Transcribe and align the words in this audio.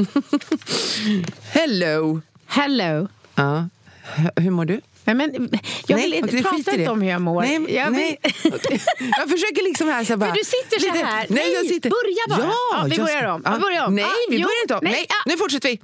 Hello! 1.52 2.20
Hello. 2.46 3.08
Ja. 3.34 3.68
Hur 4.36 4.50
mår 4.50 4.64
du? 4.64 4.80
Nej, 5.04 5.14
men, 5.14 5.50
jag 5.86 5.96
vill 5.96 6.14
inte 6.14 6.42
prata 6.42 6.72
inte 6.72 6.90
om 6.90 7.02
hur 7.02 7.10
jag 7.10 7.20
mår. 7.20 7.42
Nej, 7.42 7.74
jag 7.74 7.90
vill, 7.90 7.96
nej. 7.96 8.18
jag 9.18 9.30
försöker 9.30 9.64
liksom 9.64 9.88
här 9.88 10.04
så 10.04 10.16
bara... 10.16 10.30
För 10.30 10.36
du 10.38 10.44
sitter 10.44 10.78
så 10.78 10.88
här. 10.88 11.04
Nej, 11.04 11.26
Nej, 11.28 11.52
jag 11.52 11.66
sitter... 11.66 11.90
börja 11.90 12.36
bara. 12.36 12.48
Ja, 12.48 12.70
Ja, 12.72 12.86
vi 12.90 12.98
börjar 12.98 13.24
om. 13.24 13.42
Vi 13.54 13.60
börjar 13.60 13.86
om. 13.86 13.94
Nej, 13.94 14.04
vi 14.30 14.36
börjar 14.38 14.62
inte 14.62 14.74
om. 14.74 14.80
nej, 14.82 15.06
nu 15.26 15.36
fortsätter 15.36 15.68
vi. 15.68 15.80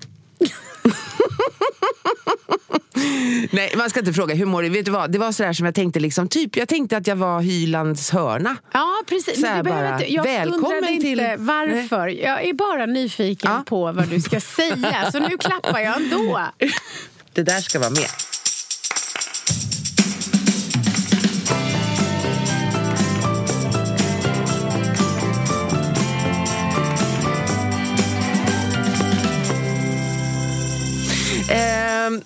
Nej, 3.50 3.75
man 3.77 3.91
ska 3.91 4.00
inte 4.00 4.12
fråga 4.12 4.34
hur 4.34 4.47
mår 4.47 4.62
du? 4.62 4.69
Vet 4.69 4.84
du 4.84 4.91
vad? 4.91 5.12
Det 5.12 5.19
var 5.19 5.33
sådär 5.33 5.53
som 5.53 5.66
jag 5.66 5.75
tänkte 5.75 6.00
liksom, 6.00 6.28
typ, 6.28 6.56
jag 6.56 6.69
tänkte 6.69 6.97
att 6.97 7.06
jag 7.06 7.16
var 7.16 7.41
Hylands 7.41 8.11
hörna. 8.11 8.56
Ja, 8.72 9.03
precis. 9.08 9.41
Så 9.41 9.47
här 9.47 9.62
Men 9.62 9.72
bara, 9.72 9.92
inte, 9.92 10.12
jag 10.12 10.22
välkommen 10.22 10.88
inte 10.88 11.03
till- 11.06 11.34
varför. 11.38 12.08
Jag 12.08 12.44
är 12.44 12.53
bara 12.53 12.86
nyfiken 12.86 13.50
Ja. 13.50 13.62
på 13.66 13.92
vad 13.92 14.08
du 14.08 14.20
ska 14.20 14.41
säga. 14.41 15.11
Så 15.12 15.19
nu 15.19 15.38
klappar 15.38 15.80
jag 15.80 15.97
ändå. 15.97 16.41
Det 17.33 17.42
där 17.42 17.60
ska 17.60 17.78
vara 17.78 17.91
med. 17.91 18.08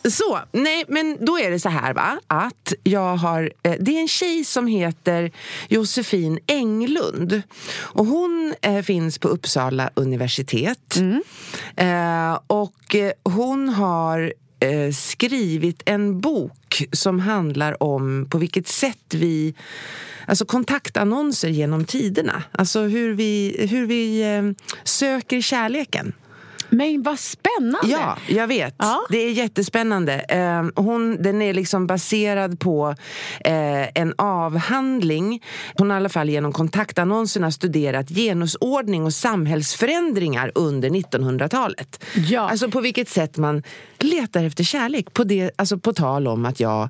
Så, 0.05 0.41
nej 0.53 0.85
men 0.89 1.17
då 1.21 1.39
är 1.39 1.51
det 1.51 1.61
så 1.61 1.69
här 1.69 1.95
va, 1.95 2.21
att 2.27 2.73
jag 2.83 3.17
har, 3.17 3.53
eh, 3.63 3.75
det 3.81 3.97
är 3.97 4.01
en 4.01 4.09
tjej 4.09 4.45
som 4.45 4.67
heter 4.67 5.31
Josefin 5.69 6.39
Englund 6.47 7.43
och 7.77 8.07
hon 8.07 8.55
eh, 8.63 8.83
finns 8.83 9.19
på 9.19 9.29
Uppsala 9.29 9.91
universitet 9.95 10.97
eh, 11.77 12.39
och 12.47 12.97
hon 13.23 13.69
har 13.69 14.33
skrivit 14.93 15.83
en 15.87 16.21
bok 16.21 16.85
som 16.93 17.21
handlar 17.21 17.83
om 17.83 18.27
på 18.31 18.39
vilket 18.39 18.69
sätt 18.69 19.15
vi 19.15 19.55
Alltså 20.27 20.45
kontaktannonser 20.45 21.49
genom 21.49 21.85
tiderna. 21.85 22.43
Alltså 22.53 22.81
hur 22.81 23.15
vi, 23.15 23.67
hur 23.71 23.87
vi 23.87 24.25
söker 24.85 25.41
kärleken. 25.41 26.13
Men 26.71 27.03
vad 27.03 27.19
spännande. 27.19 27.89
Ja, 27.89 28.17
jag 28.29 28.47
vet. 28.47 28.75
Ja. 28.79 29.01
Det 29.11 29.19
är 29.19 29.31
jättespännande. 29.31 30.15
Eh, 30.19 30.83
hon, 30.85 31.23
den 31.23 31.43
är 31.43 31.55
liksom 31.55 31.87
baserad 31.87 32.61
på 32.61 32.95
eh, 33.45 33.89
en 34.01 34.15
avhandling. 34.19 35.43
Hon 35.75 35.91
har 35.91 35.97
i 35.97 36.01
alla 36.01 36.09
fall 36.09 36.29
genom 36.29 36.53
kontaktannonserna 36.53 37.51
studerat 37.51 38.09
genusordning 38.09 39.05
och 39.05 39.15
samhällsförändringar 39.15 40.53
under 40.55 40.91
1900-talet. 40.91 42.05
Ja. 42.29 42.41
Alltså 42.51 42.71
på 42.71 42.81
vilket 42.81 43.09
sätt 43.09 43.37
man 43.37 43.63
letar 43.99 44.45
efter 44.45 44.65
kärlek. 44.65 45.13
På, 45.13 45.25
det, 45.25 45.51
alltså 45.57 45.79
på 45.79 45.93
tal 45.93 46.29
om 46.29 46.47
att 46.47 46.61
jag 46.61 46.89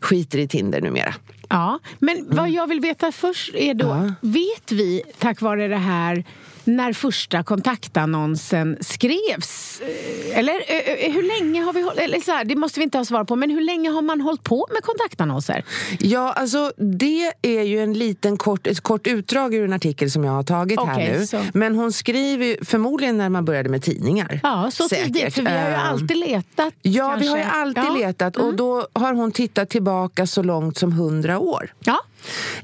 skiter 0.00 0.38
i 0.38 0.48
Tinder 0.48 0.80
numera. 0.80 1.14
Ja, 1.48 1.78
men 1.98 2.26
vad 2.30 2.50
jag 2.50 2.66
vill 2.66 2.80
veta 2.80 3.12
först 3.12 3.54
är 3.54 3.74
då, 3.74 3.86
Ja. 3.86 4.12
vet 4.20 4.72
vi 4.72 5.02
tack 5.18 5.40
vare 5.40 5.68
det 5.68 5.76
här 5.76 6.24
när 6.64 6.92
första 6.92 7.42
kontaktannonsen 7.42 8.76
skrevs? 8.80 9.80
Eh, 9.80 10.38
Eller 10.38 10.54
eh, 10.66 10.76
eh, 11.06 11.12
hur 11.12 11.22
länge 11.40 11.62
har 11.62 11.72
vi 11.72 11.82
hållit, 11.82 11.98
eller 11.98 12.20
så 12.20 12.32
här, 12.32 12.44
det 12.44 12.56
måste 12.56 12.80
vi 12.80 12.84
inte 12.84 12.98
ha 12.98 13.04
svar 13.04 13.24
på, 13.24 13.36
men 13.36 13.50
hur 13.50 13.60
länge 13.60 13.90
har 13.90 14.02
man 14.02 14.20
hållit 14.20 14.42
på 14.44 14.66
med 14.72 14.82
kontaktannonser? 14.82 15.64
Ja, 16.00 16.32
alltså 16.32 16.72
det 16.76 17.32
är 17.42 17.62
ju 17.62 17.78
en 17.82 17.92
liten 17.92 18.36
kort, 18.36 18.66
ett 18.66 18.80
kort 18.80 19.06
utdrag 19.06 19.54
ur 19.54 19.64
en 19.64 19.72
artikel 19.72 20.10
som 20.10 20.24
jag 20.24 20.32
har 20.32 20.42
tagit 20.42 20.80
här 20.80 20.94
Okej, 20.94 21.16
nu. 21.18 21.26
så. 21.26 21.40
Men 21.54 21.74
hon 21.74 21.92
skriver 21.92 22.64
förmodligen 22.64 23.18
när 23.18 23.28
man 23.28 23.44
började 23.44 23.68
med 23.68 23.82
tidningar. 23.82 24.40
Ja, 24.42 24.70
så 24.72 24.88
Säkert. 24.88 25.04
tidigt, 25.06 25.34
för 25.34 25.42
vi 25.42 25.48
har 25.50 25.68
ju 25.68 25.74
Ehm, 25.74 25.80
alltid 25.80 26.16
letat. 26.16 26.74
Ja, 26.82 27.08
kanske. 27.08 27.20
vi 27.24 27.28
har 27.30 27.36
ju 27.38 27.44
alltid 27.44 27.82
Ja. 27.84 27.88
Mm. 27.88 28.00
letat 28.00 28.36
och 28.36 28.54
då 28.54 28.86
har 28.92 29.12
hon 29.14 29.32
tittat 29.32 29.70
tillbaka 29.70 30.26
så 30.26 30.42
långt 30.42 30.78
som 30.78 30.92
hundra 30.92 31.38
år. 31.38 31.74
Ja. 31.80 31.98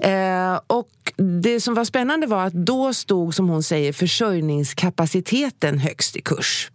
Eh, 0.01 0.61
och 0.67 0.89
det 1.17 1.61
som 1.61 1.75
var 1.75 1.85
spännande 1.85 2.27
var 2.27 2.45
att 2.45 2.53
då 2.53 2.95
stod, 2.95 3.35
som 3.35 3.49
hon 3.49 3.63
säger, 3.63 3.93
försörjningskapaciteten 3.93 5.79
högst 5.79 6.17
i 6.17 6.21
kurs. 6.21 6.71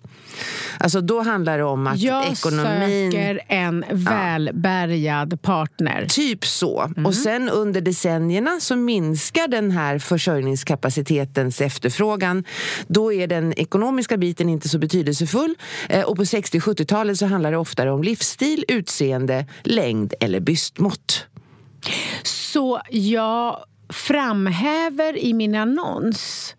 Alltså 0.77 1.01
då 1.01 1.21
handlar 1.21 1.57
det 1.57 1.63
om 1.63 1.87
att 1.87 1.99
Jag 1.99 2.31
ekonomin... 2.31 3.11
söker 3.11 3.41
en 3.47 3.85
välbärgad 3.91 5.41
partner. 5.41 6.05
Typ 6.09 6.45
så. 6.45 6.81
Mm. 6.81 7.05
Och 7.05 7.15
sen 7.15 7.49
under 7.49 7.81
decennierna 7.81 8.59
så 8.59 8.75
minskar 8.75 9.47
den 9.47 9.71
här 9.71 9.99
försörjningskapacitetens 9.99 11.61
efterfrågan. 11.61 12.43
Då 12.87 13.13
är 13.13 13.27
den 13.27 13.53
ekonomiska 13.59 14.17
biten 14.17 14.49
inte 14.49 14.69
så 14.69 14.77
betydelsefull. 14.77 15.55
Eh, 15.89 16.05
och 16.05 16.15
på 16.15 16.23
60-70-talet 16.23 17.17
så 17.17 17.25
handlar 17.25 17.51
det 17.51 17.57
oftare 17.57 17.91
om 17.91 18.03
livsstil, 18.03 18.65
utseende, 18.67 19.45
längd 19.63 20.13
eller 20.19 20.39
bystmått. 20.39 21.27
Så 22.23 22.81
jag 22.89 23.63
framhäver 23.89 25.17
i 25.17 25.33
min 25.33 25.55
annons 25.55 26.55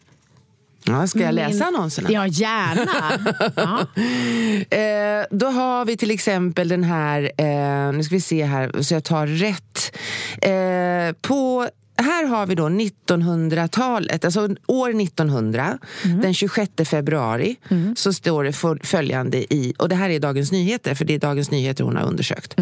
Ja, 0.86 1.06
ska 1.06 1.18
jag 1.20 1.34
läsa 1.34 1.50
min- 1.50 1.62
annonserna? 1.62 2.10
Ja, 2.12 2.26
gärna. 2.26 3.18
ja. 3.56 4.76
Eh, 4.78 5.26
då 5.30 5.46
har 5.46 5.84
vi 5.84 5.96
till 5.96 6.10
exempel 6.10 6.68
den 6.68 6.84
här, 6.84 7.30
eh, 7.38 7.92
nu 7.92 8.02
ska 8.04 8.14
vi 8.14 8.20
se 8.20 8.44
här 8.44 8.82
så 8.82 8.94
jag 8.94 9.04
tar 9.04 9.26
rätt. 9.26 9.96
Eh, 10.42 11.16
på 11.22 11.68
här 11.96 12.24
har 12.26 12.46
vi 12.46 12.54
då 12.54 12.68
1900-talet, 12.68 14.24
alltså 14.24 14.48
år 14.66 15.00
1900, 15.02 15.78
den 16.22 16.34
26 16.34 16.70
februari, 16.84 17.56
så 17.96 18.12
står 18.12 18.44
det 18.44 18.52
föl- 18.52 18.80
följande 18.82 19.54
i, 19.54 19.74
och 19.78 19.88
det 19.88 19.94
här 19.94 20.10
är 20.10 20.20
Dagens 20.20 20.52
Nyheter, 20.52 20.94
för 20.94 21.04
det 21.04 21.14
är 21.14 21.18
Dagens 21.18 21.50
Nyheter 21.50 21.84
hon 21.84 21.96
har 21.96 22.04
undersökt. 22.06 22.54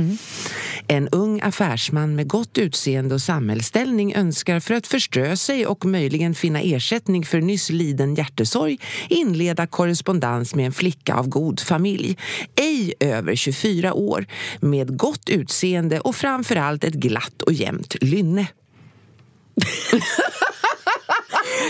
En 0.89 1.09
ung 1.09 1.41
affärsman 1.41 2.15
med 2.17 2.29
gott 2.29 2.59
utseende 2.59 3.15
och 3.15 3.23
samhällsställning 3.23 4.15
önskar 4.15 4.61
för 4.61 4.75
att 4.75 4.87
förströ 4.87 5.37
sig 5.37 5.67
och 5.67 5.85
möjligen 5.85 6.35
finna 6.35 6.61
ersättning 6.61 7.25
för 7.25 7.41
nyss 7.41 7.71
liden 7.71 8.15
hjärtesorg 8.15 8.79
inleda 9.09 9.67
korrespondens 9.67 10.55
med 10.55 10.67
en 10.67 10.73
flicka 10.73 11.15
av 11.15 11.29
god 11.29 11.61
familj, 11.61 12.17
ej 12.57 12.95
över 13.01 13.35
24 13.35 13.93
år, 13.95 14.27
med 14.61 14.97
gott 14.97 15.29
utseende 15.29 16.01
och 16.01 16.17
framförallt 16.17 16.85
ett 16.85 16.95
glatt 16.95 17.43
och 17.43 17.53
jämnt 17.53 17.97
lynne. 18.01 18.47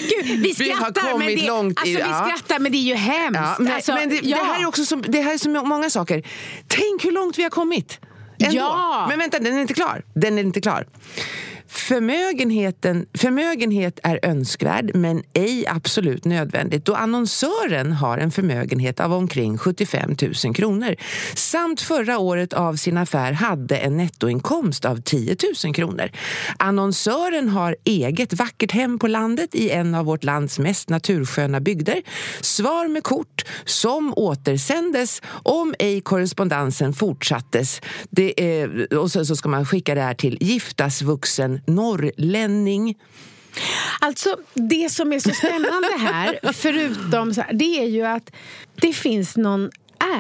Gud, 0.09 0.27
vi 0.27 0.55
Vi 0.59 0.71
har 0.71 0.77
skrattar, 0.77 1.03
men 1.03 1.13
kommit 1.13 1.41
det, 1.41 1.47
långt 1.47 1.73
i- 1.73 1.81
alltså, 1.81 1.95
vi 1.95 1.99
ja. 2.13 2.25
skrattar 2.29 2.59
men 2.59 2.73
det 2.73 2.79
är 2.79 2.83
ju 2.83 2.95
hemskt. 2.95 3.41
Ja, 3.41 3.57
men 3.59 3.73
alltså, 3.73 3.95
men 3.95 4.09
det, 4.09 4.21
ja. 4.23 4.37
det 4.39 4.45
här 4.45 4.63
är 4.63 4.67
också 4.67 4.85
så, 4.85 4.97
det 4.97 5.21
här 5.21 5.35
är 5.35 5.39
så 5.39 5.49
många 5.51 5.91
saker. 5.91 6.23
Tänk 6.69 7.05
hur 7.05 7.13
långt 7.13 7.39
vi 7.39 7.43
har 7.43 7.51
kommit. 7.51 7.99
Ändå. 8.39 8.57
Ja. 8.57 9.07
Men 9.09 9.19
vänta, 9.19 9.39
den 9.39 9.57
är 9.57 9.61
inte 9.61 9.75
klar. 9.75 10.03
Den 10.15 10.39
är 10.39 10.43
inte 10.43 10.61
klar. 10.61 10.87
Förmögenheten, 11.89 13.07
förmögenhet 13.15 14.01
är 14.03 14.21
önskvärd 14.23 14.91
men 14.95 15.23
ej 15.35 15.67
absolut 15.69 16.25
nödvändigt 16.25 16.85
då 16.85 16.95
annonsören 16.95 17.93
har 17.93 18.19
en 18.19 18.31
förmögenhet 18.31 19.01
av 19.01 19.13
omkring 19.13 19.59
75 19.59 20.17
000 20.45 20.55
kronor 20.55 20.97
samt 21.35 21.81
förra 21.81 22.19
året 22.19 22.53
av 22.53 22.77
sin 22.77 22.97
affär 22.97 23.33
hade 23.33 23.77
en 23.77 23.97
nettoinkomst 23.97 24.85
av 24.85 24.97
10 24.97 25.37
000 25.65 25.75
kronor. 25.75 26.11
Annonsören 26.57 27.49
har 27.49 27.77
eget 27.85 28.33
vackert 28.33 28.73
hem 28.73 28.99
på 28.99 29.07
landet 29.07 29.55
i 29.55 29.71
en 29.71 29.95
av 29.95 30.05
vårt 30.05 30.25
lands 30.25 30.59
mest 30.59 30.89
natursköna 30.89 31.61
bygder. 31.61 32.03
Svar 32.41 32.89
med 32.89 33.03
kort 33.03 33.45
som 33.65 34.13
återsändes 34.17 35.23
om 35.43 35.75
ej 35.79 36.01
korrespondensen 36.01 36.93
fortsattes. 36.93 37.81
Det 38.11 38.61
är, 38.61 38.95
och 38.95 39.11
sen 39.11 39.27
så 39.27 39.37
ska 39.37 39.49
man 39.49 39.67
skicka 39.67 39.95
det 39.95 40.01
här 40.01 40.15
till 40.15 40.39
giftasvuxen 40.41 41.61
norrlänning. 41.75 42.95
Alltså, 44.01 44.37
det 44.55 44.93
som 44.93 45.13
är 45.13 45.19
så 45.19 45.31
spännande 45.31 45.89
här, 45.99 46.39
förutom 46.53 47.35
så 47.35 47.41
här, 47.41 47.53
det 47.53 47.65
är 47.83 47.87
ju 47.87 48.07
att 48.07 48.31
det 48.75 48.93
finns 48.93 49.37
någon 49.37 49.71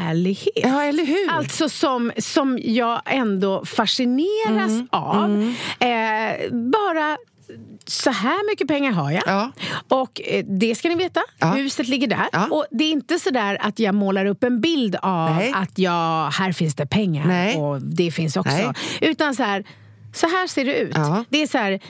ärlighet. 0.01 0.53
Ja, 0.55 0.83
eller 0.85 1.05
hur? 1.07 1.31
Alltså 1.31 1.69
som, 1.69 2.13
som 2.19 2.59
jag 2.63 3.03
ändå 3.07 3.65
fascineras 3.65 4.71
Mm, 4.71 4.89
av. 4.91 5.55
Eh, 5.81 6.53
bara 6.53 7.17
så 7.85 8.11
här 8.11 8.51
mycket 8.51 8.69
pengar 8.69 8.93
har 8.93 9.11
jag. 9.11 9.23
Ja. 9.27 9.53
Och 9.89 10.21
eh, 10.25 10.45
det 10.45 10.75
ska 10.75 10.89
ni 10.89 10.95
veta, 10.95 11.21
Ja. 11.39 11.47
huset 11.47 11.89
ligger 11.89 12.07
där. 12.07 12.29
Ja. 12.33 12.47
Och 12.51 12.67
det 12.71 12.85
är 12.85 12.91
inte 12.93 13.19
så 13.19 13.31
där 13.31 13.59
att 13.67 13.79
jag 13.79 13.95
målar 13.95 14.27
upp 14.27 14.45
en 14.45 14.61
bild 14.61 14.97
av 15.03 15.31
Nej. 15.35 15.53
att 15.55 15.79
jag, 15.79 16.31
här 16.31 16.53
finns 16.53 16.75
det 16.75 16.87
pengar 16.87 17.27
Nej. 17.27 17.57
och 17.57 17.83
det 17.83 18.11
finns 18.11 18.37
också. 18.37 18.53
Nej. 18.57 18.73
Utan 19.01 19.35
så 19.35 19.43
här, 19.43 19.65
så 20.12 20.26
här 20.26 20.47
ser 20.47 20.64
det 20.64 20.79
ut. 20.79 20.93
Ja. 20.94 21.25
Det 21.29 21.43
är 21.43 21.47
så 21.47 21.59
här, 21.59 21.81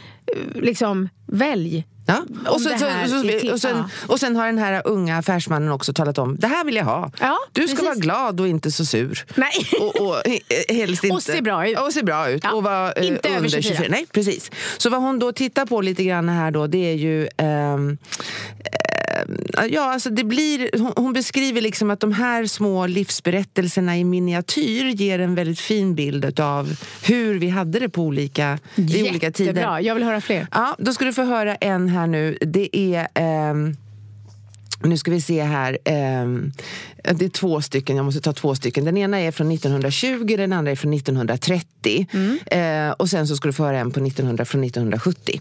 liksom, 0.55 1.09
välj. 1.27 1.87
Ja. 2.07 2.23
Och, 2.51 2.61
så, 2.61 2.69
så, 2.69 2.79
så, 3.09 3.53
och, 3.53 3.61
sen, 3.61 3.85
och 4.07 4.21
sen 4.21 4.37
har 4.37 4.47
den 4.47 4.59
här 4.59 4.83
unga 4.85 5.19
affärsmannen 5.19 5.73
också 5.73 5.93
talat 5.93 6.19
om 6.19 6.37
det 6.37 6.47
här 6.47 6.65
vill 6.65 6.77
jag 6.77 6.85
ha. 6.85 7.11
Ja, 7.21 7.39
du 7.53 7.63
ska 7.63 7.77
precis. 7.77 7.87
vara 7.87 7.95
glad 7.95 8.41
och 8.41 8.49
inte 8.49 8.71
så 8.71 8.85
sur. 8.85 9.25
Nej. 9.35 9.53
Och, 9.81 10.01
och 10.01 10.27
eh, 10.27 10.77
helst 10.77 11.05
inte. 11.05 11.15
Och 11.15 11.23
se 11.23 11.43
bra 11.43 11.69
ut. 11.69 11.79
Och 11.79 11.93
se 11.93 12.03
bra 12.03 12.31
ut. 12.31 12.45
Ja, 12.45 12.53
Och 12.53 12.63
vara 12.63 12.93
eh, 12.93 13.07
inte 13.07 13.29
över 13.29 13.37
under 13.37 13.49
24. 13.49 13.63
24. 13.63 13.89
Nej, 13.91 14.07
precis. 14.13 14.51
Så 14.79 14.91
vad 14.91 15.01
hon 15.01 15.19
då 15.19 15.33
tittar 15.33 15.67
på 15.67 15.81
lite 15.81 16.05
grann 16.05 16.29
här 16.29 16.51
då, 16.51 16.67
det 16.67 16.91
är 16.91 16.95
ju 16.95 17.23
eh, 17.23 17.79
Ja, 19.71 19.93
alltså 19.93 20.11
det 20.11 20.25
blir, 20.25 20.71
hon, 20.97 21.13
beskriver 21.13 21.61
liksom 21.61 21.91
att 21.91 22.01
de 22.01 22.13
här 22.13 22.47
små 22.47 22.87
livsberättelserna 22.87 23.99
i 23.99 24.05
miniatyr 24.05 24.85
ger 24.85 25.19
en 25.19 25.35
väldigt 25.35 25.61
fin 25.61 25.95
bild 25.95 26.41
av 26.41 26.77
hur 27.05 27.39
vi 27.39 27.49
hade 27.49 27.79
det 27.79 27.89
på 27.89 28.03
olika, 28.03 28.59
i 28.75 29.03
olika 29.11 29.31
tider. 29.31 29.53
Jättebra, 29.53 29.81
jag 29.81 29.95
vill 29.95 30.05
höra 30.05 30.21
fler. 30.21 30.47
Ja, 30.51 30.77
då 30.79 30.93
ska 30.93 31.05
du 31.05 31.13
få 31.13 31.23
höra 31.23 31.55
en 31.55 31.89
här 31.89 32.07
nu. 32.07 32.39
Det 32.41 32.77
är... 32.77 33.09
ehm, 33.15 33.77
nu 34.85 34.97
ska 34.97 35.11
vi 35.11 35.21
se 35.21 35.43
här. 35.43 35.79
ehm, 35.85 36.53
det 37.03 37.25
är 37.25 37.29
två 37.29 37.61
stycken, 37.61 37.97
jag 37.97 38.05
måste 38.05 38.21
ta 38.21 38.33
två 38.33 38.55
stycken. 38.55 38.85
Den 38.85 38.97
ena 38.97 39.21
är 39.21 39.31
från 39.31 39.53
1920, 39.53 40.35
den 40.37 40.53
andra 40.53 40.71
är 40.71 40.77
från 40.77 40.95
1930. 40.95 42.07
Eh, 42.47 42.91
och 42.91 43.11
sen 43.11 43.29
så 43.29 43.37
ska 43.37 43.49
du 43.49 43.53
få 43.53 43.65
höra 43.65 43.79
en 43.79 43.91
på 43.91 44.01
1900, 44.01 44.45
från 44.45 44.65
1970. 44.65 45.41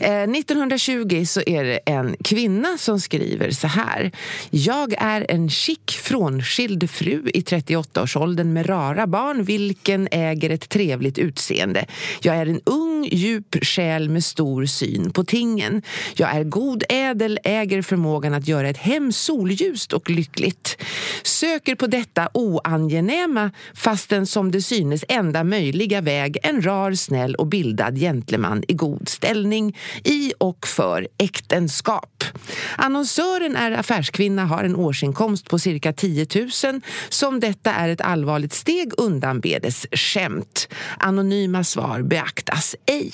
Eh, 0.00 0.22
1920 0.22 1.24
så 1.26 1.42
är 1.46 1.64
det 1.64 1.80
en 1.86 2.16
kvinna 2.24 2.78
som 2.78 3.00
skriver 3.00 3.50
så 3.50 3.66
här. 3.66 4.12
Jag 4.50 4.94
är 4.98 5.26
en 5.28 5.50
chic 5.50 5.80
frånskild 5.88 6.90
fru 6.90 7.30
i 7.34 7.40
38-årsåldern 7.40 8.52
med 8.52 8.68
rara 8.68 9.06
barn 9.06 9.44
vilken 9.44 10.08
äger 10.10 10.50
ett 10.50 10.68
trevligt 10.68 11.18
utseende. 11.18 11.86
Jag 12.22 12.36
är 12.36 12.46
en 12.46 12.60
ung, 12.64 13.08
djup 13.12 13.64
själ 13.64 14.08
med 14.08 14.24
stor 14.24 14.66
syn 14.66 15.10
på 15.10 15.24
tingen. 15.24 15.82
Jag 16.14 16.30
är 16.36 16.44
god, 16.44 16.84
ädel, 16.88 17.38
äger 17.44 17.82
förmågan 17.82 18.34
att 18.34 18.48
göra 18.48 18.68
ett 18.68 18.76
hem 18.76 19.12
solljust 19.12 19.92
och 19.92 20.10
lyckligt. 20.10 20.76
Söker 21.22 21.74
på 21.74 21.86
detta 21.86 22.28
oangenäma 22.34 23.50
fastän 23.74 24.26
som 24.26 24.50
det 24.50 24.62
synes 24.62 25.04
enda 25.08 25.44
möjliga 25.44 26.00
väg 26.00 26.38
en 26.42 26.62
rar, 26.62 26.92
snäll 26.92 27.34
och 27.34 27.46
bildad 27.46 27.98
gentleman 27.98 28.62
i 28.68 28.74
god 28.74 29.08
ställning 29.08 29.78
i 30.04 30.32
och 30.38 30.66
för 30.66 31.08
äktenskap. 31.18 32.24
Annonsören 32.76 33.56
är 33.56 33.72
affärskvinna, 33.72 34.44
har 34.44 34.64
en 34.64 34.76
årsinkomst 34.76 35.48
på 35.48 35.58
cirka 35.58 35.92
10 35.92 36.26
000. 36.34 36.80
Som 37.08 37.40
detta 37.40 37.72
är 37.72 37.88
ett 37.88 38.00
allvarligt 38.00 38.52
steg 38.52 38.92
undanbedes 38.96 39.86
skämt. 39.92 40.68
Anonyma 40.98 41.64
svar 41.64 42.02
beaktas 42.02 42.76
ej. 42.86 43.12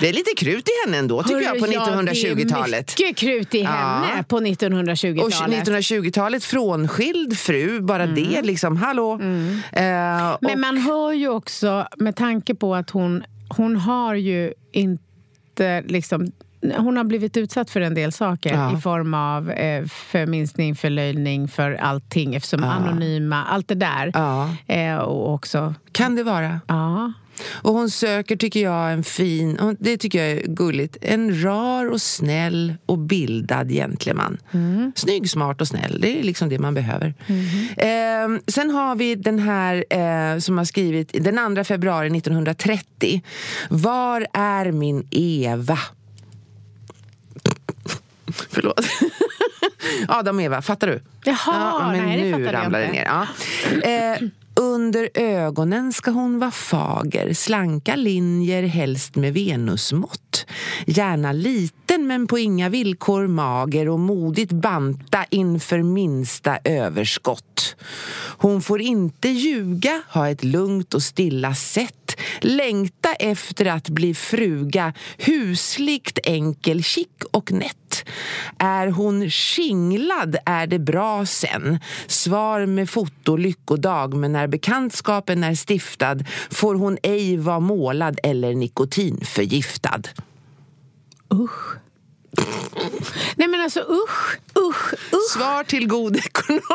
Det 0.00 0.08
är 0.08 0.12
lite 0.12 0.30
krut 0.36 0.68
i 0.68 0.72
henne 0.86 0.98
ändå, 0.98 1.22
tycker 1.22 1.40
jag, 1.40 1.58
på 1.58 1.66
Hörru, 1.66 1.72
ja, 1.74 1.80
1920-talet. 2.02 2.94
Det 2.96 3.02
är 3.02 3.06
mycket 3.06 3.16
krut 3.16 3.54
i 3.54 3.62
henne 3.62 4.06
Ja. 4.16 4.22
på 4.28 4.36
Och 4.36 4.42
1920-talet. 4.42 5.68
1920-talet, 5.68 6.44
frånskild 6.44 7.38
fru, 7.38 7.80
bara 7.80 8.06
det 8.06 8.42
liksom, 8.42 8.76
hallå. 8.76 9.12
Eh, 9.12 9.20
Men 9.22 10.34
och, 10.52 10.58
man 10.58 10.78
hör 10.78 11.12
ju 11.12 11.28
också, 11.28 11.86
med 11.96 12.16
tanke 12.16 12.54
på 12.54 12.74
att 12.74 12.90
hon, 12.90 13.24
hon 13.48 13.76
har 13.76 14.14
ju 14.14 14.52
inte 14.72 15.82
liksom 15.86 16.32
hon 16.76 16.96
har 16.96 17.04
blivit 17.04 17.36
utsatt 17.36 17.70
för 17.70 17.80
en 17.80 17.94
del 17.94 18.12
saker 18.12 18.54
Ja. 18.54 18.78
i 18.78 18.80
form 18.80 19.14
av 19.14 19.50
eh, 19.50 19.84
förminskning, 19.86 20.76
förlöjligning 20.76 21.48
för 21.48 21.72
allting 21.74 22.34
eftersom 22.34 22.64
anonyma, 22.64 23.44
allt 23.44 23.68
det 23.68 23.74
där. 23.74 24.10
Ja. 24.14 24.50
Eh, 24.66 24.96
och 24.96 25.32
också, 25.34 25.74
kan 25.92 26.16
det 26.16 26.22
vara. 26.22 26.60
ja. 26.68 27.12
Och 27.46 27.72
hon 27.72 27.90
söker, 27.90 28.36
tycker 28.36 28.62
jag, 28.62 28.92
en 28.92 29.04
fin, 29.04 29.76
det 29.80 29.96
tycker 29.96 30.18
jag 30.24 30.30
är 30.30 30.46
gulligt, 30.46 30.96
en 31.00 31.42
rar 31.42 31.90
och 31.90 32.00
snäll 32.00 32.74
och 32.86 32.98
bildad 32.98 33.70
gentleman. 33.70 34.38
Snygg, 34.94 35.30
smart 35.30 35.60
och 35.60 35.68
snäll, 35.68 35.98
det 36.00 36.20
är 36.20 36.22
liksom 36.22 36.48
det 36.48 36.58
man 36.58 36.74
behöver. 36.74 37.14
Eh, 37.76 38.38
sen 38.46 38.70
har 38.70 38.96
vi 38.96 39.14
den 39.14 39.38
här 39.38 39.84
eh, 39.90 40.38
som 40.38 40.58
har 40.58 40.64
skrivit 40.64 41.10
den 41.24 41.56
2 41.56 41.64
februari 41.64 42.18
1930. 42.18 43.22
Var 43.68 44.26
är 44.32 44.72
min 44.72 45.06
Eva? 45.10 45.78
Förlåt. 48.50 48.80
Adam 50.08 50.36
och 50.36 50.42
Eva, 50.42 50.62
fattar 50.62 50.86
du? 50.86 51.00
Jaha, 51.24 51.92
men 51.92 52.04
nej, 52.04 52.16
det 52.16 52.22
nu 52.22 52.30
fattade 52.30 52.44
jag 52.44 52.64
ramlar 52.64 52.80
det 52.80 52.86
inte. 52.86 52.98
ner. 52.98 53.04
Ja. 53.04 53.26
Eh, 53.90 54.28
under 54.64 55.08
ögonen 55.14 55.92
ska 55.92 56.10
hon 56.10 56.38
vara 56.38 56.50
fager, 56.50 57.32
slanka 57.32 57.96
linjer, 57.96 58.62
helst 58.62 59.16
med 59.16 59.34
venusmått. 59.34 60.46
Gärna 60.86 61.32
liten 61.32 62.06
men 62.06 62.26
på 62.26 62.38
inga 62.38 62.68
villkor 62.68 63.26
mager 63.26 63.88
och 63.88 64.00
modigt 64.00 64.52
banta 64.52 65.24
inför 65.30 65.82
minsta 65.82 66.58
överskott. 66.64 67.76
Hon 68.38 68.62
får 68.62 68.80
inte 68.80 69.28
ljuga, 69.28 70.02
ha 70.10 70.28
ett 70.28 70.44
lugnt 70.44 70.94
och 70.94 71.02
stilla 71.02 71.54
sätt, 71.54 72.03
längta 72.40 73.12
efter 73.12 73.66
att 73.66 73.88
bli 73.88 74.14
fruga, 74.14 74.92
husligt 75.18 76.18
enkel, 76.24 76.82
chic 76.82 77.08
och 77.30 77.52
nätt. 77.52 78.04
Är 78.58 78.86
hon 78.86 79.30
skinglad 79.30 80.36
är 80.46 80.66
det 80.66 80.78
bra 80.78 81.26
sen. 81.26 81.80
Svar 82.06 82.66
med 82.66 82.90
foto 82.90 83.36
lyckodag, 83.36 84.14
men 84.14 84.32
när 84.32 84.46
bekantskapen 84.46 85.44
är 85.44 85.54
stiftad 85.54 86.18
får 86.50 86.74
hon 86.74 86.98
ej 87.02 87.36
vara 87.36 87.60
målad 87.60 88.18
eller 88.22 88.54
nikotinförgiftad. 88.54 90.02
Usch. 91.34 91.83
Nej 93.36 93.48
men 93.48 93.60
alltså 93.60 93.80
usch, 93.80 94.38
usch, 94.58 94.92
usch. 95.14 95.30
Svar 95.32 95.64
till 95.64 95.88
god 95.88 96.16
ekonomi. 96.16 96.68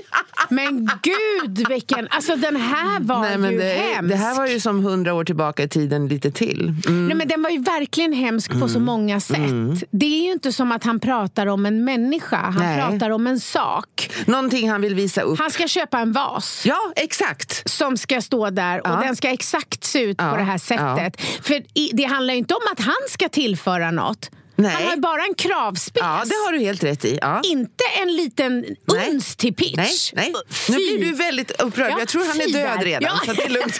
Men 0.48 0.90
gud 1.02 1.68
vilken, 1.68 2.08
alltså 2.10 2.36
den 2.36 2.56
här 2.56 3.00
var 3.00 3.20
Nej, 3.20 3.38
men 3.38 3.50
ju 3.52 3.58
det, 3.58 3.64
hemsk. 3.64 4.08
det 4.10 4.16
här 4.16 4.34
var 4.34 4.46
ju 4.46 4.60
som 4.60 4.84
hundra 4.84 5.14
år 5.14 5.24
tillbaka 5.24 5.62
i 5.62 5.68
tiden 5.68 6.08
lite 6.08 6.30
till. 6.30 6.74
Mm. 6.86 7.06
Nej, 7.06 7.16
men 7.16 7.28
den 7.28 7.42
var 7.42 7.50
ju 7.50 7.58
verkligen 7.62 8.12
hemsk 8.12 8.60
på 8.60 8.68
så 8.68 8.80
många 8.80 9.20
sätt. 9.20 9.84
Det 9.90 10.06
är 10.06 10.24
ju 10.24 10.32
inte 10.32 10.52
som 10.52 10.72
att 10.72 10.84
han 10.84 11.00
pratar 11.00 11.46
om 11.46 11.66
en 11.66 11.84
människa, 11.84 12.36
han 12.36 12.54
Nej. 12.58 12.80
pratar 12.80 13.10
om 13.10 13.26
en 13.26 13.40
sak. 13.40 14.10
Någonting 14.26 14.70
han 14.70 14.80
vill 14.80 14.94
visa 14.94 15.20
upp. 15.22 15.38
Han 15.38 15.50
ska 15.50 15.68
köpa 15.68 15.98
en 15.98 16.12
vas. 16.12 16.62
Ja, 16.66 16.92
exakt. 16.96 17.70
som 17.70 17.96
ska 17.96 18.20
stå 18.20 18.50
där 18.50 18.80
och 18.80 18.88
Ja. 18.88 19.00
den 19.04 19.16
ska 19.16 19.28
exakt 19.30 19.84
se 19.84 20.02
ut 20.02 20.16
Ja, 20.20 20.30
på 20.30 20.36
det 20.36 20.42
här 20.42 20.58
sättet. 20.58 21.20
För 21.42 21.54
i, 21.74 21.90
det 21.92 22.04
handlar 22.04 22.34
ju 22.34 22.38
inte 22.38 22.54
om 22.54 22.62
att 22.72 22.80
han 22.80 22.94
ska 23.10 23.28
tillföra 23.28 23.90
något. 23.90 24.30
Nej. 24.56 24.72
Han 24.72 24.86
har 24.86 24.96
bara 24.96 25.22
en 25.22 25.34
kravspec. 25.34 26.00
Ja, 26.04 26.22
det 26.26 26.34
har 26.34 26.52
du 26.52 26.58
helt 26.58 26.84
rätt 26.84 27.04
i. 27.04 27.18
Ja. 27.22 27.40
Inte 27.44 27.84
en 28.02 28.16
liten 28.16 28.64
Nej. 28.84 29.10
uns 29.10 29.36
till 29.36 29.54
pitch. 29.54 29.76
Nej, 29.76 29.92
nej. 30.12 30.32
Fy. 30.50 30.72
Nu 30.72 30.78
blir 30.78 30.98
du 30.98 31.12
väldigt 31.12 31.50
upprörd. 31.62 31.90
Ja, 31.90 31.98
Jag 31.98 32.08
tror 32.08 32.24
han 32.24 32.40
är 32.40 32.52
död 32.52 32.78
där. 32.78 32.84
redan. 32.84 33.02
Ja. 33.02 33.20
Så 33.26 33.32
det 33.32 33.44
är 33.44 33.48
lugnt. 33.50 33.78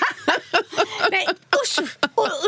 Nej, 1.10 1.26
usch, 1.64 1.80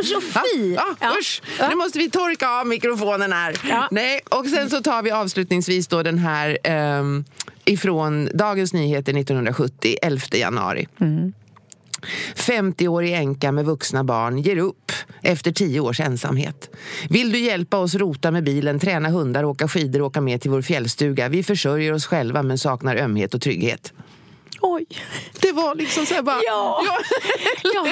usch 0.00 0.16
och 0.16 0.22
fy! 0.22 0.74
Ja, 0.74 0.84
ja, 1.00 1.12
usch. 1.20 1.42
Nu 1.68 1.74
måste 1.74 1.98
vi 1.98 2.10
torka 2.10 2.48
av 2.50 2.66
mikrofonen 2.66 3.32
här. 3.32 3.56
Nej, 3.90 4.20
och 4.30 4.46
sen 4.46 4.70
så 4.70 4.82
tar 4.82 5.02
vi 5.02 5.10
avslutningsvis 5.10 5.86
då 5.86 6.02
den 6.02 6.18
här 6.18 6.58
ehm, 6.64 7.24
ifrån 7.64 8.28
Dagens 8.34 8.72
Nyheter 8.72 9.12
1970, 9.18 9.96
11 10.02 10.20
januari. 10.32 10.88
50-årig 12.36 13.12
änka 13.12 13.52
med 13.52 13.64
vuxna 13.64 14.04
barn 14.04 14.38
ger 14.38 14.56
upp 14.56 14.92
efter 15.22 15.52
tio 15.52 15.80
års 15.80 16.00
ensamhet. 16.00 16.70
Vill 17.10 17.32
du 17.32 17.38
hjälpa 17.38 17.78
oss 17.78 17.94
rota 17.94 18.30
med 18.30 18.44
bilen, 18.44 18.78
träna 18.78 19.08
hundar, 19.08 19.44
åka 19.44 19.68
skidor 19.68 20.00
och 20.00 20.06
åka 20.06 20.20
med 20.20 20.40
till 20.40 20.50
vår 20.50 20.62
fjällstuga? 20.62 21.28
Vi 21.28 21.42
försörjer 21.42 21.92
oss 21.92 22.06
själva 22.06 22.42
men 22.42 22.58
saknar 22.58 22.96
ömhet 22.96 23.34
och 23.34 23.40
trygghet. 23.40 23.92
Oj. 24.60 24.86
Det 25.40 25.52
var 25.52 25.74
liksom 25.74 26.06
så 26.06 26.14
här 26.14 26.22
bara... 26.22 26.40
Ja. 26.46 26.84
ja. 27.74 27.86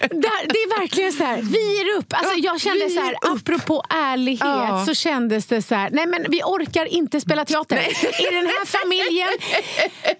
Där, 0.00 0.46
det 0.48 0.58
är 0.58 0.80
verkligen 0.80 1.12
så 1.12 1.24
här, 1.24 1.40
vi 1.42 1.76
ger 1.76 1.96
upp. 1.96 2.06
Alltså, 2.12 2.34
jag 2.38 2.60
kände 2.60 2.90
så 2.90 3.00
här, 3.00 3.14
apropå 3.22 3.84
ärlighet 3.90 4.40
Ja. 4.40 4.84
så 4.86 4.94
kändes 4.94 5.46
det 5.46 5.62
så 5.62 5.74
här, 5.74 5.90
nej 5.92 6.06
men 6.06 6.26
vi 6.28 6.42
orkar 6.42 6.84
inte 6.84 7.20
spela 7.20 7.44
teater. 7.44 7.76
I 8.20 8.24
den 8.34 8.46
här 8.46 8.64
familjen 8.64 9.28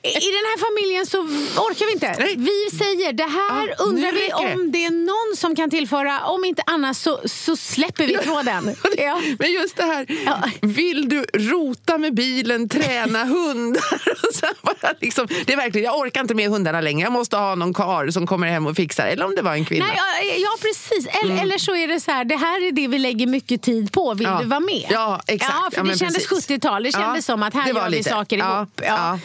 I 0.03 0.29
den 0.39 0.45
här 0.51 0.59
familjen 0.69 1.07
så 1.07 1.19
orkar 1.63 1.87
vi 1.87 1.93
inte. 1.93 2.15
Nej. 2.19 2.35
Vi 2.37 2.77
säger, 2.79 3.13
det 3.13 3.23
här 3.23 3.75
Ja, 3.79 3.85
undrar 3.85 4.13
vi 4.13 4.33
om 4.33 4.73
det 4.73 4.85
är 4.85 4.91
någon 4.91 5.37
som 5.37 5.57
kan 5.57 5.71
tillföra. 5.71 6.21
Om 6.25 6.45
inte 6.45 6.63
annat 6.67 6.97
så, 6.97 7.21
så 7.25 7.57
släpper 7.57 8.07
vi 8.07 8.15
tråden. 8.19 8.77
Ja. 8.99 9.23
Men 9.39 9.53
just 9.53 9.77
det 9.77 9.83
här, 9.83 10.07
Ja. 10.27 10.43
vill 10.63 11.09
du 11.09 11.25
rota 11.35 11.99
med 11.99 12.15
bilen, 12.15 12.69
träna 12.69 13.25
hundar? 13.25 14.03
Och 14.29 14.35
sen 14.35 14.55
bara 14.63 14.95
liksom, 15.01 15.29
det 15.47 15.53
är 15.53 15.57
verkligen, 15.57 15.78
jag 15.81 15.99
orkar 15.99 16.21
inte 16.21 16.35
med 16.35 16.51
hundarna 16.51 16.81
längre. 16.81 17.03
Jag 17.07 17.13
måste 17.13 17.37
ha 17.37 17.55
någon 17.55 17.75
karl 17.75 18.11
som 18.11 18.27
kommer 18.27 18.47
hem 18.49 18.67
och 18.67 18.77
fixar. 18.77 19.07
Eller 19.07 19.25
om 19.25 19.35
det 19.37 19.43
var 19.43 19.53
en 19.55 19.65
kvinna. 19.65 19.85
Nej, 19.87 19.97
ja, 19.97 20.35
ja, 20.39 20.57
precis. 20.63 21.07
Eller, 21.23 21.43
eller 21.43 21.59
så 21.59 21.75
är 21.77 21.89
det 21.89 22.01
så 22.01 22.11
här, 22.11 22.25
det 22.25 22.37
här 22.37 22.67
är 22.69 22.73
det 22.73 22.89
vi 22.89 22.99
lägger 22.99 23.27
mycket 23.27 23.63
tid 23.63 23.93
på. 23.93 24.15
Vill 24.15 24.27
Mm. 24.27 24.37
Ja. 24.37 24.43
du 24.43 24.49
vara 24.49 24.61
med? 24.61 24.87
Ja, 24.91 25.21
exakt. 25.27 25.55
Ja, 25.65 25.71
för 25.75 25.85
det 25.89 25.99
kändes 25.99 26.29
precis. 26.29 26.51
70-tal. 26.51 26.83
Det 26.83 26.93
kändes 26.93 27.25
som 27.27 27.43
att 27.43 27.55
här 27.55 27.69
gör 27.69 27.85
vi 27.85 27.91
lite. 27.97 28.11
saker 28.11 28.39
ja, 28.39 28.57
ihop. 28.57 28.81
Ja. 28.87 29.19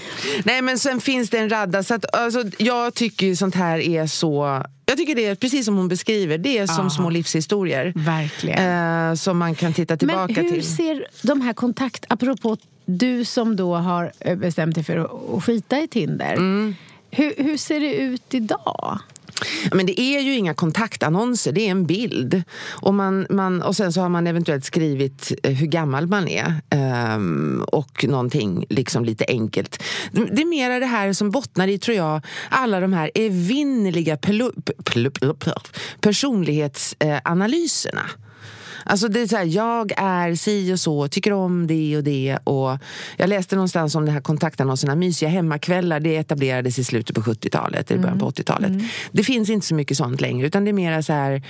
Nej, 0.44 0.62
men 0.62 0.80
sen 0.80 1.02
finns 1.02 1.30
det 1.30 1.38
en 1.38 1.50
radda. 1.50 1.84
Så 1.84 1.94
att, 1.94 2.16
alltså, 2.16 2.44
jag 2.58 2.94
tycker 2.94 3.26
ju 3.26 3.36
sånt 3.36 3.56
här 3.56 3.80
är 3.80 4.08
så... 4.08 4.64
Jag 4.86 4.98
tycker 4.98 5.16
det 5.16 5.26
är 5.26 5.36
precis 5.36 5.66
som 5.66 5.78
hon 5.78 5.88
beskriver. 5.88 6.38
Det 6.38 6.58
är 6.58 6.68
som 6.68 6.90
små 6.90 7.10
livshistorier. 7.10 7.94
Verkligen. 7.96 9.10
Eh, 9.10 9.16
som 9.16 9.38
man 9.38 9.56
kan 9.56 9.74
titta 9.74 9.98
tillbaka 9.98 10.34
Men 10.34 10.46
hur 10.46 10.52
till. 10.52 10.76
ser 10.76 11.08
de 11.22 11.42
här 11.42 11.54
kontakt... 11.54 12.06
Apropå 12.10 12.58
du 12.86 13.26
som 13.26 13.56
då 13.56 13.76
har 13.76 14.12
eh, 14.20 14.38
bestämt 14.38 14.76
dig 14.76 14.84
för 14.84 14.98
att, 14.98 15.44
skita 15.44 15.80
i 15.80 15.88
Tinder. 15.88 16.34
Mm. 16.34 16.76
Hur, 17.12 17.34
hur 17.38 17.58
ser 17.58 17.80
det 17.80 17.94
ut 17.94 18.34
idag? 18.34 19.00
Men 19.72 19.86
det 19.86 20.02
är 20.02 20.20
ju 20.20 20.36
inga 20.36 20.54
kontaktannonser, 20.54 21.52
det 21.52 21.68
är 21.68 21.72
en 21.72 21.86
bild. 21.86 22.44
Och, 22.70 22.94
man, 22.94 23.28
man, 23.30 23.62
och 23.62 23.76
sen 23.76 23.94
så 23.94 24.02
har 24.02 24.10
man 24.10 24.28
eventuellt 24.28 24.66
skrivit 24.66 25.32
eh, 25.44 25.54
hur 25.54 25.68
gammal 25.68 26.08
man 26.08 26.28
är 26.28 26.54
ehm, 26.70 27.64
och 27.68 28.06
någonting 28.08 28.66
liksom 28.70 29.06
lite 29.06 29.26
enkelt. 29.28 29.84
Det 30.12 30.42
är 30.42 30.50
mera 30.50 30.80
det 30.80 30.86
här 30.86 31.14
som 31.14 31.32
bottnar 31.32 31.68
i, 31.68 31.78
tror 31.78 31.98
jag, 31.98 32.22
alla 32.50 32.80
de 32.80 32.94
här 32.94 33.12
evinnerliga 33.16 34.18
personlighetsanalyserna. 36.02 38.10
Alltså 38.84 39.08
det 39.08 39.22
är 39.22 39.28
så 39.28 39.36
här, 39.36 39.46
jag 39.46 39.92
är 39.98 40.36
si 40.36 40.74
och 40.74 40.80
så, 40.80 41.08
tycker 41.08 41.34
om 41.34 41.68
det 41.68 41.98
och 41.98 42.04
det. 42.04 42.38
Och 42.44 42.78
jag 43.18 43.30
läste 43.30 43.56
någonstans 43.56 43.96
om 43.96 44.06
det 44.06 44.12
här 44.12 44.22
kontaktannonserna, 44.22 44.96
mysiga 44.96 45.30
hemmakvällar, 45.30 46.00
det 46.00 46.16
etablerades 46.16 46.80
i 46.80 46.84
slutet 46.84 47.16
på 47.16 47.22
70-talet, 47.22 47.92
eller 47.92 48.02
början 48.02 48.20
på 48.20 48.30
80-talet. 48.30 48.72
Det 49.12 49.24
finns 49.24 49.50
inte 49.50 49.68
så 49.68 49.76
mycket 49.76 49.98
sånt 49.98 50.22
längre, 50.22 50.48
utan 50.48 50.64
det 50.64 50.72
är 50.72 50.74
mera 50.74 51.04
så 51.04 51.14
här 51.14 51.44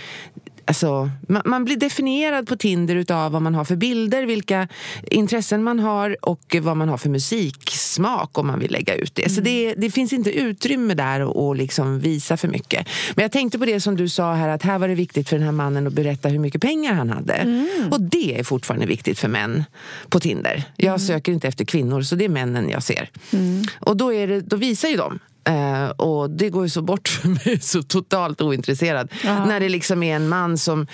Alltså, 0.65 1.09
man, 1.27 1.41
man 1.45 1.65
blir 1.65 1.77
definierad 1.77 2.47
på 2.47 2.55
Tinder 2.55 2.95
utav 2.95 3.31
vad 3.31 3.41
man 3.41 3.55
har 3.55 3.65
för 3.65 3.75
bilder, 3.75 4.25
vilka 4.25 4.67
intressen 5.03 5.63
man 5.63 5.79
har 5.79 6.17
och 6.21 6.55
vad 6.61 6.77
man 6.77 6.89
har 6.89 6.97
för 6.97 7.09
musiksmak 7.09 8.37
om 8.37 8.47
man 8.47 8.59
vill 8.59 8.71
lägga 8.71 8.95
ut 8.95 9.15
det. 9.15 9.29
Så 9.29 9.41
det, 9.41 9.73
det 9.77 9.91
finns 9.91 10.13
inte 10.13 10.31
utrymme 10.31 10.93
där 10.93 11.19
att 11.19 11.53
att 11.53 11.57
liksom 11.57 11.99
visa 11.99 12.37
för 12.37 12.47
mycket. 12.47 12.87
Men 13.15 13.23
jag 13.23 13.31
tänkte 13.31 13.59
på 13.59 13.65
det 13.65 13.79
som 13.79 13.97
du 13.97 14.09
sa 14.09 14.33
här, 14.33 14.49
att 14.49 14.63
här 14.63 14.79
var 14.79 14.87
det 14.87 14.95
viktigt 14.95 15.29
för 15.29 15.35
den 15.35 15.45
här 15.45 15.51
mannen 15.51 15.87
att 15.87 15.93
berätta 15.93 16.29
hur 16.29 16.39
mycket 16.39 16.61
pengar 16.61 16.93
han 16.93 17.09
hade. 17.09 17.65
Och 17.91 18.01
det 18.01 18.39
är 18.39 18.43
fortfarande 18.43 18.85
viktigt 18.85 19.19
för 19.19 19.27
män 19.27 19.63
på 20.09 20.19
Tinder. 20.19 20.63
Jag 20.77 21.01
söker 21.01 21.31
inte 21.31 21.47
efter 21.47 21.65
kvinnor, 21.65 22.01
så 22.01 22.15
det 22.15 22.25
är 22.25 22.29
männen 22.29 22.69
jag 22.69 22.83
ser. 22.83 23.09
Och 23.79 23.97
då, 23.97 24.11
det, 24.11 24.41
då 24.41 24.55
visar 24.55 24.89
ju 24.89 24.97
de 24.97 25.19
Eh, 25.45 25.89
och 25.89 26.29
det 26.29 26.49
går 26.49 26.63
ju 26.63 26.69
så 26.69 26.81
bort 26.81 27.07
för 27.07 27.27
mig, 27.27 27.59
så 27.61 27.83
totalt 27.83 28.41
ointresserad. 28.41 29.11
När 29.23 29.59
det 29.59 29.69
liksom 29.69 30.03
är 30.03 30.15
en 30.15 30.29
man 30.29 30.57
som 30.57 30.87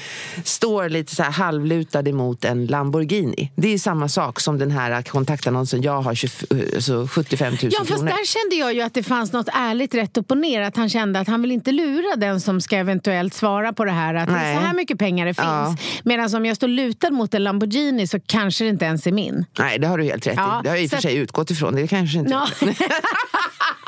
står 0.44 0.90
lite 0.90 1.16
så 1.16 1.24
här 1.24 1.32
halvlutad 1.32 2.08
emot 2.10 2.46
en 2.46 2.66
Lamborghini. 2.66 3.52
Det 3.56 3.74
är 3.74 3.78
samma 3.78 4.10
sak 4.10 4.40
som 4.40 4.60
den 4.60 4.72
här 4.72 5.02
kontaktannonsen. 5.02 5.82
Jag 5.82 6.02
har 6.02 6.16
20, 6.16 6.28
eh, 6.52 6.80
så 6.80 7.08
75 7.08 7.54
000 7.54 7.58
Ja, 7.62 7.70
fast 7.80 7.90
kronor. 7.90 8.06
där 8.06 8.26
kände 8.26 8.56
jag 8.56 8.74
ju 8.74 8.82
att 8.82 8.94
det 8.94 9.04
fanns 9.04 9.32
något 9.32 9.50
ärligt 9.54 9.96
rätt 9.96 10.18
upp 10.18 10.32
och 10.32 10.38
ner. 10.38 10.62
Att 10.62 10.76
han 10.76 10.90
kände 10.90 11.20
att 11.20 11.28
han 11.28 11.42
vill 11.42 11.52
inte 11.52 11.72
lura 11.72 12.16
den 12.16 12.42
som 12.42 12.62
ska 12.62 12.78
eventuellt 12.78 13.34
svara 13.34 13.74
på 13.74 13.86
det 13.86 13.92
här. 13.92 14.16
Att 14.16 14.30
Nej. 14.30 14.56
så 14.56 14.62
här 14.62 14.74
mycket 14.74 15.00
pengar 15.00 15.26
det 15.26 15.34
finns. 15.34 15.46
Ja. 15.48 15.76
Medan 16.04 16.36
om 16.36 16.46
jag 16.46 16.56
står 16.56 16.68
lutad 16.68 17.12
mot 17.12 17.34
en 17.34 17.44
Lamborghini 17.44 18.08
så 18.08 18.20
kanske 18.20 18.64
det 18.64 18.70
inte 18.70 18.86
ens 18.86 19.08
är 19.08 19.12
min. 19.12 19.46
Nej, 19.60 19.80
det 19.80 19.88
har 19.88 19.98
du 19.98 20.04
helt 20.04 20.28
rätt 20.28 20.34
Ja, 20.38 20.60
i. 20.60 20.64
Det 20.64 20.70
har 20.70 20.76
jag 20.76 20.84
i 20.84 20.88
och 20.88 20.92
för 20.92 21.02
sig 21.02 21.16
utgått 21.16 21.52
ifrån. 21.52 21.76
Det 21.76 21.88
kanske 21.88 22.20
inte... 22.20 22.32
Ja. 22.32 22.48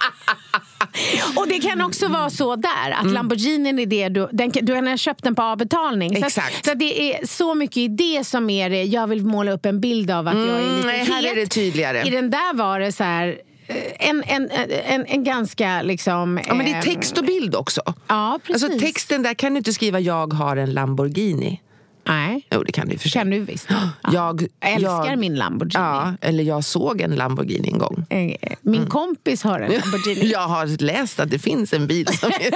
Och 1.36 1.48
det 1.48 1.60
kan 1.60 1.82
också 1.82 2.08
vara 2.08 2.30
så 2.30 2.56
där, 2.56 2.92
att 2.92 3.12
Lamborghinin 3.12 3.80
är 3.80 3.86
det 3.86 4.10
du, 4.10 4.28
den, 4.32 4.52
du 4.62 4.74
har 4.74 4.98
köpt 4.98 5.24
den 5.24 5.36
på 5.36 5.42
avbetalning. 5.42 6.10
Så, 6.10 6.18
att, 6.18 6.28
Exakt. 6.28 6.66
så 6.66 6.72
att 6.72 6.80
det 6.80 7.14
är 7.14 7.28
så 7.28 7.56
mycket 7.56 7.78
i 7.78 7.88
det 7.88 8.24
som 8.24 8.50
är 8.50 8.70
det, 8.70 8.84
jag 8.84 9.08
vill 9.08 9.26
måla 9.26 9.52
upp 9.52 9.66
en 9.66 9.80
bild 9.80 10.12
av 10.12 10.28
att 10.28 10.36
jag 10.36 10.60
är 10.60 10.76
lite 10.76 10.88
nej, 10.88 11.06
här 11.06 11.24
het. 11.24 11.32
är 11.32 11.36
det 11.36 11.48
tydligare. 11.48 12.08
I 12.08 12.10
den 12.10 12.30
där 12.30 12.54
var 12.54 12.80
det 12.80 12.92
så 12.92 13.04
här, 13.04 13.38
eh, 13.68 14.10
en, 14.10 14.24
en, 14.24 14.50
en, 14.86 15.06
en 15.06 15.24
ganska 15.24 15.82
liksom... 15.82 16.40
Ja, 16.48 16.54
men 16.54 16.66
det 16.66 16.72
är 16.72 16.76
eh, 16.76 16.82
text 16.82 17.18
och 17.18 17.26
bild 17.26 17.56
också. 17.56 17.82
Ja, 18.08 18.40
precis. 18.44 18.64
Alltså 18.64 18.80
texten 18.80 19.24
där 19.24 19.34
kan 19.34 19.54
du 19.54 19.58
inte 19.58 19.74
skriva 19.74 20.00
jag 20.00 20.34
har 20.34 20.58
en 20.58 20.74
Lamborghini. 20.74 21.62
Nej, 22.12 22.48
Jo, 22.52 22.64
det 22.64 22.72
kan 22.72 22.88
du 22.88 22.98
för 22.98 23.10
sig. 23.10 23.20
kan 23.20 23.30
du 23.30 23.40
visst. 23.40 23.68
Jag, 24.12 24.14
Jag 24.14 24.48
älskar 24.74 25.06
jag, 25.06 25.20
min 25.20 25.36
Lamborghini. 25.36 25.86
Ja, 25.86 26.14
eller 26.22 26.44
jag 26.44 26.64
såg 26.64 27.02
en 27.02 27.16
Lamborghini 27.16 27.70
en 27.74 27.78
gång. 27.78 28.06
Eh, 28.10 28.36
Min 28.62 28.86
kompis 28.88 29.44
har 29.44 29.60
en 29.60 29.72
Lamborghini. 29.80 30.32
Jag 30.32 30.48
har 30.48 30.82
läst 30.84 31.20
att 31.20 31.30
det 31.30 31.40
finns 31.40 31.74
en 31.74 31.88
bil 31.88 32.08
som 32.08 32.30
är... 32.30 32.52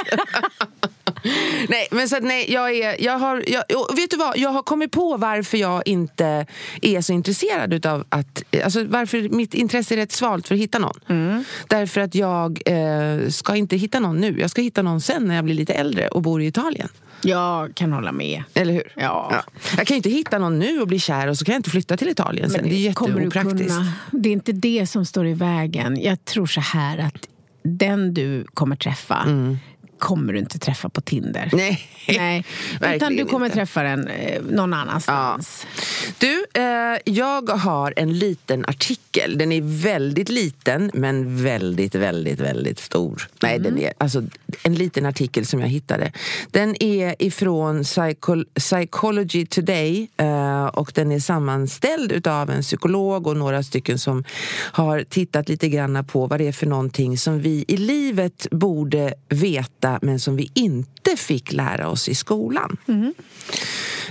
nej, 1.70 1.88
men 1.92 2.10
så 2.10 2.16
att, 2.18 2.24
nej, 2.24 2.54
jag 2.54 2.72
är... 2.76 3.02
Jag 3.04 3.20
har, 3.20 3.44
jag, 3.48 3.64
vet 3.96 4.10
du 4.12 4.18
vad? 4.18 4.38
Jag 4.38 4.50
har 4.50 4.64
kommit 4.64 4.92
på 4.92 5.18
varför 5.18 5.58
jag 5.58 5.82
inte 5.88 6.46
är 6.82 7.02
så 7.02 7.14
intresserad 7.14 7.74
utav 7.74 8.06
att... 8.10 8.44
Alltså 8.64 8.84
varför 8.84 9.30
mitt 9.30 9.54
intresse 9.54 9.96
är 9.96 9.98
rätt 9.98 10.12
svalt 10.12 10.48
för 10.48 10.56
att 10.56 10.62
hitta 10.62 10.80
någon. 10.80 11.44
Därför 11.68 12.02
att 12.02 12.16
jag 12.16 12.62
eh, 12.66 13.30
ska 13.30 13.56
inte 13.56 13.76
hitta 13.78 14.00
någon 14.00 14.18
nu. 14.22 14.40
Jag 14.40 14.50
ska 14.50 14.62
hitta 14.62 14.82
någon 14.82 15.02
sen 15.02 15.24
när 15.26 15.36
jag 15.36 15.46
blir 15.46 15.56
lite 15.56 15.74
äldre 15.74 16.08
och 16.08 16.22
bor 16.22 16.42
i 16.42 16.46
Italien. 16.48 16.90
Jag 17.26 17.76
kan 17.76 17.94
hålla 17.94 18.12
med. 18.12 18.44
Eller 18.54 18.74
hur? 18.74 18.94
Ja. 18.96 19.44
Jag 19.78 19.88
kan 19.88 19.96
ju 19.96 19.98
inte 19.98 20.10
hitta 20.10 20.38
någon 20.38 20.60
nu 20.60 20.82
och 20.82 20.88
bli 20.88 21.00
kär 21.00 21.28
och 21.28 21.38
så 21.38 21.46
kan 21.46 21.54
jag 21.54 21.60
inte 21.60 21.70
flytta 21.70 21.98
till 21.98 22.10
Italien 22.10 22.50
sen. 22.50 22.64
Det 22.64 22.76
är 22.76 22.80
jätteopraktiskt. 22.80 23.80
Det 24.12 24.30
är 24.30 24.34
inte 24.34 24.52
det 24.52 24.88
som 24.88 25.06
står 25.06 25.28
i 25.28 25.34
vägen. 25.34 26.02
Jag 26.02 26.26
tror 26.26 26.46
så 26.46 26.62
här 26.62 26.98
att 26.98 27.28
den 27.64 28.14
du 28.14 28.46
kommer 28.54 28.76
träffa 28.76 29.26
kommer 30.00 30.34
du 30.34 30.40
inte 30.40 30.60
träffa 30.60 30.90
på 30.90 31.02
Tinder. 31.02 31.50
Mm. 31.54 31.58
Nej, 31.58 31.88
Nej. 32.18 32.46
Utan 32.96 33.16
du 33.16 33.26
kommer 33.26 33.46
inte. 33.46 33.56
träffa 33.56 33.84
den 33.84 34.08
eh, 34.08 34.42
någon 34.50 34.74
annanstans. 34.74 35.66
Du, 36.18 36.46
eh, 36.54 37.00
jag 37.06 37.50
har 37.50 37.94
en 37.98 38.18
liten 38.20 38.66
artikel. 38.66 39.38
Den 39.38 39.52
är 39.52 39.62
väldigt 39.84 40.30
liten, 40.30 40.92
men 40.94 41.44
väldigt, 41.44 41.96
väldigt, 41.96 42.40
väldigt 42.40 42.80
stor. 42.80 43.28
Nej, 43.42 43.60
den 43.60 43.78
är 43.80 43.94
alltså 43.98 44.24
en 44.64 44.76
liten 44.76 45.06
artikel 45.06 45.46
som 45.46 45.60
jag 45.60 45.68
hittade. 45.68 46.12
Den 46.52 46.84
är 46.84 47.16
ifrån 47.20 47.84
Psycho- 47.84 48.46
Psychology 48.60 49.46
Today 49.46 50.08
eh, 50.18 50.66
och 50.66 50.92
den 50.96 51.12
är 51.12 51.20
sammanställd 51.20 52.12
utav 52.12 52.50
en 52.50 52.62
psykolog 52.62 53.28
och 53.28 53.38
några 53.38 53.64
stycken 53.64 54.00
som 54.00 54.24
har 54.72 55.04
tittat 55.10 55.50
lite 55.50 55.70
grann 55.70 56.06
på 56.06 56.28
vad 56.28 56.40
det 56.40 56.48
är 56.48 56.52
för 56.52 56.66
någonting 56.68 57.18
som 57.18 57.40
vi 57.42 57.66
i 57.68 57.78
livet 57.78 58.48
borde 58.52 59.14
veta 59.30 59.85
men 60.02 60.20
som 60.20 60.36
vi 60.36 60.52
inte 60.54 61.16
fick 61.18 61.52
lära 61.52 61.90
oss 61.90 62.10
i 62.10 62.16
skolan. 62.16 62.78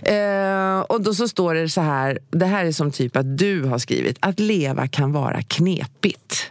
Eh, 0.02 0.80
och 0.80 1.02
då 1.02 1.14
så 1.14 1.28
står 1.28 1.54
det 1.54 1.68
så 1.68 1.80
här, 1.80 2.18
det 2.30 2.46
här 2.46 2.64
är 2.64 2.72
som 2.72 2.90
typ 2.90 3.16
att 3.16 3.38
du 3.38 3.62
har 3.62 3.78
skrivit, 3.78 4.16
att 4.20 4.40
leva 4.40 4.88
kan 4.88 5.12
vara 5.12 5.42
knepigt. 5.42 6.50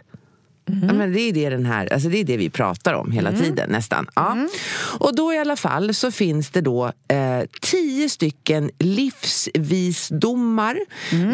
Ja, 0.66 0.92
men 0.92 1.12
det, 1.12 1.20
är 1.20 1.32
det, 1.32 1.48
den 1.48 1.66
här, 1.66 1.92
alltså 1.92 2.08
det 2.08 2.18
är 2.18 2.24
det 2.24 2.36
vi 2.36 2.50
pratar 2.50 2.94
om 2.94 3.12
hela 3.12 3.32
tiden, 3.32 3.70
nästan. 3.70 4.06
Ja. 4.14 4.36
Och 4.98 5.16
då 5.16 5.34
i 5.34 5.38
alla 5.38 5.56
fall 5.56 5.94
så 5.94 6.10
finns 6.10 6.50
det 6.50 6.60
då 6.60 6.92
eh, 7.08 7.40
tio 7.60 8.08
stycken 8.08 8.70
livsvisdomar 8.78 10.78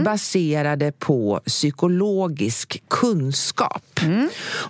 baserade 0.04 0.92
på 0.92 1.40
psykologisk 1.46 2.82
kunskap. 2.88 4.00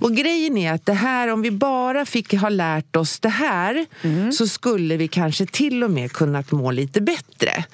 Och 0.00 0.16
grejen 0.16 0.56
är 0.56 0.72
att 0.72 0.86
det 0.86 0.92
här, 0.92 1.28
om 1.28 1.42
vi 1.42 1.50
bara 1.50 2.06
fick 2.06 2.34
ha 2.34 2.48
lärt 2.48 2.96
oss 2.96 3.20
det 3.20 3.28
här 3.28 3.86
så 4.32 4.48
skulle 4.48 4.96
vi 4.96 5.08
kanske 5.08 5.46
till 5.46 5.84
och 5.84 5.90
med 5.90 6.12
kunnat 6.12 6.52
må 6.52 6.70
lite 6.70 7.00
bättre. 7.00 7.64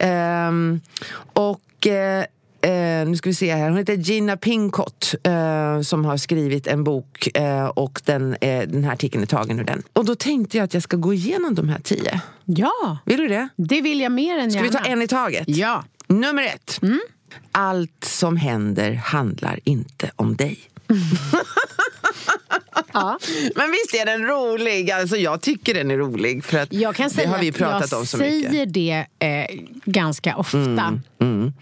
Ehm, 0.00 0.80
och 1.32 1.86
eh, 1.86 2.24
Eh, 2.64 3.06
nu 3.08 3.16
ska 3.16 3.30
vi 3.30 3.34
se 3.34 3.54
här. 3.54 3.68
Hon 3.68 3.78
heter 3.78 3.94
Gina 3.94 4.36
Pincott 4.36 5.14
eh, 5.22 5.80
som 5.80 6.04
har 6.04 6.16
skrivit 6.16 6.66
en 6.66 6.84
bok 6.84 7.36
eh, 7.36 7.64
och 7.66 8.00
den, 8.04 8.34
eh, 8.40 8.68
den 8.68 8.84
här 8.84 8.92
artikeln 8.92 9.22
är 9.22 9.26
tagen 9.26 9.60
ur 9.60 9.64
den. 9.64 9.82
Och 9.92 10.04
då 10.04 10.14
tänkte 10.14 10.56
jag 10.56 10.64
att 10.64 10.74
jag 10.74 10.82
ska 10.82 10.96
gå 10.96 11.14
igenom 11.14 11.54
de 11.54 11.68
här 11.68 11.78
tio. 11.78 12.20
Ja, 12.44 12.98
Vill 13.04 13.18
du 13.20 13.28
det? 13.28 13.48
det 13.56 13.80
vill 13.80 14.00
jag 14.00 14.12
mer 14.12 14.38
än 14.38 14.50
Ska 14.50 14.60
gärna. 14.64 14.78
vi 14.80 14.84
ta 14.84 14.90
en 14.92 15.02
i 15.02 15.06
taget? 15.08 15.44
Ja. 15.48 15.84
Nummer 16.06 16.42
ett. 16.42 16.80
Allt 17.52 18.04
som 18.04 18.36
händer 18.36 18.92
handlar 18.94 19.60
inte 19.64 20.10
om 20.16 20.36
dig. 20.36 20.58
Ja. 22.92 23.18
Men 23.56 23.70
visst 23.70 23.94
är 23.94 24.06
den 24.06 24.22
rolig? 24.26 24.90
Alltså 24.90 25.16
jag 25.16 25.40
tycker 25.40 25.74
den 25.74 25.90
är 25.90 25.96
rolig 25.96 26.44
för 26.44 26.58
att 26.58 26.72
Jag 26.72 26.94
det 27.16 27.26
har 27.26 27.38
vi 27.38 27.52
pratat 27.52 27.90
jag 27.92 28.00
om 28.00 28.06
så 28.06 28.18
säger 28.18 28.50
mycket. 28.50 28.74
det 28.74 29.06
eh, 29.18 29.46
ganska 29.84 30.36
ofta 30.36 31.00
Mm, 31.20 31.52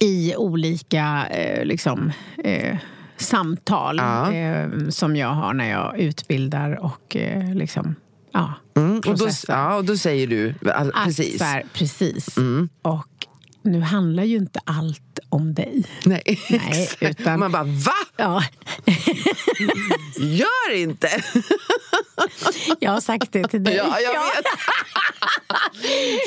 i 0.00 0.34
olika 0.36 1.26
eh, 1.30 1.64
liksom, 1.64 2.12
eh, 2.44 2.76
samtal 3.16 3.96
Ja. 3.96 4.32
eh, 4.32 4.68
som 4.88 5.16
jag 5.16 5.28
har 5.28 5.54
när 5.54 5.70
jag 5.70 5.98
utbildar 5.98 6.78
och 6.84 7.16
eh, 7.16 7.54
liksom, 7.54 7.94
ja, 8.32 8.54
Mm, 8.76 8.96
och, 8.96 9.18
då, 9.18 9.28
ja, 9.48 9.76
och 9.76 9.84
då 9.84 9.96
säger 9.96 10.26
du 10.26 10.54
all, 10.74 10.92
precis. 11.04 11.40
Mm. 11.40 11.52
Här, 11.52 11.64
precis. 11.72 12.36
Och 12.82 13.06
nu 13.62 13.80
handlar 13.80 14.22
ju 14.24 14.36
inte 14.36 14.60
allt 14.64 15.09
om 15.30 15.54
dig. 15.54 15.84
Nej, 16.04 16.40
Nej, 16.50 16.88
utan- 17.00 17.40
Man 17.40 17.52
bara 17.52 17.62
va? 17.64 17.92
Ja, 18.16 18.42
Gör 20.18 20.74
inte! 20.74 21.22
jag 22.80 22.90
har 22.90 23.00
sagt 23.00 23.32
det 23.32 23.48
till 23.48 23.64
dig. 23.64 23.74
Ja, 23.74 24.00
jag 24.00 24.12
vet. 24.12 24.44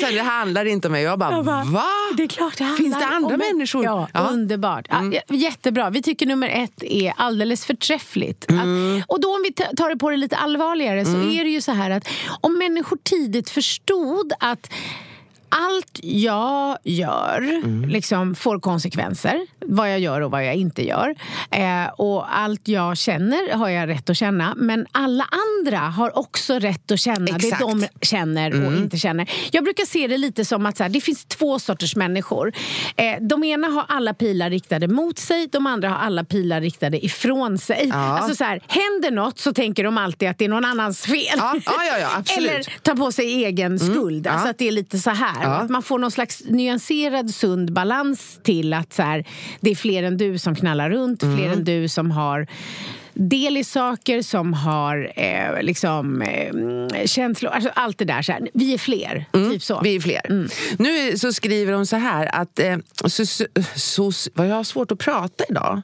Så 0.00 0.06
det 0.14 0.22
handlar 0.22 0.64
inte 0.64 0.88
om 0.88 0.92
mig. 0.92 1.02
Jag 1.02 1.18
bara, 1.18 1.32
Jag 1.32 1.44
bara, 1.44 1.64
va? 1.64 1.84
Det 2.16 2.22
är 2.22 2.26
klart 2.28 2.58
det 2.58 2.74
Finns 2.76 2.98
det 2.98 3.06
andra 3.06 3.36
människor? 3.36 3.84
Ja, 3.84 4.08
Ja. 4.12 4.20
Mm. 4.20 4.32
underbart. 4.32 4.86
Ja, 4.90 5.12
jättebra. 5.36 5.90
Vi 5.90 6.02
tycker 6.02 6.26
nummer 6.26 6.48
ett 6.48 6.82
är 6.82 7.12
alldeles 7.16 7.64
förträffligt. 7.66 8.50
Mm. 8.50 8.96
Att, 8.98 9.04
och 9.10 9.20
då 9.20 9.28
om 9.34 9.42
vi 9.42 9.52
ta- 9.52 9.76
tar 9.76 9.90
det 9.90 9.96
på 9.96 10.10
det 10.10 10.16
lite 10.16 10.36
allvarligare 10.36 11.04
så 11.04 11.10
är 11.16 11.44
det 11.44 11.50
ju 11.50 11.60
så 11.60 11.72
här 11.72 11.90
att 11.90 12.08
om 12.40 12.58
människor 12.58 12.98
tidigt 13.02 13.50
förstod 13.50 14.32
att 14.40 14.70
allt 15.54 16.00
jag 16.02 16.78
gör 16.84 17.38
Mm. 17.64 17.88
liksom 17.88 18.34
får 18.34 18.60
konsekvenser. 18.60 19.46
Vad 19.60 19.92
jag 19.92 20.00
gör 20.00 20.20
och 20.20 20.30
vad 20.30 20.46
jag 20.46 20.54
inte 20.54 20.86
gör. 20.86 21.14
Eh, 21.50 21.86
och 21.96 22.36
allt 22.38 22.68
jag 22.68 22.96
känner 22.96 23.54
har 23.54 23.68
jag 23.68 23.88
rätt 23.88 24.10
att 24.10 24.16
känna. 24.16 24.54
Men 24.56 24.86
alla 24.92 25.26
andra 25.30 25.78
har 25.78 26.18
också 26.18 26.58
rätt 26.58 26.90
att 26.90 27.00
känna 27.00 27.36
Exakt. 27.36 27.62
Mm. 27.62 27.80
det 27.80 27.88
de 28.00 28.06
känner 28.06 28.66
och 28.66 28.72
inte 28.72 28.98
känner. 28.98 29.30
Jag 29.50 29.64
brukar 29.64 29.84
se 29.84 30.06
det 30.06 30.18
lite 30.18 30.44
som 30.44 30.66
att 30.66 30.76
så 30.76 30.82
här, 30.82 30.90
det 30.90 31.00
finns 31.00 31.24
två 31.24 31.58
sorters 31.58 31.96
människor. 31.96 32.52
Eh, 32.96 33.04
de 33.20 33.44
ena 33.44 33.66
har 33.68 33.84
alla 33.88 34.14
pilar 34.14 34.50
riktade 34.50 34.88
mot 34.88 35.18
sig, 35.18 35.48
de 35.52 35.66
andra 35.66 35.88
har 35.88 35.96
alla 35.96 36.24
pilar 36.24 36.60
riktade 36.60 37.04
ifrån 37.04 37.58
sig. 37.58 37.88
Ja. 37.88 37.94
Alltså 38.18 38.34
så 38.36 38.44
här, 38.44 38.62
händer 38.68 39.10
något 39.10 39.38
så 39.38 39.52
tänker 39.52 39.84
de 39.84 39.98
alltid 39.98 40.28
att 40.28 40.38
det 40.38 40.44
är 40.44 40.48
någon 40.48 40.64
annans 40.64 41.00
fel. 41.02 41.16
Ja, 41.36 41.54
ja. 41.64 42.10
Mm. 42.10 42.24
Eller 42.38 42.80
tar 42.82 42.94
på 42.94 43.12
sig 43.12 43.44
egen 43.44 43.78
skuld. 43.78 44.26
Alltså 44.26 44.48
att 44.48 44.58
det 44.58 44.68
är 44.68 44.72
lite 44.72 44.98
så 44.98 45.10
här. 45.10 45.43
Ja. 45.44 45.54
Att 45.54 45.70
man 45.70 45.82
får 45.82 45.98
någon 45.98 46.10
slags 46.10 46.42
nyanserad, 46.44 47.30
sund 47.34 47.72
balans 47.72 48.40
till 48.42 48.72
att 48.72 48.92
så 48.92 49.02
här, 49.02 49.24
det 49.60 49.70
är 49.70 49.74
fler 49.74 50.02
än 50.02 50.16
du 50.16 50.38
som 50.38 50.54
knallar 50.54 50.90
runt, 50.90 51.22
Mm. 51.22 51.36
fler 51.36 51.52
än 51.52 51.64
du 51.64 51.88
som 51.88 52.10
har 52.10 52.46
del 53.14 53.56
i 53.56 53.64
saker, 53.64 54.22
som 54.22 54.52
har 54.52 55.12
eh, 55.16 55.62
liksom, 55.62 56.22
eh, 56.22 57.04
känslor. 57.06 57.50
Alltså 57.50 57.70
allt 57.74 57.98
det 57.98 58.04
där. 58.04 58.22
Så 58.22 58.32
här. 58.32 58.48
Vi 58.54 58.74
är 58.74 58.78
fler. 58.78 59.24
Typ 59.32 59.62
så. 59.62 59.74
Mm. 59.74 59.84
Vi 59.84 59.96
är 59.96 60.00
fler. 60.00 60.48
Nu 60.78 61.18
så 61.18 61.32
skriver 61.32 61.72
hon 61.72 61.86
så 61.86 61.96
här 61.96 62.34
att... 62.34 62.58
Eh, 62.58 62.76
så, 63.04 63.26
så, 63.76 64.12
vad 64.34 64.48
jag 64.48 64.54
har 64.54 64.64
svårt 64.64 64.92
att 64.92 64.98
prata 64.98 65.44
idag, 65.48 65.82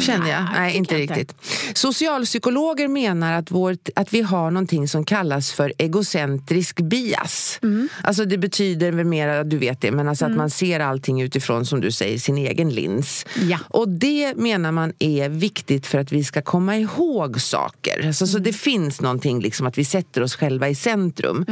känner 0.00 0.30
jag. 0.30 0.44
nej, 0.44 0.52
Nej, 0.54 0.76
inte 0.76 0.94
jag 0.94 1.02
inte. 1.02 1.14
riktigt. 1.14 1.36
Socialpsykologer 1.74 2.88
menar 2.88 3.32
att, 3.32 3.50
vår, 3.50 3.76
att 3.96 4.14
vi 4.14 4.22
har 4.22 4.50
någonting 4.50 4.88
som 4.88 5.04
kallas 5.04 5.52
för 5.52 5.72
egocentrisk 5.78 6.80
bias. 6.80 7.58
Mm. 7.62 7.88
Alltså 8.02 8.24
det 8.24 8.38
betyder 8.38 8.92
väl 8.92 9.06
mer, 9.06 9.28
att 9.28 9.50
du 9.50 9.58
vet 9.58 9.80
det, 9.80 9.90
men 9.90 10.08
alltså 10.08 10.24
att 10.24 10.36
man 10.36 10.50
ser 10.50 10.80
allting 10.80 11.20
utifrån, 11.20 11.66
som 11.66 11.80
du 11.80 11.92
säger, 11.92 12.18
sin 12.18 12.38
egen 12.38 12.70
lins. 12.70 13.26
Ja. 13.48 13.58
Och 13.68 13.88
det 13.88 14.34
menar 14.36 14.72
man 14.72 14.92
är 14.98 15.28
viktigt 15.28 15.86
för 15.86 15.98
att 15.98 16.12
vi 16.12 16.24
ska 16.24 16.37
komma 16.40 16.76
ihåg 16.76 17.40
saker. 17.40 18.06
Alltså, 18.06 18.26
Så 18.26 18.38
det 18.38 18.52
finns 18.52 19.00
någonting, 19.00 19.40
liksom, 19.40 19.66
att 19.66 19.78
vi 19.78 19.84
sätter 19.84 20.22
oss 20.22 20.36
själva 20.36 20.68
i 20.68 20.74
centrum. 20.74 21.46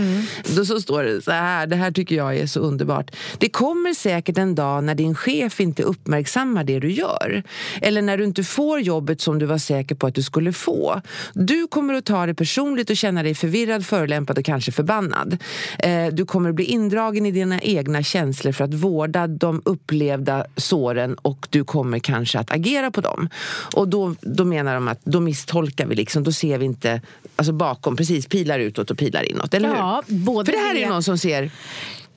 Då 0.56 0.64
så 0.64 0.80
står 0.80 1.02
det 1.02 1.22
så 1.22 1.30
här, 1.30 1.66
det 1.66 1.76
här 1.76 1.90
tycker 1.90 2.16
jag 2.16 2.36
är 2.36 2.46
så 2.46 2.60
underbart. 2.60 3.10
Det 3.38 3.48
kommer 3.48 3.94
säkert 3.94 4.38
en 4.38 4.54
dag 4.54 4.84
när 4.84 4.94
din 4.94 5.14
chef 5.14 5.60
inte 5.60 5.82
uppmärksammar 5.82 6.64
det 6.64 6.80
du 6.80 6.92
gör. 6.92 7.42
Eller 7.82 8.02
när 8.02 8.18
du 8.18 8.24
inte 8.24 8.44
får 8.44 8.80
jobbet 8.80 9.20
som 9.20 9.38
du 9.38 9.46
var 9.46 9.58
säker 9.58 9.94
på 9.94 10.06
att 10.06 10.14
du 10.14 10.22
skulle 10.22 10.52
få. 10.52 11.00
Du 11.34 11.66
kommer 11.66 11.94
att 11.94 12.04
ta 12.04 12.26
det 12.26 12.34
personligt 12.34 12.90
och 12.90 12.96
känna 12.96 13.22
dig 13.22 13.34
förvirrad, 13.34 13.86
förolämpad 13.86 14.38
och 14.38 14.44
kanske 14.44 14.72
förbannad. 14.72 15.38
Eh, 15.78 16.06
du 16.12 16.24
kommer 16.24 16.48
att 16.48 16.54
bli 16.54 16.64
indragen 16.64 17.26
i 17.26 17.30
dina 17.30 17.60
egna 17.60 18.02
känslor 18.02 18.52
för 18.52 18.64
att 18.64 18.74
vårda 18.74 19.26
de 19.26 19.62
upplevda 19.64 20.44
såren 20.56 21.14
och 21.14 21.46
du 21.50 21.64
kommer 21.64 21.98
kanske 21.98 22.38
att 22.38 22.50
agera 22.50 22.90
på 22.90 23.00
dem. 23.00 23.28
Och 23.74 23.88
då, 23.88 24.14
då 24.20 24.44
menar 24.44 24.75
de 24.76 24.88
att 24.88 25.00
då 25.04 25.20
misstolkar 25.20 25.86
vi 25.86 25.94
liksom, 25.94 26.24
då 26.24 26.32
ser 26.32 26.58
vi 26.58 26.64
inte 26.64 27.00
alltså 27.36 27.52
bakom, 27.52 27.96
precis 27.96 28.26
pilar 28.26 28.58
utåt 28.58 28.90
och 28.90 28.98
pilar 28.98 29.22
inåt, 29.30 29.54
eller 29.54 29.68
Ja, 29.68 30.02
hur? 30.06 30.16
både 30.18 30.52
För 30.52 30.58
det 30.58 30.64
här 30.64 30.74
är 30.74 30.80
det- 30.80 30.88
någon 30.88 31.02
som 31.02 31.18
ser 31.18 31.50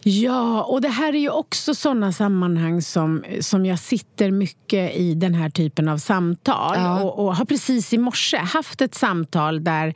Ja, 0.04 0.64
och 0.64 0.82
det 0.82 0.90
här 0.90 1.14
är 1.14 1.20
ju 1.20 1.30
också 1.30 1.76
sådana 1.76 2.14
sammanhang 2.14 2.82
som, 2.82 3.24
som 3.42 3.66
jag 3.66 3.80
sitter 3.80 4.32
mycket 4.32 4.96
i 4.96 5.14
den 5.14 5.34
här 5.34 5.50
typen 5.50 5.88
av 5.90 5.98
samtal. 5.98 6.76
Ja. 6.78 7.02
Och, 7.04 7.26
och 7.26 7.36
har 7.36 7.46
precis 7.46 7.94
i 7.94 7.98
morse 7.98 8.38
haft 8.38 8.82
ett 8.82 8.96
samtal 8.96 9.64
där 9.64 9.94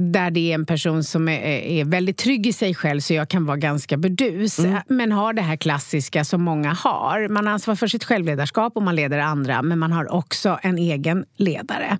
där 0.00 0.30
det 0.30 0.50
är 0.50 0.54
en 0.54 0.66
person 0.66 1.04
som 1.04 1.28
är, 1.28 1.40
är 1.42 1.84
väldigt 1.84 2.16
trygg 2.16 2.46
i 2.46 2.52
sig 2.52 2.74
själv 2.74 3.00
så 3.00 3.14
jag 3.14 3.28
kan 3.28 3.46
vara 3.46 3.56
ganska 3.56 3.96
burdus. 3.96 4.60
Men 4.88 5.12
har 5.12 5.32
det 5.32 5.42
här 5.42 5.56
klassiska 5.56 6.24
som 6.24 6.42
många 6.42 6.72
har. 6.72 7.28
Man 7.28 7.46
har 7.46 7.54
ansvar 7.54 7.74
för 7.74 7.86
sitt 7.86 8.04
självledarskap 8.04 8.76
och 8.76 8.82
man 8.82 8.96
leder 8.96 9.18
andra 9.18 9.62
men 9.62 9.78
man 9.78 9.92
har 9.92 10.12
också 10.12 10.58
en 10.62 10.78
egen 10.78 11.24
ledare. 11.36 11.98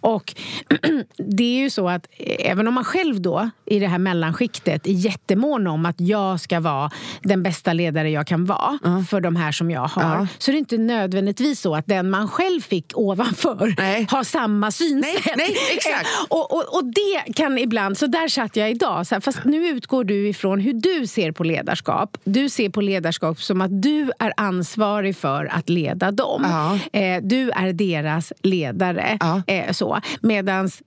Och 0.00 0.34
det 1.16 1.44
är 1.44 1.62
ju 1.62 1.70
så 1.70 1.88
att 1.88 2.06
även 2.38 2.68
om 2.68 2.74
man 2.74 2.84
själv 2.84 3.20
då 3.20 3.50
i 3.66 3.78
det 3.78 3.86
här 3.86 3.98
mellanskiktet 3.98 4.86
är 4.86 4.92
jättemån 4.92 5.66
om 5.66 5.86
att 5.86 6.00
jag 6.00 6.40
ska 6.40 6.60
vara 6.60 6.90
den 7.22 7.42
bästa 7.42 7.72
ledare 7.72 8.10
jag 8.10 8.26
kan 8.26 8.44
vara 8.44 8.78
för 9.10 9.20
de 9.20 9.36
här 9.36 9.52
som 9.52 9.70
jag 9.70 9.88
har. 9.88 10.02
Ja. 10.02 10.26
Så 10.38 10.50
det 10.50 10.56
är 10.56 10.58
inte 10.58 10.78
nödvändigtvis 10.78 11.60
så 11.60 11.74
att 11.74 11.86
den 11.86 12.10
man 12.10 12.28
själv 12.28 12.60
fick 12.60 12.92
ovanför 12.94 13.74
Nej. 13.78 14.06
har 14.10 14.24
samma 14.24 14.70
synsätt. 14.70 15.24
Nej, 15.26 15.34
nej, 15.36 15.56
exakt. 15.74 16.08
Och, 16.28 16.52
och, 16.52 16.74
och 16.76 16.84
det 16.84 17.32
kan 17.38 17.58
ibland, 17.58 17.98
så 17.98 18.06
där 18.06 18.28
satt 18.28 18.56
jag 18.56 18.70
idag. 18.70 19.06
Så 19.06 19.14
här, 19.14 19.20
fast 19.20 19.44
nu 19.44 19.66
utgår 19.68 20.04
du 20.04 20.28
ifrån 20.28 20.60
hur 20.60 20.72
du 20.72 21.06
ser 21.06 21.32
på 21.32 21.44
ledarskap. 21.44 22.16
Du 22.24 22.48
ser 22.48 22.68
på 22.70 22.80
ledarskap 22.80 23.42
som 23.42 23.60
att 23.60 23.82
du 23.82 24.10
är 24.18 24.32
ansvarig 24.36 25.16
för 25.16 25.44
att 25.54 25.68
leda 25.68 26.10
dem. 26.10 26.42
Ja. 26.44 26.78
Eh, 27.00 27.22
du 27.22 27.50
är 27.50 27.72
deras 27.72 28.32
ledare. 28.42 29.16
Ja. 29.20 29.42
Eh, 29.46 29.72
så. 29.72 29.98
Medans 30.20 30.82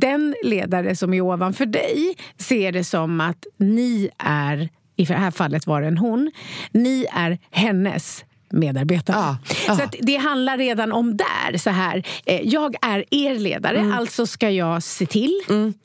den 0.00 0.34
ledare 0.44 0.96
som 0.96 1.14
är 1.14 1.20
ovanför 1.20 1.66
dig 1.66 2.14
ser 2.38 2.72
det 2.72 2.84
som 2.84 3.20
att 3.20 3.46
ni 3.58 4.08
är, 4.18 4.68
i 4.96 5.04
det 5.04 5.14
här 5.14 5.30
fallet 5.30 5.66
var 5.66 5.80
det 5.82 5.86
en 5.88 5.98
hon, 5.98 6.30
ni 6.72 7.06
är 7.12 7.38
hennes 7.50 8.24
medarbetare. 8.50 9.16
Ja, 9.16 9.36
ja. 9.66 9.76
Så 9.76 9.82
det 10.00 10.16
handlar 10.16 10.58
redan 10.58 10.92
om 10.92 11.16
där. 11.16 11.58
Så 11.58 11.70
här, 11.70 12.02
eh, 12.26 12.40
jag 12.44 12.74
är 12.82 13.04
er 13.10 13.34
ledare, 13.38 13.78
Mm. 13.78 13.92
alltså 13.98 14.26
ska 14.26 14.50
jag 14.50 14.82
se 14.82 15.06
till 15.06 15.40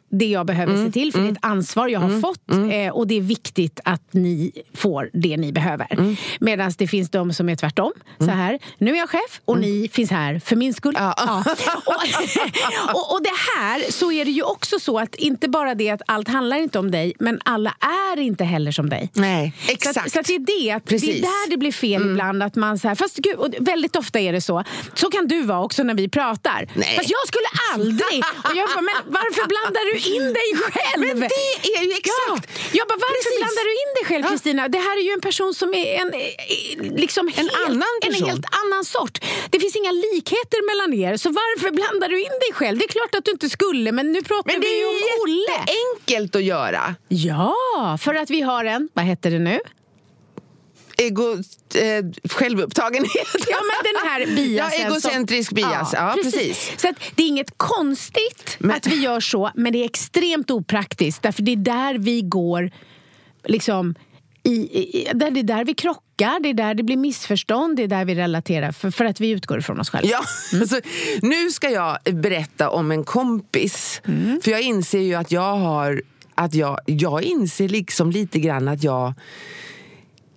det 0.10 0.26
jag 0.26 0.46
behöver 0.46 0.86
se 0.86 0.92
till, 0.92 1.12
för 1.12 1.20
det 1.20 1.28
är 1.28 1.32
ett 1.32 1.38
ansvar 1.42 1.88
jag 1.88 2.00
Mm. 2.04 2.14
har 2.14 2.22
fått 2.22 2.72
eh, 2.74 2.90
och 2.94 3.08
det 3.08 3.18
är 3.18 3.22
viktigt 3.22 3.80
att 3.86 4.02
ni 4.14 4.52
får 4.74 5.10
det 5.14 5.38
ni 5.38 5.52
behöver. 5.52 5.88
Mm. 5.94 6.16
Medan 6.40 6.72
det 6.78 6.88
finns 6.88 7.10
de 7.10 7.34
som 7.34 7.50
är 7.50 7.56
tvärtom. 7.56 7.92
Så 8.20 8.26
här, 8.26 8.60
nu 8.78 8.92
är 8.92 8.96
jag 8.98 9.10
chef 9.10 9.42
och 9.46 9.60
ni 9.60 9.90
finns 9.94 10.12
här 10.12 10.40
för 10.40 10.56
min 10.56 10.74
skull. 10.74 10.96
Mm. 10.96 11.14
Ja. 11.18 11.44
Och, 11.86 11.96
och, 12.96 13.14
och 13.14 13.24
det 13.24 13.32
här, 13.58 13.92
så 13.92 14.12
är 14.12 14.26
det 14.26 14.32
ju 14.32 14.44
också 14.44 14.80
så 14.80 15.00
att 15.00 15.16
inte 15.16 15.50
bara 15.50 15.76
det 15.76 15.90
att 15.90 16.02
allt 16.06 16.28
handlar 16.28 16.58
inte 16.58 16.80
om 16.80 16.92
dig, 16.92 17.14
men 17.20 17.40
alla 17.46 17.76
är 18.14 18.20
inte 18.20 18.44
heller 18.44 18.72
som 18.72 18.90
dig. 18.90 19.10
Nej, 19.14 19.54
Så, 19.66 19.72
exakt. 19.72 19.98
att, 19.98 20.12
så 20.12 20.20
att 20.20 20.26
det 20.28 20.36
är 20.36 20.40
det, 20.64 20.72
att 20.72 20.84
det 20.86 20.90
Precis. 20.90 21.10
Mm. 21.10 21.18
är 21.18 21.22
där 21.22 21.50
det 21.52 21.58
blir 21.58 21.72
fel 21.72 22.02
ibland. 22.12 22.44
Att 22.44 22.56
man 22.56 22.80
så 22.80 22.88
här, 22.88 22.96
fast 22.96 23.18
gud, 23.18 23.36
och 23.36 23.48
väldigt 23.60 23.96
ofta 23.96 24.20
är 24.20 24.34
det 24.34 24.42
så. 24.42 24.64
Så 24.94 25.10
kan 25.10 25.28
du 25.28 25.42
vara 25.42 25.64
också 25.64 25.84
när 25.84 25.94
vi 25.94 26.10
pratar. 26.10 26.68
Nej. 26.74 26.96
Fast 26.98 27.10
jag 27.10 27.28
skulle 27.28 27.48
aldrig... 27.74 28.24
Och 28.44 28.56
jag 28.56 28.70
bara, 28.70 28.82
men 28.82 28.96
varför 29.14 29.48
blandar 29.48 29.94
du 29.94 29.99
in 30.16 30.26
dig 30.40 30.50
själv? 30.64 31.00
Men 31.08 31.20
det 31.20 31.50
är 31.78 31.84
ju 31.84 31.92
exakt. 31.92 32.28
Ja. 32.28 32.38
Jag 32.78 32.86
bara, 32.88 33.00
varför 33.08 33.24
Precis. 33.24 33.40
blandar 33.42 33.64
du 33.70 33.74
in 33.84 33.92
dig 33.98 34.04
själv 34.10 34.24
Ja. 34.26 34.30
Kristina? 34.32 34.62
Det 34.76 34.78
här 34.88 34.96
är 35.02 35.04
ju 35.10 35.12
en 35.12 35.22
person 35.30 35.54
som 35.54 35.70
är 35.74 35.88
en, 36.02 36.10
eh, 36.14 36.96
liksom 37.04 37.28
En 37.28 37.34
helt, 37.34 37.54
annan 37.68 37.94
en 38.08 38.14
helt 38.14 38.46
annan 38.64 38.84
sort. 38.86 39.16
Det 39.50 39.60
finns 39.60 39.76
inga 39.76 39.92
likheter 39.92 40.60
mellan 40.70 40.90
er, 41.06 41.18
så 41.18 41.30
varför 41.30 41.70
blandar 41.72 42.10
du 42.10 42.18
in 42.28 42.36
dig 42.46 42.52
själv? 42.54 42.78
Det 42.78 42.86
är 42.86 42.94
klart 42.98 43.16
att 43.16 43.26
du 43.26 43.32
inte 43.32 43.50
skulle, 43.50 43.92
men 43.92 44.12
nu 44.12 44.22
pratar 44.24 44.52
Men 44.52 44.62
det 44.62 44.68
vi 44.68 44.80
ju 44.80 44.86
om 44.86 44.96
är 44.96 45.24
Olle. 45.24 45.52
jätteenkelt 45.58 46.36
att 46.36 46.44
göra. 46.44 46.96
Ja, 47.08 47.54
för 48.02 48.14
att 48.16 48.30
vi 48.30 48.42
har 48.42 48.66
en, 48.66 48.90
vad 48.94 49.06
heter 49.06 49.32
det 49.32 49.40
nu? 49.40 49.60
Ego, 51.00 51.34
eh, 51.76 52.30
självupptagenhet. 52.30 53.28
Ja, 53.48 53.58
men 53.62 53.94
den 53.94 54.10
här 54.10 54.36
biasen. 54.36 54.80
Ja, 54.82 54.86
egocentrisk 54.88 55.52
bias. 55.52 55.92
Ja, 55.94 56.16
precis. 56.24 56.72
Så 56.78 56.90
att 56.90 56.96
det 57.16 57.24
är 57.24 57.28
inget 57.28 57.58
konstigt 57.58 58.56
Men- 58.60 58.72
att 58.72 58.88
vi 58.88 58.96
gör 58.96 59.20
så, 59.20 59.52
men 59.56 59.74
det 59.74 59.80
är 59.80 59.86
extremt 59.86 60.52
opraktiskt. 60.52 61.22
Därför 61.22 61.42
det 61.42 61.52
är 61.52 61.56
där 61.56 61.98
vi 61.98 62.22
går, 62.22 62.72
liksom, 63.46 63.96
i, 64.44 64.52
i, 64.52 65.08
där 65.14 65.32
det 65.32 65.40
är 65.40 65.44
där 65.44 65.66
vi 65.66 65.74
krockar, 65.74 66.40
det 66.44 66.50
är 66.50 66.54
där 66.54 66.74
det 66.74 66.84
blir 66.84 66.98
missförstånd, 66.98 67.78
det 67.78 67.84
är 67.84 67.88
där 67.88 68.06
vi 68.06 68.16
relaterar, 68.16 68.72
för, 68.72 68.92
för 68.92 69.06
att 69.06 69.20
vi 69.20 69.30
utgår 69.30 69.60
ifrån 69.60 69.80
oss 69.80 69.90
själva. 69.90 70.10
Ja, 70.10 70.20
alltså, 70.62 70.80
nu 71.22 71.52
ska 71.52 71.70
jag 71.70 71.98
berätta 72.04 72.70
om 72.70 72.92
en 72.92 73.04
kompis. 73.04 74.02
Mm. 74.08 74.42
För 74.44 74.52
jag 74.52 74.62
inser 74.62 75.00
ju 75.00 75.14
att 75.16 75.32
jag 75.32 75.56
har... 75.56 76.02
Att 76.36 76.54
jag, 76.54 76.80
jag 76.86 77.24
inser 77.24 77.68
liksom 77.70 78.12
lite 78.12 78.40
grann 78.40 78.68
att 78.68 78.84
jag 78.84 79.14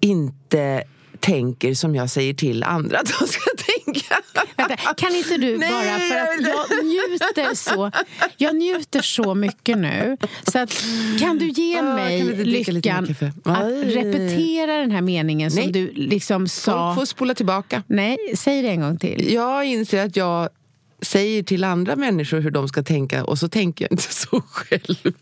inte 0.02 0.82
tänker 1.20 1.74
som 1.74 1.94
jag 1.94 2.10
säger 2.10 2.34
till 2.34 2.62
andra 2.62 2.98
att 2.98 3.06
de 3.20 3.26
ska 3.26 3.40
tänka. 3.84 4.14
Vänta, 4.56 4.76
kan 4.76 5.14
inte 5.16 5.36
du 5.36 5.58
Nej, 5.58 5.70
bara, 5.70 5.82
för 5.98 6.16
att 6.18 6.68
jag- 6.70 6.84
njuter 6.84 7.54
så 7.54 7.90
Jag 8.36 8.56
njuter 8.56 9.02
så 9.02 9.34
mycket 9.34 9.78
nu 9.78 10.16
Så 10.52 10.58
att, 10.58 10.84
kan 11.20 11.38
du 11.38 11.48
ge 11.48 11.78
Ah, 11.78 11.82
mig 11.82 12.22
lyckan 12.44 13.04
att 13.44 13.72
repetera 13.84 14.76
den 14.76 14.90
här 14.90 15.00
meningen 15.00 15.50
som 15.50 15.60
Nej. 15.62 15.72
du 15.72 15.92
liksom 15.94 16.48
sa 16.48 16.94
Folk 16.94 17.00
får 17.00 17.06
spola 17.06 17.34
tillbaka. 17.34 17.82
Nej, 17.86 18.18
säg 18.36 18.62
det 18.62 18.68
en 18.68 18.80
gång 18.80 18.98
till 18.98 19.32
Jag 19.32 19.64
inser 19.66 20.06
att 20.06 20.16
jag 20.16 20.48
säger 21.02 21.42
till 21.42 21.64
andra 21.64 21.96
människor 21.96 22.40
hur 22.40 22.50
de 22.50 22.68
ska 22.68 22.82
tänka 22.82 23.24
och 23.24 23.38
så 23.38 23.48
tänker 23.48 23.84
jag 23.84 23.92
inte 23.92 24.14
så 24.14 24.40
själv. 24.40 24.96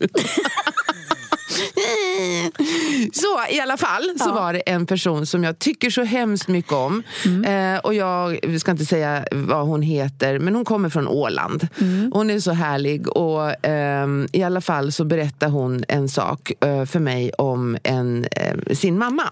Så 3.13 3.27
i 3.49 3.59
alla 3.59 3.77
fall 3.77 4.13
så 4.19 4.31
var 4.31 4.53
det 4.53 4.59
en 4.59 4.85
person 4.85 5.25
som 5.25 5.43
jag 5.43 5.59
tycker 5.59 5.89
så 5.89 6.03
hemskt 6.03 6.47
mycket 6.47 6.73
om. 6.73 7.03
Eh, 7.45 7.77
och 7.77 7.93
jag 7.93 8.39
ska 8.59 8.71
inte 8.71 8.85
säga 8.85 9.25
vad 9.31 9.67
hon 9.67 9.81
heter, 9.81 10.39
men 10.39 10.55
hon 10.55 10.65
kommer 10.65 10.89
från 10.89 11.07
Åland. 11.07 11.67
Hon 12.13 12.29
är 12.29 12.39
så 12.39 12.51
härlig 12.51 13.07
och 13.07 13.65
ehm, 13.65 14.27
i 14.31 14.43
alla 14.43 14.61
fall 14.61 14.91
så 14.91 15.05
berättar 15.05 15.49
hon 15.49 15.83
en 15.87 16.09
sak 16.09 16.51
eh, 16.65 16.85
för 16.85 16.99
mig 16.99 17.31
om 17.33 17.77
en, 17.83 18.25
eh, 18.31 18.75
sin 18.75 18.97
mamma. 18.97 19.23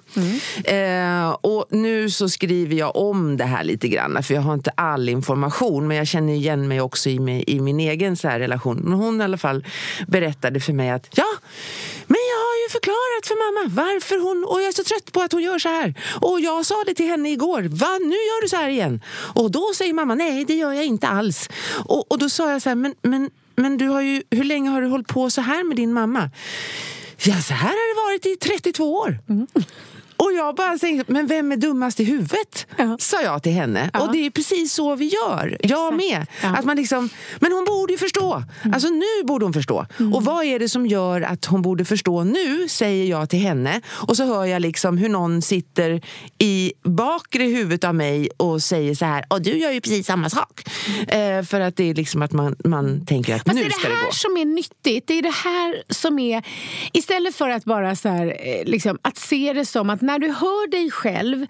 Eh, 0.64 1.30
och 1.30 1.66
nu 1.70 2.10
så 2.10 2.30
skriver 2.30 2.76
jag 2.76 2.96
om 2.96 3.38
det 3.38 3.44
här 3.44 3.64
lite 3.64 3.88
grann 3.88 4.24
för 4.24 4.34
jag 4.34 4.42
har 4.42 4.54
inte 4.54 4.72
all 4.76 5.10
information 5.10 5.88
men 5.88 5.98
jag 5.98 6.08
känner 6.08 6.34
igen 6.34 6.68
mig 6.68 6.82
också 6.82 7.10
i, 7.10 7.20
mig, 7.20 7.44
i 7.48 7.60
min 7.60 7.80
egen 7.80 8.18
så 8.18 8.28
här 8.28 8.40
relation. 8.40 8.78
Men 8.84 8.94
hon 8.94 9.22
i 9.22 9.24
alla 9.24 9.38
fall 9.38 9.66
berättade 10.08 10.60
för 10.60 10.74
mig 10.74 10.90
att 10.90 11.08
ja, 11.12 11.26
men 12.08 12.18
jag 12.32 12.40
har 12.48 12.56
ju 12.59 12.59
förklarat 12.70 13.28
för 13.28 13.36
mamma 13.46 13.76
varför 13.84 14.18
hon, 14.20 14.44
och 14.44 14.62
jag 14.62 14.68
är 14.68 14.72
så 14.72 14.84
trött 14.84 15.12
på 15.12 15.22
att 15.22 15.32
hon 15.32 15.42
gör 15.42 15.60
så 15.60 15.70
här. 15.70 15.94
Och 16.22 16.42
jag 16.42 16.66
sa 16.66 16.84
det 16.86 16.94
till 16.94 17.08
henne 17.08 17.32
igår, 17.32 17.62
va 17.62 17.98
nu 18.02 18.16
gör 18.16 18.42
du 18.42 18.50
så 18.50 18.56
här 18.56 18.70
igen? 18.70 19.02
Och 19.36 19.52
då 19.52 19.74
säger 19.76 19.94
mamma, 19.94 20.16
nej 20.16 20.46
det 20.46 20.54
gör 20.54 20.74
jag 20.74 20.86
inte 20.86 21.08
alls. 21.08 21.50
Och, 21.86 22.12
och 22.12 22.20
då 22.20 22.30
sa 22.30 22.52
jag 22.52 22.62
så 22.62 22.70
här, 22.70 22.76
men, 22.76 22.96
men, 23.02 23.30
men 23.56 23.78
du 23.78 23.88
har 23.88 24.02
ju, 24.02 24.24
hur 24.32 24.44
länge 24.44 24.70
har 24.70 24.82
du 24.82 24.88
hållit 24.88 25.08
på 25.08 25.30
så 25.30 25.42
här 25.42 25.64
med 25.64 25.78
din 25.78 25.94
mamma? 25.94 26.30
Ja, 27.24 27.42
så 27.42 27.54
här 27.54 27.70
har 27.70 27.96
det 27.96 28.12
varit 28.12 28.26
i 28.26 28.36
32 28.36 28.94
år. 28.94 29.20
Mm. 29.30 29.48
Och 30.20 30.32
jag 30.38 30.56
bara 30.56 30.78
tänkte, 30.78 31.14
men 31.14 31.28
vem 31.28 31.52
är 31.52 31.58
dummast 31.58 32.00
i 32.00 32.04
huvudet? 32.04 32.68
Ja. 32.78 32.98
Sa 33.00 33.22
jag 33.22 33.44
till 33.44 33.52
henne. 33.52 33.90
Och 34.00 34.12
det 34.12 34.26
är 34.26 34.30
precis 34.30 34.74
så 34.74 34.96
vi 34.96 35.06
gör. 35.06 35.58
Jag 35.60 35.94
med. 35.94 36.26
Ja. 36.42 36.48
Mm. 36.48 36.60
Att 36.60 36.66
man 36.66 36.78
liksom, 36.78 37.10
men 37.40 37.52
hon 37.52 37.66
borde 37.66 37.94
ju 37.94 38.00
förstå. 38.00 38.44
Alltså 38.74 38.90
nu 38.90 39.24
borde 39.24 39.46
hon 39.46 39.54
förstå. 39.54 39.86
Och 40.14 40.24
vad 40.24 40.46
är 40.46 40.60
det 40.60 40.70
som 40.70 40.86
gör 40.88 41.22
att 41.22 41.46
hon 41.46 41.62
borde 41.62 41.86
förstå 41.86 42.24
nu, 42.24 42.68
säger 42.70 43.06
jag 43.06 43.30
till 43.30 43.40
henne. 43.40 43.82
Och 43.88 44.18
så 44.18 44.26
hör 44.26 44.46
jag 44.46 44.62
liksom 44.62 44.98
hur 44.98 45.10
någon 45.10 45.42
sitter 45.42 46.02
i 46.38 46.74
bakre 46.84 47.44
huvudet 47.44 47.84
av 47.84 47.96
mig 47.96 48.30
och 48.38 48.62
säger 48.64 48.96
så 48.96 49.06
här, 49.06 49.26
och 49.28 49.42
du 49.42 49.58
gör 49.58 49.72
ju 49.72 49.82
precis 49.82 50.06
samma 50.08 50.30
sak. 50.30 50.64
Eh, 51.08 51.44
för 51.44 51.60
att 51.60 51.76
det 51.76 51.90
är 51.90 51.94
liksom 51.94 52.22
att 52.22 52.32
man, 52.32 52.56
man 52.66 53.06
tänker 53.06 53.36
att 53.36 53.44
Fast 53.44 53.56
nu 53.56 53.62
det 53.62 53.68
är 53.68 53.72
ska 53.72 53.88
det 53.88 53.94
det 53.94 54.00
här 54.00 54.06
gå. 54.06 54.12
som 54.12 54.38
är 54.38 54.46
nyttigt. 54.46 55.08
Det 55.08 55.14
är 55.14 55.22
det 55.22 55.30
här 55.44 55.84
som 55.90 56.20
är... 56.20 56.44
Istället 56.94 57.36
för 57.36 57.50
att 57.50 57.66
bara 57.66 57.96
så 57.96 58.10
här, 58.10 58.28
eh, 58.28 58.66
liksom, 58.66 58.98
att 59.02 59.18
se 59.18 59.54
det 59.54 59.66
som 59.66 59.90
att 59.90 60.02
när 60.10 60.20
du 60.20 60.28
hör 60.28 60.68
dig 60.68 60.92
själv 60.92 61.46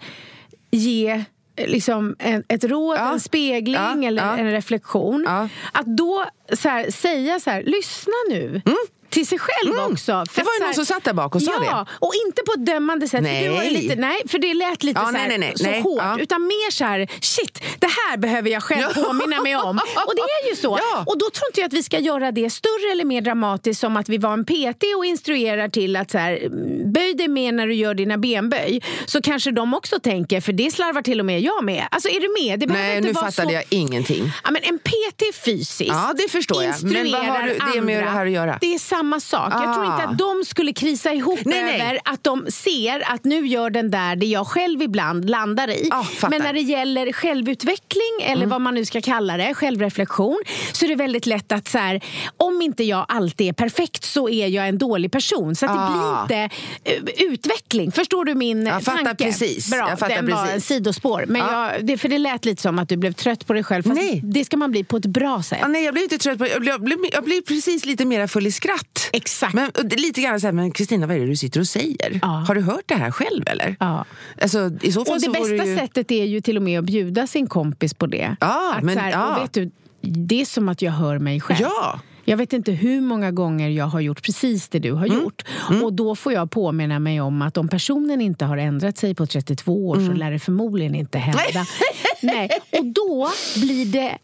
ge 0.70 1.24
eh, 1.56 1.66
liksom 1.68 2.16
en, 2.18 2.44
ett 2.48 2.64
råd, 2.64 2.96
Ja. 2.98 3.12
en 3.12 3.20
spegling 3.20 3.74
Ja, 4.02 4.08
eller 4.08 4.22
ja. 4.26 4.36
en 4.36 4.50
reflektion. 4.50 5.26
Att 5.72 5.86
då 5.86 6.24
så 6.52 6.68
här, 6.68 6.90
säga 6.90 7.40
så 7.40 7.50
här, 7.50 7.62
lyssna 7.62 8.12
nu. 8.30 8.62
Till 9.10 9.26
sig 9.26 9.38
själv 9.38 9.74
också. 9.90 10.12
Mm. 10.12 10.26
Det 10.34 10.42
var 10.42 10.52
ju 10.60 10.64
någon 10.64 10.74
som 10.74 10.86
satt 10.86 11.04
där 11.04 11.12
bak 11.12 11.34
och 11.34 11.42
sa 11.42 11.52
ja, 11.64 11.86
och 11.90 12.12
inte 12.26 12.42
på 12.42 12.52
ett 12.52 12.66
dömande 12.66 13.08
sätt. 13.08 13.26
För, 13.26 13.42
du 13.42 13.48
var 13.48 13.56
Nej. 13.56 13.70
lite, 13.70 13.94
nej, 13.96 14.22
för 14.28 14.38
det 14.38 14.54
lät 14.54 14.82
lite 14.82 15.00
Ja, 15.00 15.06
så, 15.12 15.16
här, 15.16 15.28
nej, 15.28 15.38
nej, 15.38 15.48
nej, 15.48 15.58
så 15.58 15.64
nej. 15.64 15.80
hårt. 15.80 16.02
Ja. 16.02 16.18
Utan 16.20 16.42
mer 16.42 16.70
så 16.70 16.84
här, 16.84 17.08
shit, 17.20 17.62
det 17.78 17.86
här 17.86 18.16
behöver 18.16 18.50
jag 18.50 18.62
själv 18.62 18.80
Ja. 18.96 19.02
påminna 19.04 19.40
mig 19.42 19.56
om. 19.56 19.78
Och 20.06 20.14
det 20.16 20.22
är 20.22 20.50
ju 20.50 20.56
så. 20.56 20.72
Och 21.06 21.18
då 21.18 21.30
tror 21.30 21.48
inte 21.48 21.60
jag 21.60 21.66
att 21.66 21.72
vi 21.72 21.82
ska 21.82 21.98
göra 21.98 22.32
det 22.32 22.50
större 22.50 22.92
eller 22.92 23.04
mer 23.04 23.20
dramatiskt 23.20 23.80
som 23.80 23.96
att 23.96 24.08
vi 24.08 24.18
var 24.18 24.32
en 24.32 24.44
PT 24.44 24.84
och 24.96 25.04
instruerar 25.04 25.68
till 25.68 25.96
att 25.96 26.10
så 26.10 26.18
här, 26.18 26.32
mm, 26.46 26.92
böj 26.92 27.14
dig 27.14 27.28
mer 27.28 27.52
när 27.52 27.66
du 27.66 27.74
gör 27.74 27.94
dina 27.94 28.18
benböj. 28.18 28.82
Så 29.06 29.22
kanske 29.22 29.50
de 29.50 29.74
också 29.74 30.00
tänker, 30.00 30.40
för 30.40 30.52
det 30.52 30.70
slarvar 30.70 31.02
till 31.02 31.20
och 31.20 31.26
med 31.26 31.40
jag 31.40 31.64
med. 31.64 31.86
Alltså 31.90 32.08
är 32.08 32.20
du 32.20 32.44
med? 32.44 32.60
Det 32.60 32.66
Nej, 32.66 32.96
inte 32.96 33.06
nu 33.08 33.12
vara 33.12 33.24
fattade 33.24 33.48
så... 33.48 33.54
jag 33.54 33.64
ingenting. 33.68 34.32
Ja, 34.44 34.50
men 34.50 34.62
en 34.62 34.78
PT 34.78 35.22
fysiskt 35.44 35.88
Ja, 35.90 36.12
det 36.16 36.28
förstår 36.30 36.62
jag. 36.64 36.74
Men 36.82 37.12
vad 37.12 37.24
har 37.26 37.42
du- 37.42 37.58
det 37.74 37.80
med 37.80 38.02
det 38.02 38.10
här 38.10 38.26
att 38.26 38.32
göra? 38.32 38.58
Det 38.60 38.74
är 38.74 38.78
samma 39.00 39.20
sak. 39.20 39.52
Jag 39.52 39.74
tror 39.74 39.84
Ah. 39.84 39.92
inte 39.94 40.04
att 40.08 40.18
de 40.18 40.44
skulle 40.44 40.72
krisa 40.72 41.12
ihop 41.12 41.40
Nej, 41.44 41.62
nej. 41.64 41.80
över 41.80 41.98
att 42.04 42.24
de 42.24 42.46
ser 42.50 43.12
att 43.12 43.24
nu 43.24 43.46
gör 43.46 43.70
den 43.70 43.90
där 43.90 44.16
det 44.16 44.26
jag 44.26 44.46
själv 44.46 44.82
ibland 44.82 45.30
landar 45.30 45.70
i. 45.70 45.88
Ah. 45.92 45.96
Mm. 46.18 46.30
men 46.30 46.42
när 46.42 46.52
det 46.52 46.60
gäller 46.60 47.12
självutveckling 47.12 48.20
eller 48.22 48.46
vad 48.46 48.60
man 48.60 48.74
nu 48.74 48.84
ska 48.84 49.00
kalla 49.00 49.36
det, 49.36 49.54
självreflektion, 49.54 50.42
så 50.72 50.84
är 50.84 50.88
det 50.88 50.94
väldigt 50.94 51.26
lätt 51.26 51.52
att 51.52 51.68
så 51.68 51.78
här, 51.78 52.00
om 52.36 52.62
inte 52.62 52.84
jag 52.84 53.06
alltid 53.08 53.48
är 53.48 53.52
perfekt 53.52 54.04
så 54.04 54.28
är 54.28 54.46
jag 54.46 54.68
en 54.68 54.78
dålig 54.78 55.12
person. 55.12 55.56
Så 55.56 55.66
att 55.66 55.72
det 55.72 55.78
Ah. 55.80 56.26
blir 56.26 56.42
inte 56.42 56.56
eh, 56.84 57.26
utveckling. 57.32 57.92
Förstår 57.92 58.24
du 58.24 58.34
min 58.34 58.66
Jag 58.66 58.82
fattar 58.82 59.04
tanke? 59.04 59.24
precis. 59.24 59.70
Bra, 59.70 59.88
Jag 59.88 59.98
fattar 59.98 60.14
den 60.16 60.30
var 60.30 60.36
precis. 60.46 60.54
en 60.54 60.60
sidospår. 60.60 61.24
Men 61.28 61.40
Ja. 61.42 61.72
jag, 61.72 61.86
det, 61.86 61.98
för 61.98 62.08
det 62.08 62.18
lät 62.18 62.44
lite 62.44 62.62
som 62.62 62.78
att 62.78 62.88
du 62.88 62.96
blev 62.96 63.12
trött 63.12 63.46
på 63.46 63.52
dig 63.52 63.64
själv. 63.64 63.82
Fast 63.82 63.94
Nej. 63.96 64.20
det 64.24 64.44
ska 64.44 64.56
man 64.56 64.70
bli 64.70 64.84
på 64.84 64.96
ett 64.96 65.06
bra 65.06 65.42
sätt. 65.42 65.58
Nej, 65.68 65.84
jag 65.84 65.94
blir 65.94 66.02
inte 66.02 66.18
trött 66.18 66.38
på 66.38 66.46
jag 66.46 66.60
blir, 66.60 66.70
jag, 66.72 66.82
blir, 66.84 66.98
jag 67.12 67.24
blir 67.24 67.40
precis 67.42 67.84
lite 67.84 68.04
mer 68.04 68.26
full 68.26 68.46
i 68.46 68.52
skratt. 68.52 68.89
Exakt. 69.12 69.54
Men, 69.54 69.70
lite 69.96 70.20
grann 70.20 70.40
så 70.40 70.46
här, 70.46 70.52
men 70.52 70.70
Kristina, 70.70 71.06
vad 71.06 71.16
är 71.16 71.20
det 71.20 71.26
du 71.26 71.36
sitter 71.36 71.60
och 71.60 71.66
säger? 71.66 72.18
Ja. 72.22 72.28
Har 72.28 72.54
du 72.54 72.60
hört 72.60 72.82
det 72.86 72.94
här 72.94 73.10
själv 73.10 73.44
eller? 73.46 73.76
Ja. 73.80 74.04
Alltså, 74.42 74.70
i 74.82 74.92
så 74.92 75.04
fall 75.04 75.14
Och 75.14 75.20
det 75.20 75.26
så 75.26 75.32
bästa 75.32 75.66
ju... 75.66 75.76
sättet 75.76 76.10
är 76.10 76.24
ju 76.24 76.40
till 76.40 76.56
och 76.56 76.62
med 76.62 76.78
att 76.78 76.84
bjuda 76.84 77.26
sin 77.26 77.46
kompis 77.46 77.94
på 77.94 78.06
det. 78.06 78.36
Ja, 78.40 78.74
att 78.76 78.84
men- 78.84 78.98
här, 78.98 79.10
ja. 79.10 79.38
vet 79.42 79.52
du, 79.52 79.70
det 80.00 80.40
är 80.40 80.44
som 80.44 80.68
att 80.68 80.82
jag 80.82 80.92
hör 80.92 81.18
mig 81.18 81.40
själv. 81.40 81.60
Ja. 81.60 82.00
Jag 82.24 82.36
vet 82.36 82.52
inte 82.52 82.72
hur 82.72 83.00
många 83.00 83.30
gånger 83.30 83.68
jag 83.68 83.84
har 83.86 84.00
gjort 84.00 84.22
precis 84.22 84.68
det 84.68 84.78
du 84.78 84.92
har 84.92 85.06
Mm. 85.06 85.18
gjort. 85.20 85.42
Och 85.82 85.92
då 85.92 86.14
får 86.16 86.32
jag 86.32 86.50
påminna 86.50 86.98
mig 86.98 87.20
om 87.20 87.42
att 87.42 87.56
om 87.56 87.68
personen 87.68 88.20
inte 88.20 88.44
har 88.44 88.56
ändrat 88.56 88.98
sig 88.98 89.14
på 89.14 89.26
32 89.26 89.88
år 89.88 89.96
Mm. 89.96 90.06
så 90.08 90.12
lär 90.12 90.30
det 90.30 90.38
förmodligen 90.38 90.94
inte 90.94 91.18
hända. 91.18 91.66
Nej. 92.22 92.48
Och 92.78 92.84
då 92.86 93.30
blir 93.56 93.86
det 93.86 94.18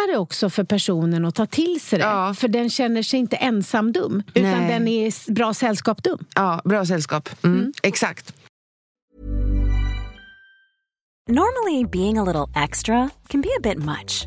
lättare 0.00 0.16
också 0.16 0.50
för 0.50 0.64
personen 0.64 1.24
att 1.24 1.34
ta 1.34 1.46
till 1.46 1.80
sig 1.80 1.98
det. 1.98 2.04
Ja. 2.04 2.34
För 2.34 2.48
den 2.48 2.70
känner 2.70 3.02
sig 3.02 3.20
inte 3.20 3.36
ensam 3.36 3.92
dum, 3.92 4.22
utan 4.34 4.50
Nej. 4.50 4.68
den 4.68 4.88
är 4.88 5.32
bra 5.32 5.54
sällskap 5.54 6.02
dum. 6.02 6.18
Ja, 6.34 6.60
bra 6.64 6.86
sällskap. 6.86 7.28
Mm, 7.44 7.72
Exakt. 7.82 8.34
Normally, 11.28 11.84
being 11.84 12.18
a 12.18 12.24
little 12.24 12.62
extra 12.64 13.10
can 13.28 13.40
be 13.40 13.48
a 13.58 13.60
bit 13.62 13.78
much, 13.78 14.26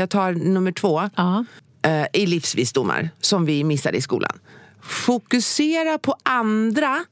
Jag 0.00 0.10
tar 0.10 0.32
nummer 0.32 0.72
två 0.72 1.00
eh, 1.82 2.06
i 2.12 2.26
livsvisdomar 2.26 3.10
som 3.20 3.44
vi 3.44 3.64
missade 3.64 3.98
i 3.98 4.00
skolan. 4.00 4.38
Fokusera 4.82 5.98
på 5.98 6.14
andra 6.22 7.04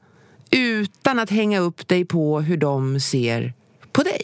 utan 0.51 1.19
att 1.19 1.29
hänga 1.29 1.59
upp 1.59 1.87
dig 1.87 2.05
på 2.05 2.41
hur 2.41 2.57
de 2.57 2.99
ser 2.99 3.53
på 3.91 4.03
dig. 4.03 4.21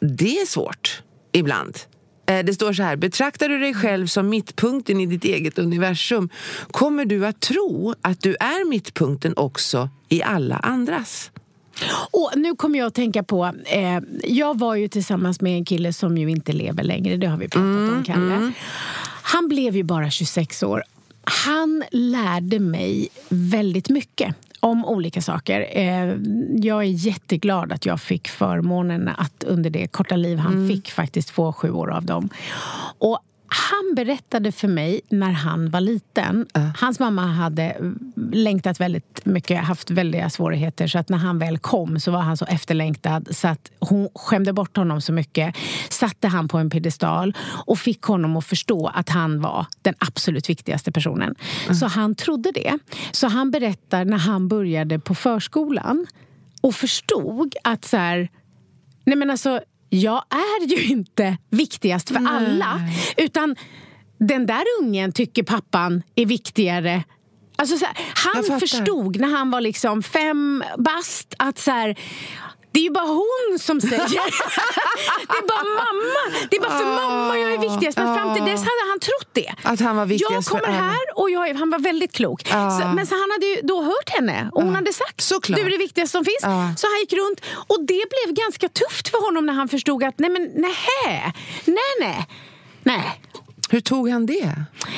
Det 0.00 0.38
är 0.38 0.46
svårt 0.46 1.02
ibland. 1.32 1.78
Eh, 2.26 2.44
Det 2.44 2.54
står 2.54 2.72
så 2.72 2.82
här, 2.82 2.96
betraktar 2.96 3.48
du 3.48 3.58
dig 3.58 3.74
själv 3.74 4.06
som 4.06 4.28
mittpunkten 4.28 5.00
i 5.00 5.06
ditt 5.06 5.24
eget 5.24 5.58
universum 5.58 6.28
kommer 6.70 7.04
du 7.04 7.26
att 7.26 7.40
tro 7.40 7.94
att 8.02 8.20
du 8.20 8.34
är 8.40 8.68
mittpunkten 8.68 9.34
också 9.36 9.88
i 10.08 10.22
alla 10.22 10.56
andras. 10.56 11.30
Och 12.10 12.30
nu 12.36 12.54
kommer 12.56 12.78
jag 12.78 12.86
att 12.86 12.94
tänka 12.94 13.22
på, 13.22 13.52
eh, 13.64 13.98
jag 14.24 14.58
var 14.58 14.74
ju 14.74 14.88
tillsammans 14.88 15.40
med 15.40 15.56
en 15.56 15.64
kille 15.64 15.92
som 15.92 16.18
ju 16.18 16.30
inte 16.30 16.52
lever 16.52 16.82
längre, 16.82 17.16
det 17.16 17.26
har 17.26 17.36
vi 17.36 17.48
pratat 17.48 17.92
om 17.92 18.02
Kalle. 18.06 18.52
Han 19.22 19.48
blev 19.48 19.76
ju 19.76 19.82
bara 19.82 20.10
26 20.10 20.62
år. 20.62 20.82
Han 21.24 21.84
lärde 21.90 22.58
mig 22.58 23.08
väldigt 23.28 23.88
mycket 23.88 24.34
om 24.60 24.84
olika 24.84 25.22
saker. 25.22 25.66
Eh, 25.72 26.16
jag 26.56 26.78
är 26.78 27.06
jätteglad 27.06 27.72
att 27.72 27.86
jag 27.86 28.00
fick 28.00 28.28
förmånen 28.28 29.08
att 29.08 29.44
under 29.44 29.70
det 29.70 29.86
korta 29.86 30.16
liv 30.16 30.38
han 30.38 30.68
fick 30.68 30.90
faktiskt 30.90 31.30
få 31.30 31.52
sju 31.52 31.70
år 31.70 31.90
av 31.90 32.04
dem. 32.04 32.28
Och 32.98 33.18
han 33.52 33.94
berättade 33.96 34.52
för 34.52 34.68
mig 34.68 35.00
när 35.08 35.30
han 35.30 35.70
var 35.70 35.80
liten. 35.80 36.46
Hans 36.78 36.98
mamma 36.98 37.26
hade 37.26 37.76
längtat 38.32 38.80
väldigt 38.80 39.26
mycket, 39.26 39.64
haft 39.64 39.90
väldiga 39.90 40.30
svårigheter. 40.30 40.86
Så 40.86 40.98
att 40.98 41.08
när 41.08 41.18
han 41.18 41.38
väl 41.38 41.58
kom 41.58 42.00
så 42.00 42.10
var 42.10 42.20
han 42.20 42.36
så 42.36 42.44
efterlängtad 42.44 43.28
så 43.36 43.48
att 43.48 43.70
hon 43.78 44.08
skämde 44.14 44.52
bort 44.52 44.76
honom 44.76 45.00
så 45.00 45.12
mycket. 45.12 45.56
Satte 45.88 46.28
han 46.28 46.48
på 46.48 46.58
en 46.58 46.70
piedestal 46.70 47.36
och 47.66 47.78
fick 47.78 48.02
honom 48.02 48.36
att 48.36 48.46
förstå 48.46 48.86
att 48.94 49.08
han 49.08 49.40
var 49.40 49.66
den 49.82 49.94
absolut 49.98 50.50
viktigaste 50.50 50.92
personen. 50.92 51.34
Så 51.80 51.86
han 51.86 52.14
trodde 52.14 52.50
det. 52.52 52.78
Så 53.12 53.28
han 53.28 53.50
berättar 53.50 54.04
när 54.04 54.18
han 54.18 54.48
började 54.48 54.98
på 54.98 55.14
förskolan 55.14 56.06
och 56.60 56.74
förstod 56.74 57.54
att 57.64 57.84
så 57.84 57.96
här, 57.96 58.28
Nej 59.04 59.16
men 59.16 59.30
alltså, 59.30 59.60
jag 59.94 60.24
är 60.30 60.66
ju 60.66 60.84
inte 60.84 61.36
viktigast 61.50 62.08
för 62.08 62.28
alla. 62.28 62.80
Utan 63.16 63.56
den 64.18 64.46
där 64.46 64.64
ungen 64.80 65.12
tycker 65.12 65.42
pappan 65.42 66.02
är 66.14 66.26
viktigare. 66.26 67.04
Alltså 67.56 67.78
så 67.78 67.84
här, 67.84 67.96
han 68.14 68.60
förstod 68.60 69.20
när 69.20 69.28
han 69.28 69.50
var 69.50 69.60
liksom 69.60 70.02
fem 70.02 70.64
bast 70.78 71.34
att 71.38 71.58
så 71.58 71.70
här, 71.70 71.98
det 72.72 72.78
är 72.80 72.84
ju 72.84 72.90
bara 72.90 73.06
hon 73.06 73.58
som 73.58 73.80
säger. 73.80 73.96
det 75.28 75.38
är 75.42 75.46
bara 75.48 75.64
mamma. 75.64 76.36
Det 76.50 76.56
är 76.56 76.60
bara 76.60 76.78
för 76.78 76.86
mamma 76.86 77.38
jag 77.38 77.52
är 77.52 77.58
viktigast. 77.58 77.98
Men 77.98 78.14
fram 78.16 78.34
till 78.34 78.44
dess 78.44 78.60
hade 78.60 78.84
han 78.90 79.00
trott 79.00 79.28
det. 79.32 79.52
Att 79.62 79.80
han 79.80 79.96
var 79.96 80.06
viktigast 80.06 80.50
Jag 80.52 80.62
kommer 80.62 80.78
här 80.78 80.98
och 81.16 81.30
jag 81.30 81.54
han 81.54 81.70
var 81.70 81.78
väldigt 81.78 82.12
klok. 82.12 82.42
Ja. 82.50 82.70
Så, 82.80 82.86
men 82.88 83.06
så 83.06 83.14
han 83.14 83.30
hade 83.30 83.46
ju 83.46 83.60
då 83.62 83.82
hört 83.82 84.08
henne 84.10 84.50
och 84.52 84.62
hon 84.62 84.74
hade 84.74 84.92
sagt 84.92 85.20
Såklart. 85.20 85.58
du 85.60 85.66
är 85.66 85.70
det 85.70 85.78
viktigaste 85.78 86.12
som 86.12 86.24
finns. 86.24 86.40
Så 86.80 86.86
han 86.86 86.98
gick 87.00 87.12
runt 87.12 87.40
och 87.66 87.78
det 87.80 88.04
blev 88.12 88.34
ganska 88.44 88.68
tufft 88.68 89.08
för 89.08 89.26
honom 89.26 89.46
när 89.46 89.52
han 89.52 89.68
förstod 89.68 90.04
att 90.04 90.18
nej 90.18 90.30
men 90.30 90.42
nej, 90.54 90.74
nej, 91.64 91.76
nej, 92.00 92.26
nej. 92.82 93.20
Hur 93.70 93.80
tog 93.80 94.08
han 94.10 94.26
det? 94.26 94.52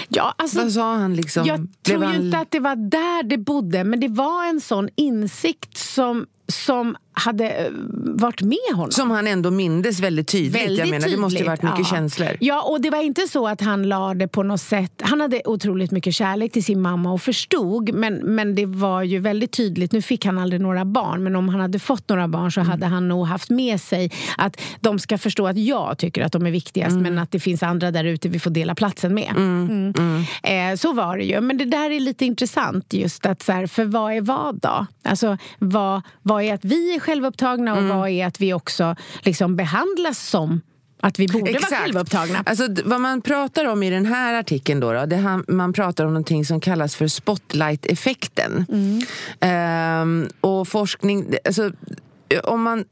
Ja, 0.09 0.35
alltså, 0.39 0.59
Vad 0.61 0.73
sa 0.73 0.95
han 0.95 1.17
liksom? 1.17 1.47
jag 1.47 1.67
tror 1.83 2.01
ju 2.01 2.07
han- 2.07 2.15
inte 2.25 2.39
att 2.39 2.51
det 2.51 2.61
var 2.61 2.77
där 2.77 3.23
det 3.23 3.39
bodde, 3.39 3.85
men 3.85 4.01
det 4.01 4.09
var 4.09 4.45
en 4.45 4.61
sån 4.61 4.89
insikt 4.97 5.77
som, 5.79 6.27
som 6.53 6.97
hade 7.15 7.49
eh, 7.49 7.71
varit 8.15 8.41
med 8.41 8.75
honom. 8.75 8.91
Som 8.91 9.11
han 9.11 9.27
ändå 9.27 9.51
mindes 9.51 10.01
väldigt 10.01 10.29
tydligt. 10.29 10.55
Väldigt 10.55 10.79
jag 10.79 10.89
menar, 10.89 11.09
det 11.09 11.17
måste 11.17 11.39
ju 11.39 11.45
tydligt, 11.45 11.63
varit 11.63 11.79
mycket 11.79 11.91
ja. 11.91 11.97
känslor. 11.97 12.29
Ja, 12.41 12.63
och 12.63 12.81
det 12.81 12.91
var 12.91 13.03
inte 13.03 13.29
så 13.29 13.49
att 13.49 13.61
han 13.61 13.89
la 13.89 14.15
det 14.15 14.29
på 14.29 14.43
något 14.43 14.61
sätt... 14.61 15.03
Han 15.03 15.21
hade 15.21 15.43
otroligt 15.45 15.91
mycket 15.91 16.15
kärlek 16.15 16.53
till 16.53 16.65
sin 16.65 16.83
mamma 16.83 17.13
och 17.13 17.23
förstod, 17.23 17.95
men, 17.95 18.15
men 18.15 18.55
det 18.55 18.67
var 18.67 19.03
ju 19.03 19.19
väldigt 19.19 19.53
tydligt. 19.53 19.93
Nu 19.93 20.03
fick 20.03 20.27
han 20.27 20.39
aldrig 20.39 20.63
några 20.63 20.85
barn, 20.85 21.23
men 21.23 21.37
om 21.37 21.49
han 21.49 21.61
hade 21.61 21.79
fått 21.79 22.09
några 22.09 22.29
barn 22.29 22.53
så 22.53 22.61
hade 22.61 22.87
han 22.87 23.09
nog 23.09 23.27
haft 23.27 23.51
med 23.51 23.81
sig 23.81 24.13
att 24.39 24.61
de 24.81 24.99
ska 24.99 25.19
förstå 25.19 25.47
att 25.47 25.59
jag 25.59 25.99
tycker 25.99 26.23
att 26.23 26.33
de 26.33 26.47
är 26.47 26.51
viktigast, 26.51 26.97
men 26.97 27.19
att 27.19 27.31
det 27.31 27.41
finns 27.41 27.63
andra 27.63 27.91
där 27.91 28.05
ute 28.05 28.29
vi 28.29 28.39
får 28.39 28.51
dela 28.51 28.75
platsen 28.75 29.15
med. 29.15 29.33
Mm. 29.37 29.95
Eh, 30.43 30.77
så 30.77 30.93
var 30.93 31.19
det 31.19 31.25
ju. 31.25 31.41
Men 31.41 31.57
det 31.59 31.65
där 31.65 31.91
är 31.91 32.01
lite 32.01 32.25
intressant, 32.25 32.93
just 32.93 33.27
att 33.27 33.43
så 33.43 33.53
här, 33.53 33.67
för 33.67 33.85
vad 33.85 34.13
är 34.13 34.21
vad 34.21 34.61
då? 34.61 34.87
Alltså, 35.03 35.39
vad, 35.59 36.03
vad 36.23 36.43
är 36.43 36.55
att 36.55 36.65
vi 36.65 36.95
är 36.95 37.01
självupptagna 37.05 37.77
och 37.77 37.85
vad 37.85 38.09
är 38.09 38.27
att 38.27 38.41
vi 38.41 38.55
också 38.55 38.97
liksom 39.23 39.57
behandlas 39.57 40.19
som 40.19 40.61
att 41.01 41.19
vi 41.19 41.29
borde 41.29 41.53
vara 41.53 41.63
självupptagna. 41.63 42.43
Alltså, 42.47 42.69
vad 42.85 43.01
man 43.01 43.23
pratar 43.23 43.65
om 43.65 43.83
i 43.83 43.91
den 43.91 44.07
här 44.07 44.35
artikeln 44.35 44.81
då, 44.81 44.93
då 44.93 45.07
det 45.07 45.17
han, 45.17 45.45
man 45.49 45.73
pratar 45.73 46.05
om 46.05 46.11
någonting 46.13 46.45
som 46.45 46.61
kallas 46.61 46.97
för 46.97 47.09
spotlight-effekten. 47.09 48.67
Mm. 48.69 49.01
Ehm, 49.41 50.29
och 50.41 50.69
forskning, 50.69 51.35
alltså, 51.45 51.71
om 52.45 52.63
man 52.63 52.85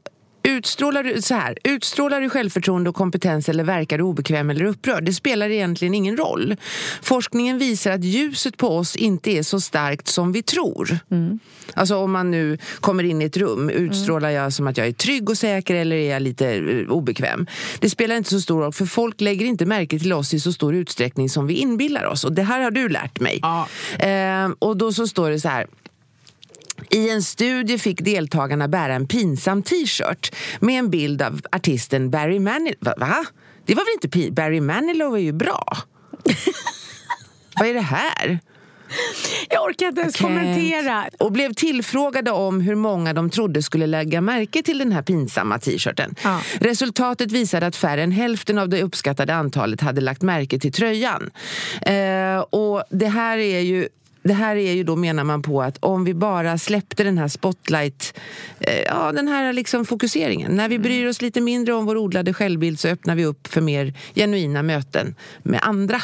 Utstrålar 0.47 1.03
du, 1.03 1.21
så 1.21 1.33
här, 1.33 1.57
utstrålar 1.63 2.21
du 2.21 2.29
självförtroende 2.29 2.89
och 2.89 2.95
kompetens 2.95 3.49
eller 3.49 3.63
verkar 3.63 3.97
du 3.97 4.03
obekväm 4.03 4.49
eller 4.49 4.65
upprörd? 4.65 5.03
Det 5.03 5.13
spelar 5.13 5.49
egentligen 5.49 5.93
ingen 5.93 6.17
roll. 6.17 6.55
Forskningen 7.01 7.57
visar 7.57 7.91
att 7.91 8.03
ljuset 8.03 8.57
på 8.57 8.77
oss 8.77 8.95
inte 8.95 9.31
är 9.31 9.43
så 9.43 9.61
starkt 9.61 10.07
som 10.07 10.31
vi 10.31 10.43
tror. 10.43 10.97
Mm. 11.11 11.39
Alltså 11.73 11.95
om 11.95 12.11
man 12.11 12.31
nu 12.31 12.57
kommer 12.79 13.03
in 13.03 13.21
i 13.21 13.25
ett 13.25 13.37
rum, 13.37 13.69
utstrålar 13.69 14.29
jag 14.29 14.53
som 14.53 14.67
att 14.67 14.77
jag 14.77 14.87
är 14.87 14.91
trygg 14.91 15.29
och 15.29 15.37
säker 15.37 15.75
eller 15.75 15.95
är 15.95 16.11
jag 16.11 16.21
lite 16.21 16.49
eh, 16.49 16.89
obekväm? 16.89 17.47
Det 17.79 17.89
spelar 17.89 18.15
inte 18.15 18.29
så 18.29 18.41
stor 18.41 18.61
roll, 18.61 18.73
för 18.73 18.85
folk 18.85 19.21
lägger 19.21 19.45
inte 19.45 19.65
märke 19.65 19.99
till 19.99 20.13
oss 20.13 20.33
i 20.33 20.39
så 20.39 20.53
stor 20.53 20.75
utsträckning 20.75 21.29
som 21.29 21.47
vi 21.47 21.53
inbillar 21.53 22.05
oss. 22.05 22.23
Och 22.23 22.33
det 22.33 22.43
här 22.43 22.59
har 22.59 22.71
du 22.71 22.89
lärt 22.89 23.19
mig. 23.19 23.39
Ja. 23.41 23.67
Eh, 24.07 24.49
och 24.59 24.77
då 24.77 24.93
så 24.93 25.07
står 25.07 25.29
det 25.29 25.39
så 25.39 25.49
här. 25.49 25.67
I 26.89 27.09
en 27.09 27.23
studie 27.23 27.77
fick 27.77 28.01
deltagarna 28.01 28.67
bära 28.67 28.93
en 28.95 29.07
pinsam 29.07 29.63
t-shirt 29.63 30.35
med 30.59 30.79
en 30.79 30.89
bild 30.89 31.21
av 31.21 31.41
artisten 31.51 32.09
Barry 32.09 32.39
Manilow. 32.39 32.77
Va? 32.79 32.93
Va? 32.97 33.25
Det 33.65 33.75
var 33.75 33.83
väl 33.83 33.93
inte 34.03 34.17
pi- 34.17 34.31
Barry 34.31 34.61
Manilow 34.61 35.15
är 35.15 35.19
ju 35.19 35.31
bra? 35.33 35.77
Vad 37.59 37.67
är 37.67 37.73
det 37.73 37.81
här? 37.81 38.39
Jag 39.49 39.63
orkar 39.63 39.87
inte 39.87 40.01
ens 40.01 40.17
kommentera. 40.17 41.05
Och 41.19 41.31
blev 41.31 41.53
tillfrågade 41.53 42.31
om 42.31 42.61
hur 42.61 42.75
många 42.75 43.13
de 43.13 43.29
trodde 43.29 43.63
skulle 43.63 43.87
lägga 43.87 44.21
märke 44.21 44.63
till 44.63 44.77
den 44.77 44.91
här 44.91 45.01
pinsamma 45.01 45.59
t-shirten. 45.59 46.15
Ja. 46.23 46.41
Resultatet 46.59 47.31
visade 47.31 47.65
att 47.67 47.75
färre 47.75 48.03
än 48.03 48.11
hälften 48.11 48.57
av 48.57 48.69
det 48.69 48.83
uppskattade 48.83 49.35
antalet 49.35 49.81
hade 49.81 50.01
lagt 50.01 50.21
märke 50.21 50.59
till 50.59 50.71
tröjan. 50.71 51.31
Eh, 51.81 52.37
och 52.37 52.83
det 52.89 53.07
här 53.07 53.37
är 53.37 53.59
ju 53.59 53.87
det 54.23 54.33
här 54.33 54.55
är 54.55 54.73
ju 54.73 54.83
då 54.83 54.95
menar 54.95 55.23
man 55.23 55.41
på 55.41 55.61
att 55.61 55.77
om 55.79 56.03
vi 56.03 56.13
bara 56.13 56.57
släppte 56.57 57.03
den 57.03 57.17
här 57.17 57.27
spotlight, 57.27 58.19
eh, 58.59 58.81
ja 58.81 59.11
den 59.11 59.27
här 59.27 59.53
liksom 59.53 59.85
fokuseringen. 59.85 60.51
När 60.51 60.69
vi 60.69 60.79
bryr 60.79 61.07
oss 61.07 61.21
lite 61.21 61.41
mindre 61.41 61.73
om 61.73 61.85
vår 61.85 61.97
odlade 61.97 62.33
självbild 62.33 62.79
så 62.79 62.87
öppnar 62.87 63.15
vi 63.15 63.25
upp 63.25 63.47
för 63.47 63.61
mer 63.61 63.93
genuina 64.15 64.63
möten 64.63 65.15
med 65.43 65.59
andra. 65.63 66.01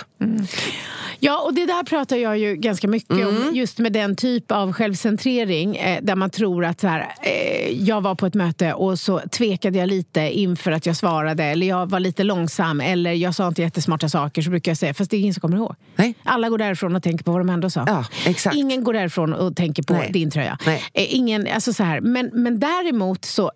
Ja, 1.22 1.42
och 1.46 1.54
det 1.54 1.66
där 1.66 1.84
pratar 1.84 2.18
jag 2.18 2.38
ju 2.38 2.56
ganska 2.56 2.88
mycket 2.88 3.10
Mm. 3.12 3.28
om. 3.28 3.56
Just 3.56 3.78
med 3.78 3.94
den 3.94 4.16
typ 4.16 4.52
av 4.52 4.74
självcentrering 4.74 5.76
eh, 5.76 6.00
där 6.02 6.16
man 6.16 6.30
tror 6.30 6.66
att 6.66 6.82
så 6.82 6.88
här, 6.88 7.16
eh, 7.24 7.84
jag 7.84 8.02
var 8.02 8.16
på 8.16 8.26
ett 8.26 8.34
möte 8.34 8.74
och 8.74 9.00
så 9.00 9.20
tvekade 9.20 9.78
jag 9.78 9.88
lite 9.90 10.22
inför 10.22 10.72
att 10.72 10.86
jag 10.86 10.96
svarade 10.96 11.44
eller 11.44 11.68
jag 11.68 11.90
var 11.90 12.00
lite 12.00 12.24
långsam 12.24 12.82
eller 12.82 13.14
jag 13.14 13.36
sa 13.36 13.48
inte 13.48 13.62
jättesmarta 13.62 14.10
saker 14.10 14.42
så 14.42 14.50
brukar 14.50 14.72
jag 14.72 14.78
säga, 14.78 14.94
fast 14.94 15.12
det 15.12 15.18
är 15.18 15.22
ingen 15.22 15.34
som 15.34 15.42
kommer 15.42 15.58
ihåg. 15.58 15.76
Nej. 15.96 16.14
Alla 16.24 16.50
går 16.50 16.58
därifrån 16.58 16.96
och 16.96 17.04
tänker 17.04 17.24
på 17.24 17.32
vad 17.32 17.40
de 17.42 17.50
ändå 17.50 17.70
sa. 17.70 17.84
Ja, 17.88 18.06
exakt. 18.26 18.56
Ingen 18.56 18.84
går 18.84 18.94
därifrån 18.94 19.34
och 19.34 19.56
tänker 19.56 19.84
på 19.84 19.94
Nej. 19.94 20.10
din 20.14 20.32
tröja. 20.32 20.58
Nej. 20.66 20.84
Eh, 20.94 21.16
Ingen, 21.16 21.48
alltså 21.54 21.74
så 21.74 21.84
här. 21.84 22.02
Men, 22.02 22.30
men 22.34 22.60
däremot 22.60 23.26
så 23.26 23.52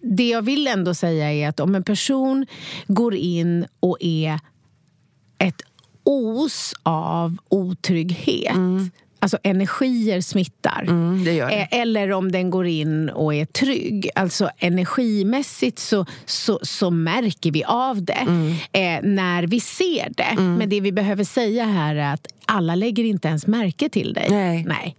det 0.00 0.28
jag 0.28 0.42
vill 0.42 0.66
ändå 0.66 0.94
säga 0.94 1.32
är 1.32 1.48
att 1.48 1.60
om 1.60 1.74
en 1.74 1.82
person 1.82 2.46
går 2.86 3.14
in 3.14 3.66
och 3.80 3.96
är 4.00 4.40
ett 5.38 5.62
os 6.06 6.74
av 6.82 7.36
otrygghet 7.48 8.56
Alltså 9.18 9.38
energier 9.42 10.20
smittar. 10.20 10.82
Mm, 10.82 11.24
det 11.24 11.32
det. 11.32 11.54
Eh, 11.54 11.80
Eller 11.80 12.12
om 12.12 12.32
den 12.32 12.50
går 12.50 12.66
in 12.66 13.08
och 13.10 13.34
är 13.34 13.44
trygg. 13.44 14.10
Alltså 14.14 14.50
energimässigt 14.58 15.78
så, 15.78 16.06
så, 16.24 16.58
så 16.62 16.90
märker 16.90 17.50
vi 17.50 17.64
av 17.64 18.02
det 18.04 18.12
Mm. 18.26 18.50
eh, 18.72 19.10
när 19.14 19.42
vi 19.46 19.60
ser 19.60 20.12
det. 20.16 20.40
Men 20.42 20.68
det 20.68 20.80
vi 20.80 20.92
behöver 20.92 21.24
säga 21.24 21.64
här 21.64 21.94
är 21.96 22.12
att 22.14 22.26
alla 22.46 22.74
lägger 22.74 23.04
inte 23.04 23.28
ens 23.28 23.46
märke 23.46 23.88
till 23.88 24.12
dig. 24.12 24.26
Nej. 24.30 24.64
Nej. 24.68 24.96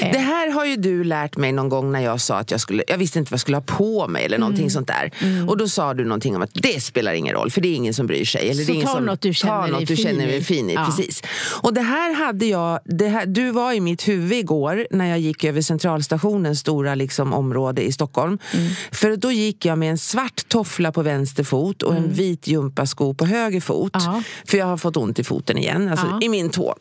Det 0.00 0.18
här 0.18 0.50
har 0.50 0.64
ju 0.64 0.76
du 0.76 1.04
lärt 1.04 1.36
mig 1.36 1.52
någon 1.52 1.68
gång 1.68 1.92
när 1.92 2.00
jag 2.00 2.20
sa 2.20 2.38
att 2.38 2.50
jag 2.50 2.60
skulle, 2.60 2.84
jag 2.88 2.98
visste 2.98 3.18
inte 3.18 3.30
vad 3.30 3.34
jag 3.34 3.40
skulle 3.40 3.56
ha 3.56 3.62
på 3.62 4.08
mig 4.08 4.24
eller 4.24 4.38
någonting 4.38 4.60
Mm. 4.62 4.70
sånt 4.70 4.88
där. 4.88 5.10
Och 5.48 5.56
då 5.56 5.68
sa 5.68 5.94
du 5.94 6.04
någonting 6.04 6.36
om 6.36 6.42
att 6.42 6.50
det 6.54 6.82
spelar 6.82 7.12
ingen 7.12 7.34
roll 7.34 7.50
för 7.50 7.60
det 7.60 7.68
är 7.68 7.74
ingen 7.74 7.94
som 7.94 8.06
bryr 8.06 8.24
sig. 8.24 8.50
Eller 8.50 8.64
Så 8.64 8.66
det 8.66 8.72
är 8.72 8.74
ingen 8.74 8.86
ta 8.86 8.94
som, 8.94 9.04
något 9.04 9.20
du 9.20 9.34
känner 9.34 9.68
något 9.68 9.86
du 9.88 9.96
känner 9.96 10.26
dig 10.26 10.44
fin 10.44 10.70
i. 10.70 10.74
Ja. 10.74 10.84
Precis. 10.84 11.22
Och 11.62 11.74
det 11.74 11.80
här 11.80 12.14
hade 12.14 12.46
jag, 12.46 12.78
det 12.84 13.08
här, 13.08 13.26
du 13.26 13.50
var 13.50 13.72
i 13.72 13.80
mitt 13.80 14.08
huvud 14.08 14.32
igår 14.38 14.86
när 14.90 15.06
jag 15.06 15.18
gick 15.18 15.44
över 15.44 15.60
Centralstationens 15.62 16.60
stora 16.60 16.94
liksom, 16.94 17.32
område 17.32 17.82
i 17.82 17.92
Stockholm. 17.92 18.38
Mm. 18.54 18.68
För 18.92 19.16
då 19.16 19.32
gick 19.32 19.64
jag 19.64 19.78
med 19.78 19.90
en 19.90 19.98
svart 19.98 20.48
toffla 20.48 20.92
på 20.92 21.02
vänster 21.02 21.44
fot 21.44 21.82
och 21.82 21.94
en 21.94 22.12
vit 22.12 22.46
gympasko 22.46 23.14
på 23.14 23.26
höger 23.26 23.60
fot. 23.60 23.96
Mm. 23.96 24.06
Ja. 24.14 24.22
För 24.46 24.58
jag 24.58 24.66
har 24.66 24.76
fått 24.76 24.96
ont 24.96 25.18
i 25.18 25.24
foten 25.24 25.58
igen, 25.58 25.88
alltså 25.88 26.06
Ja. 26.06 26.18
i 26.22 26.28
min 26.28 26.50
tå. 26.50 26.71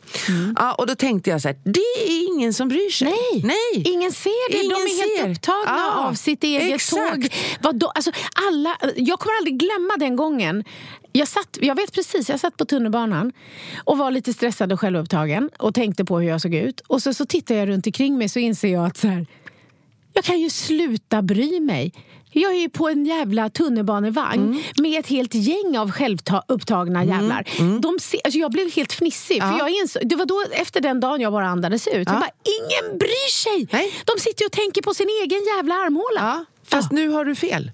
Ja, 0.55 0.73
och 0.73 0.87
då 0.87 0.95
tänkte 0.95 1.29
jag 1.29 1.41
så 1.41 1.47
här, 1.47 1.57
det 1.63 1.79
är 2.07 2.27
ingen 2.27 2.53
som 2.53 2.67
bryr 2.67 2.89
sig. 2.89 3.07
Nej. 3.07 3.41
Nej. 3.43 3.83
Ingen 3.93 4.11
ser 4.11 4.51
det. 4.51 4.57
Ingen 4.57 4.69
de 4.69 4.83
är 4.83 4.87
ser. 5.17 5.23
helt 5.23 5.37
upptagna 5.37 5.63
Ja, 5.65 6.07
av 6.07 6.13
sitt 6.13 6.43
eget 6.43 6.75
exakt. 6.75 7.13
tåg. 7.13 7.33
Vadå? 7.61 7.87
Alltså, 7.95 8.11
alla, 8.49 8.77
jag 8.95 9.19
kommer 9.19 9.37
aldrig 9.37 9.59
glömma 9.59 9.97
den 9.99 10.15
gången. 10.15 10.63
Jag, 11.11 11.27
satt, 11.27 11.57
jag 11.61 11.75
vet 11.75 11.91
precis, 11.93 12.29
jag 12.29 12.39
satt 12.39 12.57
på 12.57 12.65
tunnelbanan 12.65 13.31
och 13.83 13.97
var 13.97 14.11
lite 14.11 14.33
stressad 14.33 14.73
och 14.73 14.79
självupptagen 14.79 15.49
och 15.59 15.73
tänkte 15.75 16.05
på 16.05 16.19
hur 16.19 16.29
jag 16.29 16.41
såg 16.41 16.53
ut. 16.55 16.79
Och 16.79 17.01
så, 17.01 17.13
så 17.13 17.25
tittar 17.25 17.55
jag 17.55 17.67
runt 17.67 17.85
omkring 17.87 18.17
mig 18.17 18.29
så 18.29 18.39
inser 18.39 18.67
jag 18.73 18.85
att 18.85 18.97
så 18.97 19.07
här, 19.07 19.25
jag 20.13 20.23
kan 20.23 20.39
ju 20.39 20.49
sluta 20.49 21.21
bry 21.21 21.59
mig. 21.59 21.93
Jag 22.33 22.53
är 22.55 22.69
på 22.69 22.89
en 22.89 23.05
jävla 23.05 23.49
tunnelbanevagn 23.49 24.39
Mm. 24.43 24.61
med 24.77 24.99
ett 24.99 25.07
helt 25.07 25.33
gäng 25.35 25.77
av 25.77 25.91
självupptagna 25.91 27.03
jävlar. 27.05 27.43
De 27.81 27.99
ser, 27.99 28.19
alltså 28.23 28.37
jag 28.39 28.51
blev 28.51 28.71
helt 28.71 28.93
fnissig. 28.93 29.41
För 29.41 29.49
Ja. 29.49 29.57
jag 29.57 29.69
insåg, 29.69 30.01
det 30.09 30.15
var 30.15 30.25
då 30.25 30.43
efter 30.51 30.81
den 30.81 30.99
dagen 30.99 31.21
jag 31.21 31.31
bara 31.33 31.47
andades 31.47 31.87
ut. 31.87 31.93
Jag 31.93 32.05
Ja. 32.07 32.11
bara, 32.13 32.29
ingen 32.43 32.97
bryr 32.97 33.31
sig! 33.31 33.67
Nej. 33.71 33.93
De 34.05 34.19
sitter 34.21 34.45
och 34.45 34.51
tänker 34.51 34.81
på 34.81 34.93
sin 34.93 35.07
egen 35.23 35.41
jävla 35.57 35.75
armhåla. 35.75 36.19
Ja, 36.19 36.45
fast 36.67 36.91
nu 36.91 37.09
har 37.09 37.25
du 37.25 37.35
fel. 37.35 37.71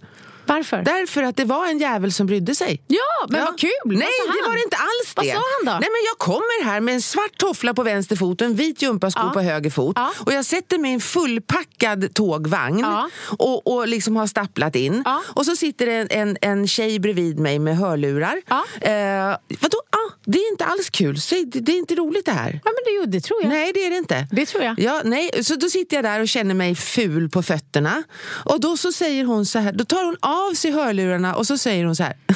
Varför? 0.48 0.82
Därför 0.82 1.24
att 1.24 1.36
det 1.38 1.46
var 1.46 1.68
en 1.68 1.80
jävel 1.80 2.14
som 2.14 2.28
brydde 2.28 2.56
sig. 2.56 2.82
Ja, 2.88 3.28
men 3.30 3.46
vad 3.46 3.60
kul! 3.60 3.70
Vad 3.86 3.94
Nej, 3.94 4.08
sa 4.28 4.34
det 4.34 4.48
var 4.50 4.56
det 4.56 4.64
inte 4.64 4.76
alls 4.78 5.14
Vad 5.16 5.26
det. 5.26 5.32
sa 5.32 5.36
han 5.38 5.66
då? 5.66 5.72
Nej, 5.72 5.90
men 5.92 6.04
jag 6.12 6.18
kommer 6.18 6.64
här 6.64 6.80
med 6.80 6.94
en 6.96 7.02
svart 7.02 7.38
toffla 7.38 7.74
på 7.74 7.84
vänster 7.84 8.16
fot 8.16 8.42
och 8.42 8.48
en 8.48 8.56
vit 8.56 8.82
gympasko 8.82 9.22
Ja. 9.24 9.30
på 9.34 9.42
höger 9.42 9.70
fot. 9.70 9.94
Ja. 9.96 10.12
Och 10.20 10.34
jag 10.34 10.46
sätter 10.46 10.78
mig 10.78 10.92
i 10.92 10.94
en 10.94 11.00
fullpackad 11.02 12.14
tågvagn 12.14 12.80
Ja. 12.80 13.10
och, 13.40 13.68
och 13.74 13.88
liksom 13.88 14.16
har 14.16 14.28
stapplat 14.28 14.76
in. 14.76 15.02
Ja. 15.06 15.22
Och 15.28 15.46
så 15.46 15.56
sitter 15.56 15.86
det 15.86 15.94
en, 15.94 16.08
en, 16.12 16.38
en 16.42 16.68
tjej 16.68 17.00
bredvid 17.00 17.40
mig 17.40 17.60
med 17.60 17.78
hörlurar. 17.78 18.42
Ja. 18.48 18.66
Eh, 18.82 19.38
vadå? 19.62 19.78
Ah, 19.92 20.14
det 20.26 20.38
är 20.40 20.52
inte 20.52 20.66
alls 20.66 20.90
kul. 20.90 21.22
Så 21.22 21.36
det, 21.36 21.60
det 21.60 21.72
är 21.72 21.78
inte 21.78 21.96
roligt 21.96 22.26
det 22.26 22.32
här. 22.32 22.60
Ja, 22.64 22.72
men 22.72 23.06
det, 23.12 23.18
det 23.18 23.22
tror 23.24 23.42
jag. 23.42 23.50
Nej, 23.50 23.72
det 23.74 23.86
är 23.86 23.90
det 23.90 23.98
inte. 23.98 24.28
Det 24.32 24.46
tror 24.46 24.64
jag. 24.64 24.80
Ja, 24.80 25.02
nej. 25.06 25.44
Så 25.44 25.56
då 25.56 25.70
sitter 25.70 25.98
jag 25.98 26.04
där 26.06 26.20
och 26.22 26.28
känner 26.28 26.54
mig 26.56 26.76
ful 26.76 27.30
på 27.30 27.44
fötterna. 27.44 28.04
Och 28.46 28.60
då 28.60 28.78
så 28.78 28.92
säger 28.92 29.24
hon 29.26 29.46
så 29.46 29.60
här, 29.60 29.72
då 29.72 29.86
tar 29.86 30.04
hon 30.04 30.18
av 30.22 30.37
sig 30.56 30.71
hörlurarna 30.71 31.36
och 31.36 31.47
så 31.47 31.58
säger 31.58 31.86
hon 31.86 31.95
så 31.95 32.04
här. 32.04 32.17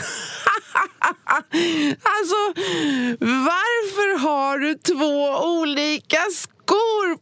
alltså, 2.04 2.36
varför 3.20 4.20
har 4.20 4.58
du 4.58 4.76
två 4.76 5.38
olika 5.60 6.20
skor 6.34 6.61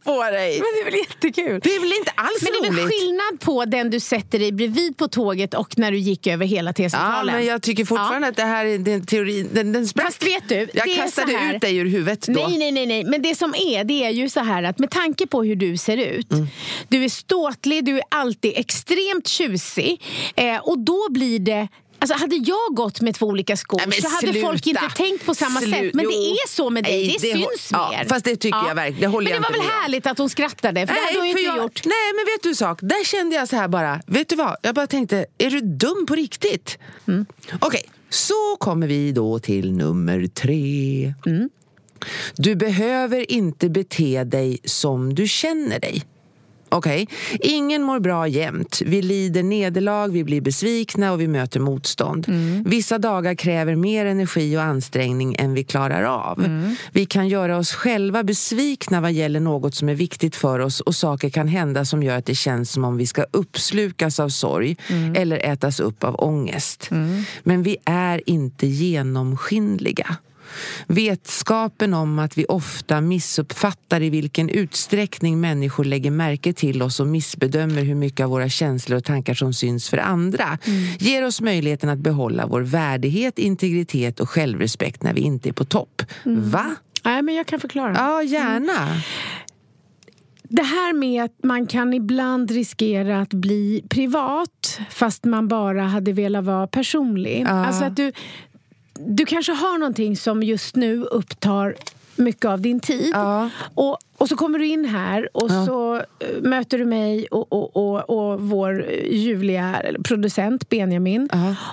på 0.04 0.22
dig? 0.24 0.52
Men 0.52 0.66
det 0.74 0.80
är 0.80 0.84
väl 0.84 0.94
jättekul? 0.94 1.60
Det 1.62 1.74
är 1.76 1.80
väl 1.80 1.92
inte 1.92 2.10
alls 2.14 2.42
Men 2.42 2.52
det 2.62 2.68
är 2.68 2.72
väl 2.72 2.80
roligt? 2.84 3.00
skillnad 3.00 3.40
på 3.40 3.64
den 3.64 3.90
du 3.90 4.00
sätter 4.00 4.38
dig 4.38 4.52
bredvid 4.52 4.96
på 4.96 5.08
tåget 5.08 5.54
och 5.54 5.78
när 5.78 5.92
du 5.92 5.98
gick 5.98 6.26
över 6.26 6.46
hela 6.46 6.68
Ja, 6.70 6.72
T-centralen? 6.72 7.34
men 7.36 7.46
jag 7.46 7.62
tycker 7.62 7.84
fortfarande 7.84 8.28
att 8.28 8.36
det 8.36 8.42
här 8.42 8.66
är 8.66 8.78
den 8.78 9.06
teorin, 9.06 9.48
den, 9.52 9.72
den 9.72 9.88
sprack. 9.88 10.06
Fast 10.06 10.22
vet 10.26 10.48
du, 10.48 10.68
jag 10.74 10.94
kastade 10.96 11.36
här- 11.36 11.54
ut 11.54 11.60
dig 11.60 11.76
ur 11.76 11.86
huvudet 11.86 12.26
då. 12.26 12.32
Nej, 12.48 12.58
nej, 12.58 12.72
nej, 12.72 12.86
nej. 12.86 13.04
Men 13.04 13.22
det 13.22 13.34
som 13.34 13.54
är, 13.54 13.84
det 13.84 14.04
är 14.04 14.10
ju 14.10 14.28
så 14.28 14.40
här 14.40 14.62
att 14.62 14.78
med 14.78 14.90
tanke 14.90 15.26
på 15.26 15.42
hur 15.44 15.56
du 15.56 15.76
ser 15.76 15.96
ut. 15.96 16.32
Mm. 16.32 16.46
Du 16.88 17.04
är 17.04 17.08
ståtlig, 17.08 17.84
du 17.84 17.96
är 17.96 18.04
alltid 18.08 18.52
extremt 18.56 19.26
tjusig. 19.28 20.02
Eh, 20.36 20.56
och 20.56 20.78
då 20.78 21.06
blir 21.10 21.38
det 21.38 21.68
Alltså 22.00 22.14
hade 22.18 22.36
jag 22.36 22.74
gått 22.76 23.00
med 23.00 23.14
två 23.14 23.26
olika 23.26 23.56
skor 23.56 23.80
Nej, 23.86 24.02
så 24.02 24.08
hade 24.08 24.32
sluta. 24.32 24.46
folk 24.46 24.66
inte 24.66 24.88
tänkt 24.96 25.26
på 25.26 25.34
samma 25.34 25.60
Slut. 25.60 25.70
sätt. 25.74 25.94
Men 25.94 26.06
det 26.06 26.12
är 26.14 26.48
så 26.48 26.70
med 26.70 26.84
dig, 26.84 26.92
Nej, 27.06 27.16
det, 27.20 27.32
det 27.32 27.38
syns 27.38 27.68
ja, 27.72 27.90
mer. 27.90 28.04
fast 28.08 28.24
det 28.24 28.36
tycker 28.36 28.58
jag 28.68 28.74
verkligen- 28.74 29.00
det 29.00 29.06
håller 29.06 29.30
men 29.30 29.42
det 29.42 29.48
var 29.48 29.52
väl 29.52 29.60
med 29.66 29.70
härligt 29.82 30.06
att 30.06 30.18
hon 30.18 30.30
skrattade, 30.30 30.86
för 30.86 30.94
det 30.94 31.00
hade 31.00 31.18
hon 31.18 31.26
inte 31.26 31.40
jag, 31.42 31.56
gjort. 31.56 31.80
Nej, 31.84 32.12
men 32.16 32.24
vet 32.24 32.42
du 32.42 32.48
en 32.48 32.56
sak? 32.56 32.78
Där 32.82 33.04
kände 33.04 33.36
jag 33.36 33.48
så 33.48 33.56
här 33.56 33.68
bara, 33.68 34.00
vet 34.06 34.28
du 34.28 34.36
vad? 34.36 34.56
Jag 34.62 34.74
bara 34.74 34.86
tänkte, 34.86 35.26
är 35.38 35.50
du 35.50 35.60
dum 35.60 36.06
på 36.08 36.14
riktigt? 36.14 36.78
Mm. 37.08 37.26
Okej, 37.58 37.84
så 38.10 38.56
kommer 38.58 38.86
vi 38.86 39.12
då 39.12 39.38
till 39.38 39.72
nummer 39.72 40.26
tre. 40.26 41.14
Mm. 41.26 41.48
Du 42.36 42.54
behöver 42.54 43.32
inte 43.32 43.68
bete 43.68 44.24
dig 44.24 44.58
som 44.64 45.14
du 45.14 45.28
känner 45.28 45.80
dig. 45.80 46.02
Okej, 46.72 47.08
ingen 47.40 47.82
mår 47.82 48.00
bra 48.00 48.28
jämt. 48.28 48.82
Vi 48.86 49.02
lider 49.02 49.42
nederlag, 49.42 50.08
vi 50.08 50.24
blir 50.24 50.40
besvikna 50.40 51.12
och 51.12 51.20
vi 51.20 51.28
möter 51.28 51.60
motstånd. 51.60 52.26
Vissa 52.66 52.98
dagar 52.98 53.34
kräver 53.34 53.76
mer 53.76 54.06
energi 54.06 54.56
och 54.56 54.62
ansträngning 54.62 55.36
än 55.38 55.54
vi 55.54 55.64
klarar 55.64 56.02
av. 56.02 56.46
Vi 56.92 57.06
kan 57.06 57.28
göra 57.28 57.58
oss 57.58 57.72
själva 57.72 58.22
besvikna 58.22 59.00
vad 59.00 59.12
gäller 59.12 59.40
något 59.40 59.74
som 59.74 59.88
är 59.88 59.94
viktigt 59.94 60.36
för 60.36 60.58
oss 60.58 60.80
och 60.80 60.94
saker 60.94 61.30
kan 61.30 61.48
hända 61.48 61.84
som 61.84 62.02
gör 62.02 62.18
att 62.18 62.26
det 62.26 62.34
känns 62.34 62.72
som 62.72 62.84
om 62.84 62.96
vi 62.96 63.06
ska 63.06 63.24
uppslukas 63.30 64.20
av 64.20 64.28
sorg 64.28 64.76
eller 65.16 65.36
ätas 65.36 65.80
upp 65.80 66.04
av 66.04 66.14
ångest. 66.18 66.88
Men 67.42 67.62
vi 67.62 67.76
är 67.84 68.30
inte 68.30 68.66
genomskinliga. 68.66 70.16
Vetskapen 70.86 71.94
om 71.94 72.18
att 72.18 72.38
vi 72.38 72.44
ofta 72.44 73.00
missuppfattar 73.00 74.02
i 74.02 74.10
vilken 74.10 74.48
utsträckning 74.48 75.40
människor 75.40 75.84
lägger 75.84 76.10
märke 76.10 76.52
till 76.52 76.82
oss 76.82 77.00
och 77.00 77.06
missbedömer 77.06 77.82
hur 77.82 77.94
mycket 77.94 78.24
av 78.24 78.30
våra 78.30 78.48
känslor 78.48 78.98
och 78.98 79.04
tankar 79.04 79.34
som 79.34 79.52
syns 79.52 79.88
för 79.88 79.98
andra 79.98 80.58
ger 80.98 81.26
oss 81.26 81.40
möjligheten 81.40 81.88
att 81.88 81.98
behålla 81.98 82.46
vår 82.46 82.60
värdighet, 82.60 83.38
integritet 83.38 84.20
och 84.20 84.30
självrespekt 84.30 85.02
när 85.02 85.14
vi 85.14 85.20
inte 85.20 85.48
är 85.48 85.52
på 85.52 85.64
topp. 85.64 86.02
Va? 86.24 86.74
Nej, 87.04 87.22
men 87.22 87.34
jag 87.34 87.46
kan 87.46 87.60
förklara. 87.60 87.94
Ja, 87.96 88.22
gärna. 88.22 89.02
Det 90.42 90.62
här 90.62 90.92
med 90.92 91.24
att 91.24 91.44
man 91.44 91.66
kan 91.66 91.94
ibland 91.94 92.50
riskera 92.50 93.20
att 93.20 93.34
bli 93.34 93.84
privat 93.88 94.80
fast 94.90 95.24
man 95.24 95.48
bara 95.48 95.82
hade 95.82 96.12
velat 96.12 96.44
vara 96.44 96.66
personlig. 96.66 97.46
Alltså 97.48 97.84
att 97.84 97.96
du, 97.96 98.12
du 99.06 99.26
kanske 99.26 99.52
har 99.52 99.78
någonting 99.78 100.16
som 100.16 100.42
just 100.42 100.76
nu 100.76 101.02
upptar 101.04 101.76
mycket 102.16 102.44
av 102.44 102.60
din 102.60 102.80
tid. 102.80 103.12
Och, 103.74 103.98
och 104.16 104.28
så 104.28 104.36
kommer 104.36 104.58
du 104.58 104.66
in 104.66 104.84
här 104.84 105.28
och 105.36 105.50
så 105.50 105.96
eh, 105.96 106.02
möter 106.42 106.78
du 106.78 106.84
mig 106.84 107.26
och, 107.26 107.52
och, 107.52 107.76
och, 107.76 108.10
och 108.10 108.40
vår 108.40 108.86
ljuvliga 109.10 109.82
producent 110.04 110.68
Benjamin. 110.68 111.28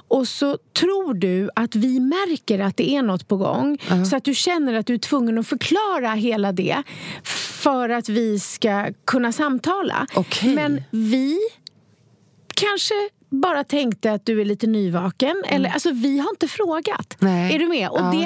Och 0.08 0.28
så 0.28 0.58
tror 0.80 1.14
du 1.14 1.50
att 1.56 1.76
vi 1.76 2.00
märker 2.00 2.60
att 2.60 2.78
det 2.78 2.90
är 2.96 3.02
något 3.02 3.28
på 3.28 3.38
gång. 3.38 3.78
Så 4.10 4.16
att 4.16 4.24
du 4.24 4.34
känner 4.34 4.74
att 4.74 4.86
du 4.86 4.94
är 4.94 4.98
tvungen 4.98 5.38
att 5.38 5.48
förklara 5.48 6.10
hela 6.14 6.52
det 6.52 6.84
för 7.24 7.90
att 7.90 8.10
vi 8.10 8.40
ska 8.40 8.88
kunna 9.06 9.32
samtala. 9.32 10.08
Men 10.56 10.84
vi 10.92 11.38
kanske 12.56 12.94
bara 13.30 13.64
tänkte 13.64 14.12
att 14.12 14.26
du 14.26 14.42
är 14.42 14.46
lite 14.46 14.68
nyvaken. 14.68 15.44
Eller, 15.48 15.70
alltså, 15.70 15.92
vi 15.92 16.20
har 16.20 16.30
inte 16.30 16.48
frågat. 16.48 17.16
Nej. 17.20 17.56
Är 17.56 17.60
du 17.60 17.68
med? 17.68 17.90
Och 17.90 18.00
Ja. 18.00 18.12
det 18.12 18.24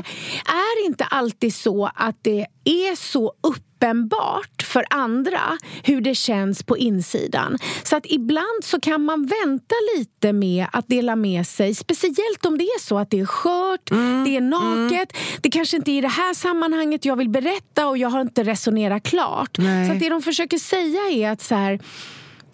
är 0.52 0.86
inte 0.86 1.04
alltid 1.04 1.54
så 1.56 1.91
att 1.95 2.16
det 2.22 2.45
är 2.64 2.95
så 2.95 3.34
uppenbart 3.41 4.64
för 4.64 4.86
andra 4.89 5.58
hur 5.84 6.02
det 6.02 6.16
känns 6.16 6.64
på 6.64 6.78
insidan. 6.78 7.58
Så 7.84 7.95
att 7.95 8.06
ibland 8.06 8.64
så 8.64 8.80
kan 8.80 9.04
man 9.06 9.26
vänta 9.45 9.76
lite 9.97 10.34
med 10.34 10.66
att 10.74 10.88
dela 10.88 11.16
med 11.16 11.47
sig. 11.47 11.76
Speciellt 11.76 12.45
om 12.45 12.58
det 12.58 12.64
är 12.64 12.80
så 12.80 12.97
att 12.99 13.10
det 13.12 13.20
är 13.20 13.26
skört, 13.26 13.89
det 14.26 14.38
är 14.38 14.41
naket. 14.41 15.18
Det 15.41 15.49
kanske 15.49 15.78
inte 15.78 15.91
är 15.91 15.97
i 15.97 16.02
det 16.02 16.08
här 16.08 16.34
sammanhanget 16.34 17.06
jag 17.06 17.16
vill 17.16 17.30
berätta 17.30 17.88
och 17.88 17.97
jag 17.97 18.10
har 18.10 18.22
inte 18.22 18.43
resonerat 18.43 19.04
klart. 19.04 19.58
Nej. 19.58 19.88
Så 19.88 19.93
att 19.93 19.99
det 19.99 20.10
de 20.10 20.22
försöker 20.22 20.58
säga 20.58 20.99
är 21.12 21.32
att 21.32 21.41
så 21.41 21.56
här 21.56 21.80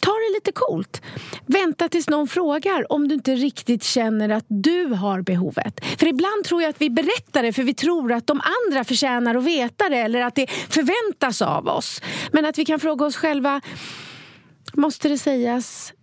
Ta 0.02 0.12
det 0.12 0.34
lite 0.34 0.52
coolt. 0.52 1.02
Vänta 1.46 1.90
tills 1.90 2.10
någon 2.10 2.28
frågar 2.28 2.92
om 2.92 3.08
du 3.08 3.16
inte 3.16 3.36
riktigt 3.36 3.84
känner 3.84 4.30
att 4.30 4.46
du 4.48 4.86
har 4.86 5.22
behovet. 5.22 5.86
För 6.00 6.08
ibland 6.08 6.44
tror 6.44 6.62
jag 6.62 6.70
att 6.70 6.82
vi 6.82 6.90
berättar 6.90 7.44
det 7.44 7.54
för 7.54 7.64
vi 7.64 7.74
tror 7.74 8.12
att 8.14 8.28
de 8.28 8.42
andra 8.68 8.84
förtjänar 8.84 9.36
att 9.36 9.44
veta 9.44 9.90
det 9.90 9.98
eller 9.98 10.22
att 10.22 10.36
det 10.36 10.48
förväntas 10.50 11.42
av 11.42 11.68
oss. 11.68 12.02
Men 12.32 12.46
att 12.46 12.58
vi 12.58 12.66
kan 12.66 12.80
fråga 12.80 13.06
oss 13.06 13.16
själva, 13.16 13.62
måste 14.74 15.10
det 15.10 15.18
sägas 15.18 15.94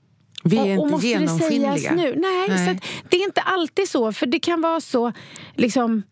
Vi 0.45 0.57
är 0.57 0.79
och, 0.79 0.85
och 0.85 0.93
inte 0.93 1.07
genomskinliga. 1.07 1.95
nu? 1.95 2.15
Nej, 2.17 2.49
Nej. 2.49 2.67
Så 2.69 2.87
det 3.09 3.17
är 3.17 3.25
inte 3.25 3.41
alltid 3.41 3.89
så. 3.89 4.13
För 4.13 4.27
det 4.27 4.39
kan 4.39 4.61
vara 4.61 4.81
så... 4.81 5.13
Liksom, 5.57 6.03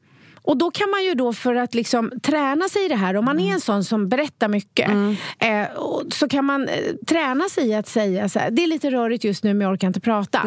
och 0.42 0.56
då 0.56 0.70
kan 0.70 0.90
man 0.90 1.04
ju 1.04 1.14
då 1.14 1.32
för 1.32 1.54
att 1.54 1.74
liksom 1.74 2.12
träna 2.22 2.68
sig 2.68 2.84
i 2.84 2.88
det 2.88 2.96
här, 2.96 3.16
om 3.16 3.24
man 3.24 3.36
Mm. 3.38 3.48
är 3.50 3.54
en 3.54 3.60
sån 3.60 3.84
som 3.84 4.08
berättar 4.08 4.48
mycket, 4.48 4.90
eh, 5.38 5.76
och 5.76 6.02
så 6.12 6.28
kan 6.28 6.44
man 6.44 6.68
eh, 6.68 6.74
träna 7.06 7.48
sig 7.48 7.68
i 7.68 7.74
att 7.74 7.88
säga 7.88 8.28
så 8.28 8.38
här, 8.38 8.50
det 8.50 8.62
är 8.62 8.66
lite 8.66 8.90
rörigt 8.90 9.24
just 9.24 9.44
nu 9.44 9.54
men 9.54 9.60
jag 9.60 9.72
orkar 9.72 9.86
inte 9.86 10.00
prata. 10.00 10.40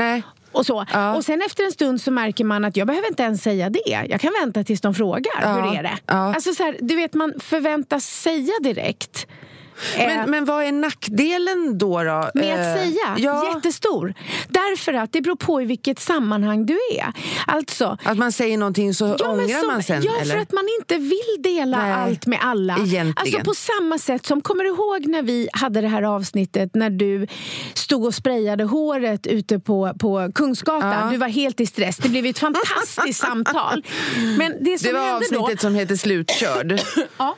Och, 0.52 0.66
så. 0.66 0.86
och 1.16 1.26
sen 1.26 1.42
efter 1.42 1.64
en 1.66 1.72
stund 1.72 2.02
så 2.02 2.12
märker 2.12 2.44
man 2.46 2.66
att 2.66 2.78
jag 2.78 2.88
behöver 2.88 3.08
inte 3.08 3.24
ens 3.24 3.44
säga 3.44 3.70
det. 3.70 4.06
Jag 4.10 4.22
kan 4.22 4.32
vänta 4.42 4.64
tills 4.64 4.82
de 4.82 4.94
frågar. 4.94 5.34
Ja, 5.42 5.54
Hur 5.54 5.78
är 5.80 5.84
det? 5.84 5.98
Alltså 6.06 6.54
så 6.54 6.64
här, 6.64 6.78
du 6.82 6.96
vet, 6.96 7.14
man 7.14 7.34
förväntas 7.40 8.06
säga 8.06 8.54
direkt. 8.64 9.28
Eh, 9.98 10.08
Men, 10.08 10.30
men 10.30 10.46
vad 10.46 10.64
är 10.66 10.72
nackdelen 10.72 11.78
då? 11.78 12.04
då? 12.04 12.30
med 12.34 12.54
att 12.54 12.76
Eh, 12.78 12.84
säga. 12.84 13.16
Ja, 13.18 13.54
Jättestor. 13.56 14.14
Därför 14.50 14.94
att 14.94 15.14
det 15.14 15.22
beror 15.22 15.36
på 15.36 15.62
i 15.62 15.66
vilket 15.66 16.00
sammanhang 16.00 16.66
du 16.66 16.78
är. 16.92 17.14
Alltså, 17.48 17.98
att 18.04 18.18
man 18.18 18.32
säger 18.32 18.58
någonting 18.58 18.94
så 18.94 19.16
Ja, 19.20 19.30
ångrar 19.32 19.60
som- 19.60 19.68
man 19.68 19.84
sen? 19.84 20.04
Ja, 20.04 20.12
eller? 20.22 20.34
för 20.34 20.42
att 20.42 20.52
man 20.52 20.64
inte 20.82 20.98
vill 20.98 21.36
dela 21.56 21.78
Nej. 21.78 21.92
allt 21.92 22.26
med 22.26 22.40
alla. 22.42 22.74
Egentligen. 22.74 23.14
Alltså 23.16 23.40
på 23.40 23.54
samma 23.54 23.98
sätt 23.98 24.26
som, 24.26 24.42
kommer 24.42 24.64
du 24.64 24.70
ihåg 24.70 25.08
när 25.08 25.22
vi 25.22 25.50
hade 25.54 25.82
det 25.82 25.88
här 25.88 26.04
avsnittet 26.04 26.76
när 26.76 26.90
du 26.90 27.28
stod 27.74 28.06
och 28.06 28.14
sprayade 28.14 28.64
håret 28.64 29.28
ute 29.28 29.60
på, 29.60 29.94
på 30.00 30.32
Kungsgatan? 30.36 31.02
Ja. 31.06 31.10
Du 31.12 31.18
var 31.18 31.28
helt 31.28 31.60
i 31.60 31.66
stress. 31.66 31.98
Det 31.98 32.10
blev 32.10 32.26
ett 32.26 32.40
fantastiskt 32.40 33.20
samtal. 33.26 33.84
Men 34.38 34.54
det 34.64 34.78
som 34.80 34.88
det 34.88 34.94
var 34.94 35.06
hände 35.06 35.26
då... 35.32 35.40
avsnittet 35.40 35.62
som 35.62 35.76
heter 35.76 35.96
Slutkörd. 35.96 36.82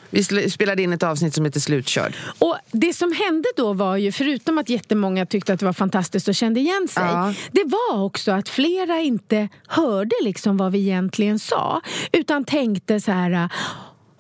Vi 0.09 0.21
sl- 0.21 0.49
spelade 0.49 0.81
in 0.83 0.93
ett 0.93 1.03
avsnitt 1.03 1.33
som 1.35 1.45
heter 1.45 1.59
Slutkörd. 1.59 2.13
Och 2.39 2.57
det 2.71 2.93
som 2.93 3.11
hände 3.11 3.49
då 3.55 3.73
var 3.73 3.97
ju, 3.97 4.11
förutom 4.11 4.57
att 4.57 4.69
jättemånga 4.69 5.25
tyckte 5.25 5.53
att 5.53 5.59
det 5.59 5.65
var 5.65 5.73
fantastiskt 5.73 6.27
och 6.27 6.35
kände 6.35 6.59
igen 6.59 6.87
sig, 6.87 7.03
Ja. 7.03 7.33
det 7.51 7.63
var 7.63 8.03
också 8.03 8.31
att 8.31 8.49
flera 8.49 8.99
inte 8.99 9.49
hörde 9.67 10.15
liksom 10.21 10.57
vad 10.57 10.71
vi 10.71 10.79
egentligen 10.79 11.39
sa, 11.39 11.81
utan 12.11 12.43
tänkte 12.45 13.01
så 13.01 13.11
här 13.11 13.49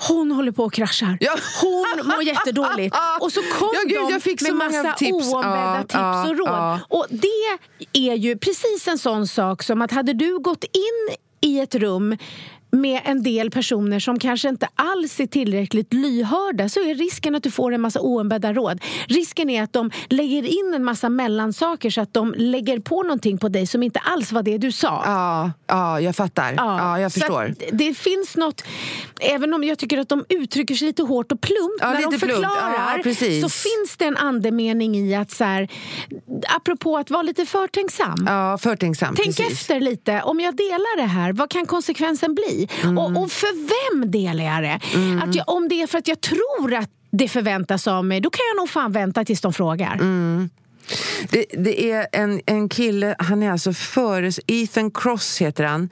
hon 0.07 0.31
håller 0.31 0.51
på 0.51 0.63
och 0.63 0.73
kraschar. 0.73 1.17
Hon 1.61 2.07
mår 2.07 2.23
jättedåligt. 2.23 2.95
Och 3.21 3.31
så 3.31 3.41
kom 3.41 3.69
Ja, 3.73 3.79
gud, 3.87 3.97
de 4.07 4.11
jag 4.13 4.21
fick 4.21 4.39
så 4.41 4.45
med 4.45 4.55
många 4.55 4.83
massa 4.83 4.97
tips. 4.97 5.33
oombedda 5.33 5.75
Ja, 5.77 5.81
tips 5.81 5.93
ja, 5.93 6.29
och 6.29 6.37
råd. 6.37 6.47
ja. 6.49 6.79
Och 6.89 7.05
det 7.09 7.57
är 8.09 8.15
ju 8.15 8.37
precis 8.37 8.87
en 8.87 8.97
sån 8.97 9.27
sak 9.27 9.63
som 9.63 9.81
att 9.81 9.91
hade 9.91 10.13
du 10.13 10.39
gått 10.39 10.63
in 10.63 11.15
i 11.41 11.59
ett 11.59 11.75
rum 11.75 12.17
med 12.71 13.01
en 13.05 13.23
del 13.23 13.51
personer 13.51 13.99
som 13.99 14.19
kanske 14.19 14.49
inte 14.49 14.67
alls 14.75 15.19
är 15.19 15.25
tillräckligt 15.25 15.93
lyhörda 15.93 16.69
så 16.69 16.79
är 16.79 16.95
risken 16.95 17.35
att 17.35 17.43
du 17.43 17.51
får 17.51 17.71
en 17.71 17.81
massa 17.81 17.99
oombedda 18.01 18.53
råd. 18.53 18.81
Risken 19.07 19.49
är 19.49 19.63
att 19.63 19.73
de 19.73 19.91
lägger 20.09 20.43
in 20.43 20.73
en 20.75 20.83
massa 20.83 21.09
mellansaker 21.09 21.89
så 21.89 22.01
att 22.01 22.13
de 22.13 22.33
lägger 22.37 22.79
på 22.79 23.03
någonting 23.03 23.37
på 23.37 23.49
dig 23.49 23.67
som 23.67 23.83
inte 23.83 23.99
alls 23.99 24.31
var 24.31 24.43
det 24.43 24.57
du 24.57 24.71
sa. 24.71 25.01
Ja, 25.05 25.51
ja 25.67 26.01
jag 26.01 26.15
fattar. 26.15 26.53
Ja, 26.57 26.99
jag 26.99 27.11
så 27.11 27.19
förstår. 27.19 27.55
det 27.71 27.93
finns 27.93 28.37
något, 28.37 28.63
även 29.19 29.53
om 29.53 29.63
jag 29.63 29.77
tycker 29.77 29.97
att 29.97 30.09
de 30.09 30.25
uttrycker 30.29 30.75
sig 30.75 30.87
lite 30.87 31.03
hårt 31.03 31.31
och 31.31 31.41
plumpt 31.41 31.77
Ja, 31.79 31.89
när 31.89 32.11
de 32.11 32.19
förklarar 32.19 33.01
Ja, 33.05 33.13
så 33.41 33.49
finns 33.49 33.97
det 33.97 34.05
en 34.05 34.17
andemening 34.17 34.95
i 34.95 35.15
att 35.15 35.31
så 35.31 35.43
här, 35.43 35.67
apropå 36.55 36.97
att 36.97 37.09
vara 37.09 37.21
lite 37.21 37.45
förtänksam. 37.45 38.25
Ja, 38.25 38.57
förtänksam. 38.57 39.15
Tänk 39.15 39.37
precis. 39.37 39.53
efter 39.53 39.79
lite. 39.79 40.21
Om 40.21 40.39
jag 40.39 40.55
delar 40.55 40.97
det 40.97 41.07
här, 41.07 41.33
vad 41.33 41.49
kan 41.49 41.65
konsekvensen 41.65 42.35
bli? 42.35 42.56
Mm. 42.83 42.97
Och, 42.97 43.23
och 43.23 43.31
för 43.31 43.67
vem 43.67 44.11
delar 44.11 44.43
jag 44.43 44.63
det? 44.63 44.79
Att 45.23 45.35
jag, 45.35 45.49
om 45.49 45.67
det 45.69 45.81
är 45.81 45.87
för 45.87 45.97
att 45.97 46.07
jag 46.07 46.21
tror 46.21 46.73
att 46.73 46.89
det 47.11 47.27
förväntas 47.27 47.87
av 47.87 48.05
mig, 48.05 48.21
då 48.21 48.29
kan 48.29 48.41
jag 48.53 48.61
nog 48.61 48.69
fan 48.69 48.91
vänta 48.91 49.25
tills 49.25 49.41
de 49.41 49.53
frågar. 49.53 49.93
Mm. 49.93 50.49
Det, 51.29 51.45
det 51.57 51.91
är 51.91 52.07
en, 52.11 52.41
en 52.45 52.69
kille, 52.69 53.15
han 53.19 53.43
är 53.43 53.51
alltså 53.51 53.73
föres, 53.73 54.39
Ethan 54.47 54.91
Cross 54.91 55.41
heter 55.41 55.63
han. 55.63 55.89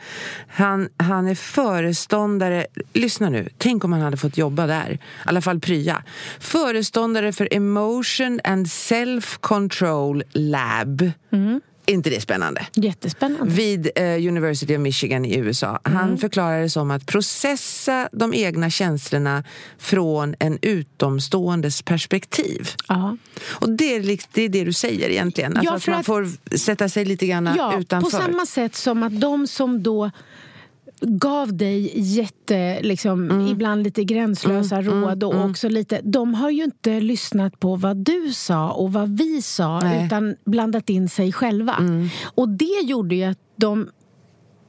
han. 0.47 0.89
Han 0.97 1.28
är 1.28 1.36
föreståndare, 1.36 2.66
lyssna 2.93 3.30
nu, 3.30 3.49
tänk 3.57 3.84
om 3.84 3.93
han 3.93 4.01
hade 4.01 4.18
fått 4.18 4.38
jobba 4.38 4.68
där, 4.68 4.91
i 4.91 4.99
alla 5.26 5.41
fall 5.41 5.59
prya. 5.59 6.03
Föreståndare 6.39 7.34
för 7.34 7.47
Emotion 7.51 8.39
and 8.43 8.72
Self 8.72 9.38
Control 9.38 10.24
Lab. 10.32 11.01
Är 11.01 11.74
inte 11.88 12.09
det 12.09 12.21
spännande? 12.21 12.65
Jättespännande. 12.73 13.53
Vid 13.53 13.89
eh, 13.95 14.03
University 14.03 14.75
of 14.75 14.79
Michigan 14.79 15.25
i 15.25 15.36
USA. 15.38 15.79
Han 15.83 16.17
förklarar 16.17 16.61
det 16.61 16.69
som 16.69 16.91
att 16.91 17.05
processa 17.05 18.09
de 18.11 18.33
egna 18.33 18.69
känslorna 18.69 19.43
från 19.77 20.36
en 20.39 20.57
utomståendes 20.61 21.81
perspektiv. 21.81 22.69
Ja. 22.88 23.17
Och 23.49 23.69
det 23.69 23.95
är, 23.95 24.17
det 24.33 24.41
är 24.41 24.49
det 24.49 24.63
du 24.63 24.73
säger 24.73 25.09
egentligen. 25.09 25.57
Alltså 25.57 25.71
Ja, 25.73 25.77
att 25.77 25.88
man 25.88 25.99
att- 25.99 26.05
får 26.05 26.57
sätta 26.57 26.89
sig 26.89 27.05
lite 27.05 27.27
grann 27.27 27.49
Ja, 27.57 27.79
utanför. 27.79 28.11
på 28.11 28.17
samma 28.17 28.45
sätt 28.45 28.75
som 28.75 29.03
att 29.03 29.21
de 29.21 29.47
som 29.47 29.83
då 29.83 30.11
gav 31.01 31.57
dig 31.57 31.91
jätte, 31.99 32.81
liksom, 32.81 33.31
Mm. 33.31 33.47
ibland 33.47 33.83
lite 33.83 34.03
gränslösa 34.03 34.81
råd 34.81 35.23
och 35.23 35.45
också 35.45 35.69
lite, 35.69 36.01
de 36.03 36.33
har 36.33 36.49
ju 36.49 36.63
inte 36.63 36.99
lyssnat 36.99 37.59
på 37.59 37.75
vad 37.75 37.97
du 37.97 38.31
sa 38.33 38.71
och 38.71 38.93
vad 38.93 39.17
vi 39.17 39.41
sa 39.41 39.79
Nej. 39.79 39.93
Mm. 39.95 40.05
utan 40.05 40.35
blandat 40.45 40.89
in 40.89 41.09
sig 41.09 41.33
själva. 41.33 41.75
Och 42.35 42.49
det 42.49 42.81
gjorde 42.83 43.15
ju 43.15 43.23
att 43.23 43.39
de 43.55 43.87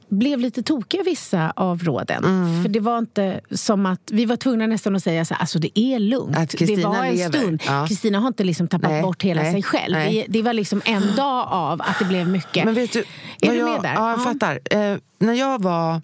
blev 0.09 0.39
lite 0.39 0.63
tokiga 0.63 1.03
vissa 1.03 1.53
av 1.55 1.83
råden. 1.83 2.25
Mm. 2.25 2.63
För 2.63 2.69
det 2.69 2.79
var 2.79 2.97
inte 2.97 3.41
som 3.51 3.85
att, 3.85 4.01
vi 4.11 4.25
var 4.25 4.35
tvungna 4.35 4.67
nästan 4.67 4.95
att 4.95 5.03
säga 5.03 5.25
så 5.25 5.33
här, 5.33 5.41
alltså 5.41 5.59
det 5.59 5.79
är 5.79 5.99
lugnt. 5.99 6.37
Att 6.37 6.49
det 6.57 6.85
var 6.85 7.03
en 7.05 7.15
lever. 7.15 7.39
stund. 7.39 7.63
Ja. 7.65 7.85
Kristina 7.87 8.19
har 8.19 8.27
inte 8.27 8.43
liksom 8.43 8.67
tappat 8.67 8.91
Nej, 8.91 9.01
bort 9.01 9.23
hela 9.23 9.41
nej, 9.41 9.51
sig 9.51 9.63
själv. 9.63 9.95
Det, 9.95 10.25
det 10.29 10.41
var 10.41 10.53
liksom 10.53 10.81
en 10.85 11.03
dag 11.15 11.47
av 11.51 11.81
att 11.81 11.99
det 11.99 12.05
blev 12.05 12.27
mycket. 12.27 12.65
Men 12.65 12.73
vet 12.73 12.93
du, 12.93 13.03
Är 13.41 13.51
du 13.51 13.57
jag, 13.57 13.71
med 13.71 13.81
där? 13.81 13.93
Ja, 13.93 14.09
jag 14.09 14.19
Ja. 14.19 14.23
fattar. 14.23 14.59
Eh, 14.71 14.97
när 15.19 15.33
jag 15.33 15.61
var 15.63 16.01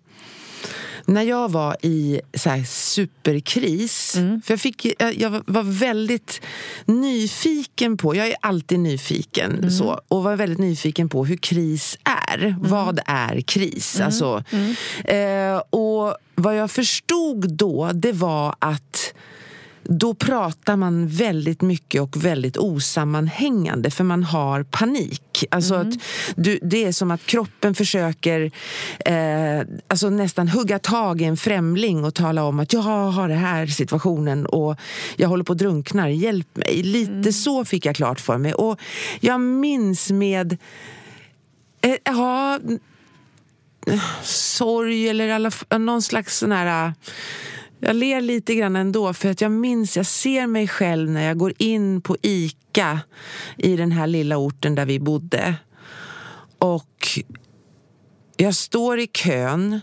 när 1.06 1.22
jag 1.24 1.52
var 1.52 1.78
i 1.82 2.22
så 2.34 2.50
här 2.50 2.64
superkris, 2.64 4.16
Mm. 4.18 4.42
för 4.42 4.54
jag, 4.54 4.60
fick, 4.62 4.86
jag, 5.00 5.16
jag 5.18 5.44
var 5.48 5.64
väldigt 5.64 6.42
nyfiken 6.86 7.98
på, 7.98 8.16
jag 8.16 8.28
är 8.28 8.36
alltid 8.42 8.80
nyfiken 8.80 9.52
Mm. 9.58 9.72
så, 9.72 10.02
och 10.08 10.24
var 10.24 10.36
väldigt 10.36 10.60
nyfiken 10.60 11.10
på 11.10 11.26
hur 11.26 11.38
kris 11.38 11.98
är. 12.04 12.56
Vad 12.60 13.00
är 13.06 13.42
kris? 13.42 13.96
Mm. 13.96 14.06
Alltså, 14.06 14.44
eh, 15.06 15.58
och 15.70 16.18
vad 16.36 16.58
jag 16.58 16.72
förstod 16.72 17.54
då, 17.54 17.92
det 17.94 18.12
var 18.12 18.56
att 18.60 19.14
då 19.84 20.14
pratar 20.14 20.76
man 20.76 21.08
väldigt 21.08 21.62
mycket 21.62 22.02
och 22.02 22.26
väldigt 22.26 22.58
osammanhängande 22.58 23.92
för 23.92 24.04
man 24.04 24.24
har 24.24 24.64
panik. 24.64 25.46
Alltså 25.52 25.76
att 25.76 25.94
du, 26.36 26.60
det 26.62 26.86
är 26.86 26.92
som 26.92 27.12
att 27.12 27.26
kroppen 27.26 27.76
försöker 27.76 28.52
eh, 29.06 29.68
alltså 29.88 30.10
nästan 30.10 30.48
hugga 30.48 30.80
tag 30.80 31.22
i 31.22 31.26
en 31.26 31.38
främling 31.38 32.06
och 32.06 32.14
tala 32.14 32.44
om 32.44 32.60
att 32.60 32.74
jag 32.74 32.82
har 32.82 33.28
den 33.28 33.38
här 33.38 33.68
situationen 33.68 34.46
och 34.46 34.80
jag 35.16 35.30
håller 35.30 35.44
på 35.44 35.54
att 35.54 35.60
drunkna, 35.60 36.10
hjälp 36.10 36.56
mig. 36.56 36.84
Lite 36.84 37.34
så 37.34 37.66
fick 37.66 37.86
jag 37.86 37.96
klart 37.96 38.20
för 38.20 38.38
mig. 38.38 38.54
Och 38.54 38.80
jag 39.20 39.42
minns 39.42 40.12
med 40.12 40.58
eh, 41.82 41.96
ja, 42.04 42.60
sorg 44.24 45.10
eller 45.10 45.30
alla 45.30 45.52
någon 45.78 46.02
slags 46.02 46.38
sån 46.38 46.52
här... 46.52 46.94
Jag 47.86 47.96
ler 47.96 48.22
lite 48.22 48.56
grann 48.56 48.76
ändå 48.76 49.14
för 49.14 49.30
att 49.30 49.42
jag 49.42 49.52
minns, 49.52 49.98
jag 49.98 50.06
ser 50.06 50.48
mig 50.48 50.68
själv 50.68 51.10
när 51.10 51.28
jag 51.28 51.38
går 51.38 51.54
in 51.58 52.02
på 52.02 52.18
ICA 52.22 53.00
i 53.58 53.76
den 53.76 53.92
här 53.92 54.08
lilla 54.08 54.38
orten 54.38 54.76
där 54.76 54.86
vi 54.86 55.00
bodde. 55.00 55.56
Och 56.58 57.20
jag 58.38 58.56
står 58.56 59.00
i 59.00 59.08
kön 59.08 59.82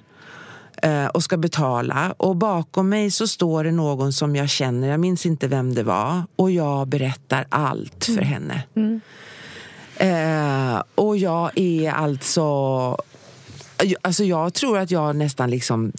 eh, 0.82 1.06
och 1.06 1.22
ska 1.22 1.36
betala 1.36 2.14
och 2.16 2.36
bakom 2.36 2.88
mig 2.88 3.10
så 3.10 3.26
står 3.26 3.64
det 3.64 3.72
någon 3.72 4.12
som 4.12 4.36
jag 4.36 4.50
känner, 4.50 4.88
jag 4.88 5.00
minns 5.00 5.26
inte 5.26 5.48
vem 5.48 5.74
det 5.74 5.82
var 5.82 6.22
och 6.36 6.50
jag 6.50 6.88
berättar 6.88 7.46
allt 7.48 8.04
för 8.04 8.22
henne. 8.22 8.62
Eh, 9.96 10.82
och 10.94 11.16
jag 11.16 11.50
är 11.54 11.90
alltså... 11.90 12.96
Alltså 14.02 14.24
jag 14.24 14.54
tror 14.54 14.78
att 14.78 14.90
jag 14.90 15.16
nästan 15.16 15.50
liksom 15.50 15.92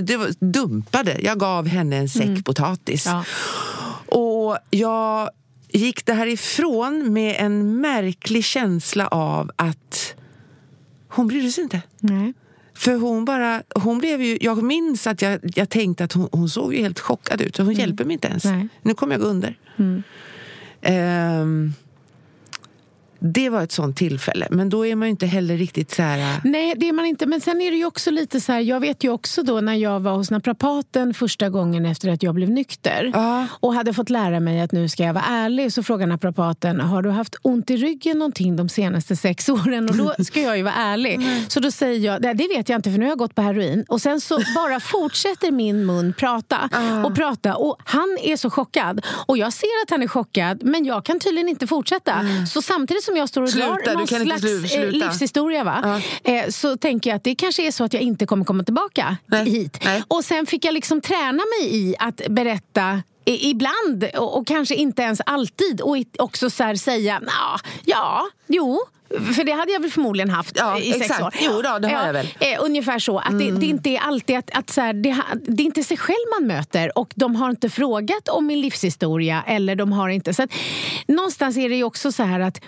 det 0.00 0.16
var, 0.16 0.28
dumpade. 0.38 1.18
Jag 1.22 1.38
gav 1.38 1.66
henne 1.66 1.96
en 1.96 2.08
säck 2.08 2.44
potatis. 2.44 3.06
Ja. 3.06 3.24
Och 4.16 4.58
jag 4.70 5.30
gick 5.68 6.06
därifrån 6.06 7.12
med 7.12 7.36
en 7.38 7.80
märklig 7.80 8.44
känsla 8.44 9.06
av 9.06 9.50
att 9.56 10.14
hon 11.08 11.28
brydde 11.28 11.50
sig 11.50 11.64
inte. 11.64 11.82
Nej. 12.00 12.32
För 12.74 12.94
hon 12.94 13.24
bara, 13.24 13.62
hon 13.74 13.98
blev 13.98 14.22
ju, 14.22 14.38
jag 14.40 14.62
minns 14.62 15.06
att 15.06 15.22
jag, 15.22 15.40
jag 15.42 15.68
tänkte 15.68 16.04
att 16.04 16.12
hon, 16.12 16.28
hon 16.32 16.48
såg 16.48 16.74
ju 16.74 16.80
helt 16.82 17.00
chockad 17.00 17.40
ut. 17.40 17.58
Hon 17.58 17.72
hjälper 17.72 18.04
mig 18.04 18.12
inte 18.12 18.28
ens. 18.28 18.44
Nej. 18.44 18.68
Nu 18.82 18.94
kommer 18.94 19.14
jag 19.14 19.22
gå 19.22 19.28
under. 19.28 19.58
Ehm, 20.82 21.74
det 23.24 23.48
var 23.48 23.62
ett 23.62 23.72
sånt 23.72 23.96
tillfälle. 23.96 24.46
Men 24.50 24.68
då 24.68 24.86
är 24.86 24.96
man 24.96 25.08
ju 25.08 25.10
inte 25.10 25.26
heller 25.26 25.56
riktigt 25.56 25.90
så 25.94 26.02
här... 26.02 26.40
Nej, 26.44 26.74
det 26.76 26.88
är 26.88 26.92
man 26.92 27.06
inte. 27.06 27.26
Men 27.26 27.40
sen 27.40 27.60
är 27.60 27.70
det 27.70 27.76
ju 27.76 27.84
också 27.84 28.10
lite 28.10 28.40
så 28.40 28.52
här, 28.52 28.60
jag 28.60 28.80
vet 28.80 29.04
ju 29.04 29.10
också 29.10 29.42
då 29.42 29.60
när 29.60 29.74
jag 29.74 30.00
var 30.00 30.12
hos 30.16 30.30
naprapaten 30.30 31.14
första 31.14 31.48
gången 31.48 31.86
efter 31.86 32.08
att 32.08 32.22
jag 32.22 32.34
blev 32.34 32.50
nykter 32.50 33.10
Ja. 33.14 33.46
och 33.60 33.74
hade 33.74 33.94
fått 33.94 34.10
lära 34.10 34.40
mig 34.40 34.60
att 34.60 34.72
nu 34.72 34.88
ska 34.88 35.02
jag 35.04 35.14
vara 35.14 35.24
ärlig 35.24 35.72
så 35.72 35.82
frågar 35.82 36.06
naprapaten, 36.06 36.80
har 36.80 37.02
du 37.02 37.10
haft 37.10 37.34
ont 37.42 37.70
i 37.70 37.76
ryggen 37.76 38.18
någonting 38.18 38.56
de 38.56 38.68
senaste 38.68 39.16
sex 39.16 39.48
åren? 39.48 39.88
Och 39.88 39.96
då 39.96 40.14
ska 40.24 40.40
jag 40.40 40.56
ju 40.56 40.62
vara 40.62 40.74
ärlig. 40.74 41.20
Så 41.48 41.60
då 41.60 41.70
säger 41.70 42.00
jag, 42.12 42.22
"Nej, 42.22 42.34
det 42.34 42.48
vet 42.48 42.68
jag 42.68 42.78
inte 42.78 42.90
för 42.90 42.98
nu 42.98 43.04
har 43.04 43.10
jag 43.10 43.18
gått 43.18 43.34
på 43.34 43.42
heroin. 43.42 43.84
Och 43.88 44.00
sen 44.00 44.20
så 44.20 44.38
bara 44.56 44.80
fortsätter 44.80 45.50
min 45.50 45.86
mun 45.86 46.12
prata 46.18 46.70
och 47.04 47.14
prata 47.14 47.54
och 47.56 47.76
han 47.84 48.18
är 48.22 48.36
så 48.36 48.50
chockad. 48.50 49.06
Och 49.26 49.38
jag 49.38 49.52
ser 49.52 49.82
att 49.84 49.90
han 49.90 50.02
är 50.02 50.08
chockad 50.08 50.62
men 50.64 50.84
jag 50.84 51.04
kan 51.04 51.20
tydligen 51.20 51.48
inte 51.48 51.66
fortsätta. 51.66 52.20
Så 52.52 52.62
samtidigt 52.62 53.04
som 53.04 53.11
jag 53.16 53.28
står 53.28 53.42
och 53.42 53.50
Sluta, 53.50 53.66
drar 53.68 53.94
någon 53.94 54.06
slags 54.06 54.44
eh, 54.44 54.68
sluta. 54.68 55.06
livshistoria 55.06 55.64
va? 55.64 56.00
Eh, 56.24 56.48
så 56.48 56.76
tänker 56.76 57.10
jag 57.10 57.16
att 57.16 57.24
det 57.24 57.34
kanske 57.34 57.66
är 57.66 57.70
så 57.70 57.84
att 57.84 57.92
jag 57.92 58.02
inte 58.02 58.26
kommer 58.26 58.44
komma 58.44 58.64
tillbaka 58.64 59.16
Nej. 59.26 59.50
hit. 59.50 59.78
Nej. 59.84 60.02
Och 60.08 60.24
sen 60.24 60.46
fick 60.46 60.64
jag 60.64 60.74
liksom 60.74 61.00
träna 61.00 61.42
mig 61.60 61.76
i 61.76 61.94
att 61.98 62.20
berätta 62.28 63.02
Ibland, 63.24 64.04
och, 64.16 64.36
och 64.38 64.46
kanske 64.46 64.74
inte 64.74 65.02
ens 65.02 65.20
alltid, 65.26 65.80
och 65.80 65.96
också 66.18 66.50
så 66.50 66.76
säga 66.76 67.18
"Nja, 67.18 67.60
ja, 67.84 68.28
jo. 68.46 68.80
För 69.36 69.44
det 69.44 69.52
hade 69.52 69.72
jag 69.72 69.80
väl 69.80 69.90
förmodligen 69.90 70.30
haft 70.30 70.56
Ja, 70.56 70.78
i 70.78 70.92
sex 70.92 71.04
exakt. 71.04 71.22
år. 71.22 71.34
Jo 71.40 71.62
då, 71.62 71.78
det 71.78 71.88
har 71.88 72.06
jag 72.06 72.12
väl. 72.12 72.28
Mm. 72.40 72.54
Eh, 72.58 72.64
ungefär 72.64 72.98
så. 72.98 73.18
Att 73.18 73.38
det, 73.38 73.50
det 73.50 73.66
inte 73.66 73.90
är 73.90 73.98
alltid 73.98 74.36
att, 74.38 74.50
att 74.54 74.70
så 74.70 74.80
här, 74.80 74.92
det, 74.92 75.16
det 75.42 75.62
är 75.62 75.66
inte 75.66 75.84
sig 75.84 75.96
själv 75.96 76.16
man 76.40 76.46
möter 76.46 76.98
och 76.98 77.12
de 77.14 77.36
har 77.36 77.50
inte 77.50 77.68
frågat 77.70 78.28
om 78.28 78.46
min 78.46 78.60
livshistoria. 78.60 79.44
Eller 79.46 79.76
de 79.76 79.92
har 79.92 80.08
inte... 80.08 80.34
Så 80.34 80.42
att, 80.42 80.50
någonstans 81.06 81.56
är 81.56 81.68
det 81.68 81.76
ju 81.76 81.84
också 81.84 82.12
så 82.12 82.22
här 82.22 82.40
att 82.40 82.60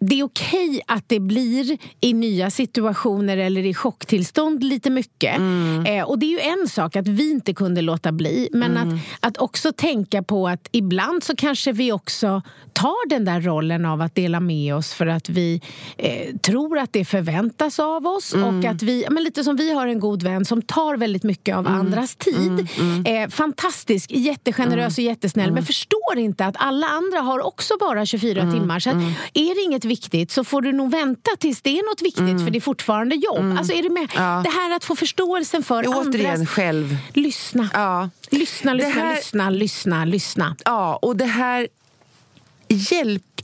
det 0.00 0.20
är 0.20 0.24
okej 0.24 0.80
att 0.86 1.04
det 1.06 1.20
blir 1.20 1.78
i 2.00 2.12
nya 2.14 2.50
situationer 2.50 3.36
eller 3.36 3.66
i 3.66 3.74
chocktillstånd 3.74 4.64
lite 4.64 4.90
mycket. 4.90 5.36
Mm. 5.38 5.86
Eh, 5.86 6.04
och 6.04 6.18
det 6.18 6.26
är 6.26 6.30
ju 6.30 6.38
en 6.60 6.68
sak 6.68 6.96
att 6.96 7.08
vi 7.08 7.30
inte 7.30 7.54
kunde 7.54 7.82
låta 7.82 8.12
bli. 8.12 8.48
Men 8.52 8.70
Mm. 8.76 8.88
att, 8.94 9.00
att 9.20 9.36
också 9.38 9.72
tänka 9.72 10.22
på 10.22 10.48
att 10.48 10.68
ibland 10.72 11.24
så 11.24 11.36
kanske 11.36 11.72
vi 11.72 11.92
också 11.92 12.42
tar 12.72 13.08
den 13.08 13.24
där 13.24 13.40
rollen 13.40 13.86
av 13.86 14.00
att 14.00 14.14
dela 14.14 14.40
med 14.40 14.74
oss 14.74 14.92
för 14.92 15.06
att 15.06 15.28
vi 15.28 15.60
eh, 15.96 16.36
tror 16.36 16.78
att 16.78 16.92
det 16.92 17.04
förväntas 17.04 17.78
av 17.78 18.06
oss. 18.06 18.34
Mm. 18.34 18.58
Och 18.58 18.64
att 18.64 18.82
vi, 18.82 19.04
men 19.10 19.24
lite 19.24 19.44
som 19.44 19.56
vi 19.56 19.72
har 19.72 19.86
en 19.86 20.00
god 20.00 20.22
vän 20.22 20.44
som 20.44 20.62
tar 20.62 20.96
väldigt 20.96 21.22
mycket 21.22 21.40
Mm. 21.54 21.66
av 21.66 21.72
andras 21.80 22.16
tid. 22.16 22.68
Eh, 23.06 23.28
fantastisk, 23.30 24.10
jättegenerös 24.10 24.98
och 24.98 25.04
jättesnäll. 25.04 25.44
Mm. 25.44 25.54
Men 25.54 25.64
förstår 25.64 26.18
inte 26.18 26.46
att 26.46 26.54
alla 26.58 26.86
andra 26.86 27.20
har 27.20 27.46
också 27.46 27.74
bara 27.80 28.06
24 28.06 28.52
timmar. 28.52 28.80
Så 28.80 28.90
att 28.90 28.96
är 29.34 29.54
det 29.54 29.60
inget 29.62 29.84
viktigt 29.90 30.30
så 30.30 30.44
får 30.44 30.62
du 30.62 30.72
nog 30.72 30.90
vänta 30.90 31.30
tills 31.38 31.62
det 31.62 31.70
är 31.78 31.90
något 31.90 32.02
viktigt 32.02 32.44
för 32.44 32.50
det 32.50 32.58
är 32.58 32.60
fortfarande 32.60 33.14
jobb. 33.16 33.58
Alltså 33.58 33.72
är 33.72 33.82
du 33.82 33.90
med? 33.90 34.08
Ja. 34.14 34.40
Det 34.44 34.50
här 34.50 34.76
att 34.76 34.84
få 34.84 34.96
förståelsen 34.96 35.62
för 35.62 35.84
Återigen 35.88 36.30
andras... 36.32 36.48
själv. 36.48 36.96
Lyssna. 37.14 37.68
Ja. 37.72 38.10
Lyssna, 38.30 38.74
lyssna, 38.74 39.02
här- 39.02 39.16
lyssna, 39.16 39.50
lyssna, 39.50 40.04
lyssna. 40.04 40.56
Ja, 40.64 40.96
och 41.02 41.16
det 41.16 41.24
här 41.24 41.68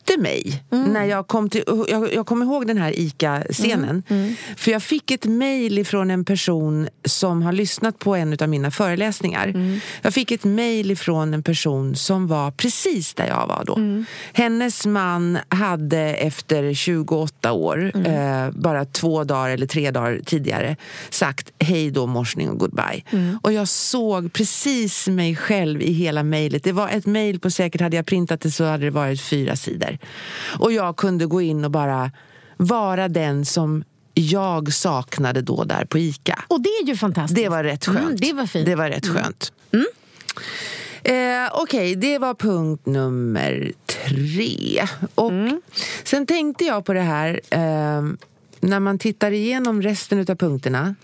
hjälpte 0.06 0.22
mig 0.22 0.62
när 0.70 1.04
jag 1.04 1.26
kom 1.26 1.50
till... 1.50 1.62
Jag, 1.88 2.14
jag 2.14 2.26
kommer 2.26 2.46
ihåg 2.46 2.66
den 2.66 2.78
här 2.78 2.98
ICA-scenen. 2.98 4.02
För 4.56 4.70
jag 4.70 4.82
fick 4.82 5.10
ett 5.10 5.24
mejl 5.24 5.78
ifrån 5.78 6.10
en 6.10 6.24
person 6.24 6.88
som 7.04 7.42
har 7.42 7.52
lyssnat 7.52 7.98
på 7.98 8.14
en 8.14 8.36
av 8.40 8.48
mina 8.48 8.70
föreläsningar. 8.70 9.80
Jag 10.02 10.14
fick 10.14 10.30
ett 10.30 10.44
mejl 10.44 10.90
ifrån 10.90 11.34
en 11.34 11.42
person 11.42 11.96
som 11.96 12.26
var 12.26 12.50
precis 12.50 13.14
där 13.14 13.26
jag 13.26 13.46
var 13.46 13.64
då. 13.66 14.04
Hennes 14.32 14.86
man 14.86 15.38
hade 15.48 16.00
efter 16.00 16.74
28 16.74 17.52
år, 17.52 17.92
eh, 18.06 18.50
bara 18.50 18.84
två 18.84 19.24
dagar 19.24 19.50
eller 19.50 19.66
tre 19.66 19.90
dagar 19.90 20.20
tidigare, 20.24 20.76
sagt 21.10 21.52
hej 21.58 21.90
då, 21.90 22.06
morsning 22.06 22.50
och 22.50 22.58
goodbye. 22.58 23.02
Och 23.42 23.52
jag 23.52 23.68
såg 23.68 24.32
precis 24.32 25.08
mig 25.08 25.36
själv 25.36 25.82
i 25.82 25.92
hela 25.92 26.22
mejlet. 26.22 26.64
Det 26.64 26.72
var 26.72 26.88
ett 26.88 27.06
mejl 27.06 27.40
på 27.40 27.50
säkert, 27.50 27.80
hade 27.80 27.96
jag 27.96 28.06
printat 28.06 28.40
det 28.40 28.50
så 28.50 28.64
hade 28.64 28.84
det 28.84 28.90
varit 28.90 29.20
fyra 29.20 29.56
sidor. 29.56 29.95
Och 30.58 30.72
jag 30.72 30.96
kunde 30.96 31.26
gå 31.26 31.40
in 31.42 31.64
och 31.64 31.70
bara 31.70 32.10
vara 32.56 33.08
den 33.08 33.44
som 33.44 33.84
jag 34.14 34.72
saknade 34.72 35.42
då 35.42 35.64
där 35.64 35.84
på 35.84 35.98
ICA. 35.98 36.44
Och 36.48 36.60
det 36.60 36.68
är 36.68 36.86
ju 36.86 36.96
fantastiskt. 36.96 37.42
Det 37.42 37.48
var 37.48 37.64
rätt 37.64 37.84
skönt. 37.86 37.98
Mm, 37.98 38.16
det 38.16 38.32
var 38.32 38.46
fint. 38.46 38.66
Det 38.66 38.74
var 38.74 38.88
rätt 38.88 39.06
skönt. 39.06 39.52
Eh, 41.02 41.48
Okej, 41.52 41.96
det 41.96 42.18
var 42.18 42.34
punkt 42.34 42.86
nummer 42.86 43.72
tre. 43.86 44.86
Och 45.14 45.32
Sen 46.04 46.26
tänkte 46.26 46.64
jag 46.64 46.84
på 46.84 46.92
det 46.92 47.00
här, 47.00 47.40
eh, 47.50 48.02
när 48.66 48.80
man 48.80 48.98
tittar 48.98 49.32
igenom 49.32 49.82
resten 49.82 50.18
av 50.20 50.34
punkterna. 50.34 50.94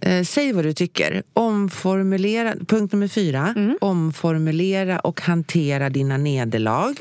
Eh, 0.00 0.24
säg 0.24 0.52
vad 0.52 0.64
du 0.64 0.72
tycker. 0.72 1.22
Omformulera, 1.32 2.54
punkt 2.66 2.92
nummer 2.92 3.08
fyra. 3.08 3.54
Omformulera 3.80 4.98
och 5.00 5.20
hantera 5.20 5.90
dina 5.90 6.16
nederlag. 6.16 6.94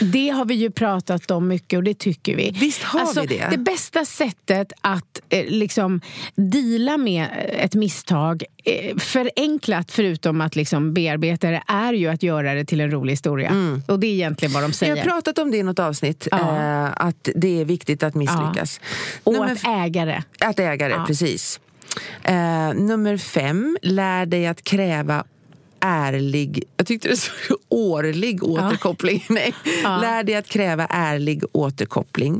Det 0.00 0.28
har 0.28 0.44
vi 0.44 0.54
ju 0.54 0.70
pratat 0.70 1.30
om 1.30 1.48
mycket 1.48 1.76
och 1.76 1.82
det 1.84 1.98
tycker 1.98 2.36
vi. 2.36 2.50
Visst 2.60 2.82
har 2.82 3.00
alltså, 3.00 3.20
vi 3.20 3.26
det? 3.26 3.48
Det 3.50 3.58
bästa 3.58 4.04
sättet 4.04 4.72
att 4.80 5.20
eh, 5.28 5.44
liksom 5.48 6.00
deala 6.34 6.96
med 6.96 7.26
ett 7.52 7.74
misstag, 7.74 8.44
eh, 8.64 8.96
förenklat 8.96 9.90
förutom 9.92 10.40
att 10.40 10.56
liksom 10.56 10.94
bearbeta 10.94 11.50
det, 11.50 11.62
är 11.66 11.92
ju 11.92 12.08
att 12.08 12.22
göra 12.22 12.54
det 12.54 12.64
till 12.64 12.80
en 12.80 12.90
rolig 12.90 13.12
historia. 13.12 13.80
Och 13.88 14.00
det 14.00 14.06
är 14.06 14.12
egentligen 14.12 14.52
vad 14.52 14.62
de 14.62 14.66
Jag 14.66 14.74
säger. 14.74 14.96
har 14.96 15.02
pratat 15.02 15.38
om 15.38 15.50
det 15.50 15.56
i 15.56 15.62
något 15.62 15.78
avsnitt, 15.78 16.28
Ja. 16.30 16.38
eh, 16.38 17.06
att 17.06 17.28
det 17.34 17.60
är 17.60 17.64
viktigt 17.64 18.02
att 18.02 18.14
misslyckas. 18.14 18.80
och 19.24 19.35
Nummer 19.40 19.52
att 19.52 19.86
äga 19.86 20.04
det. 20.04 20.22
Att 20.40 20.58
äga 20.58 20.88
det, 20.88 20.94
Ja. 20.94 21.04
precis. 21.06 21.60
Eh, 22.22 22.74
nummer 22.74 23.16
fem, 23.16 23.78
lär 23.82 24.26
dig 24.26 24.46
att 24.46 24.62
kräva 24.64 25.24
ärlig... 25.80 26.62
Jag 26.76 26.86
tyckte 26.86 27.08
det 27.08 27.16
stod 27.16 27.56
årlig 27.68 28.44
återkoppling. 28.44 29.24
Nej, 29.30 29.54
Ja. 29.84 29.98
lär 30.00 30.22
dig 30.24 30.34
att 30.34 30.48
kräva 30.48 30.86
ärlig 30.86 31.42
återkoppling. 31.52 32.34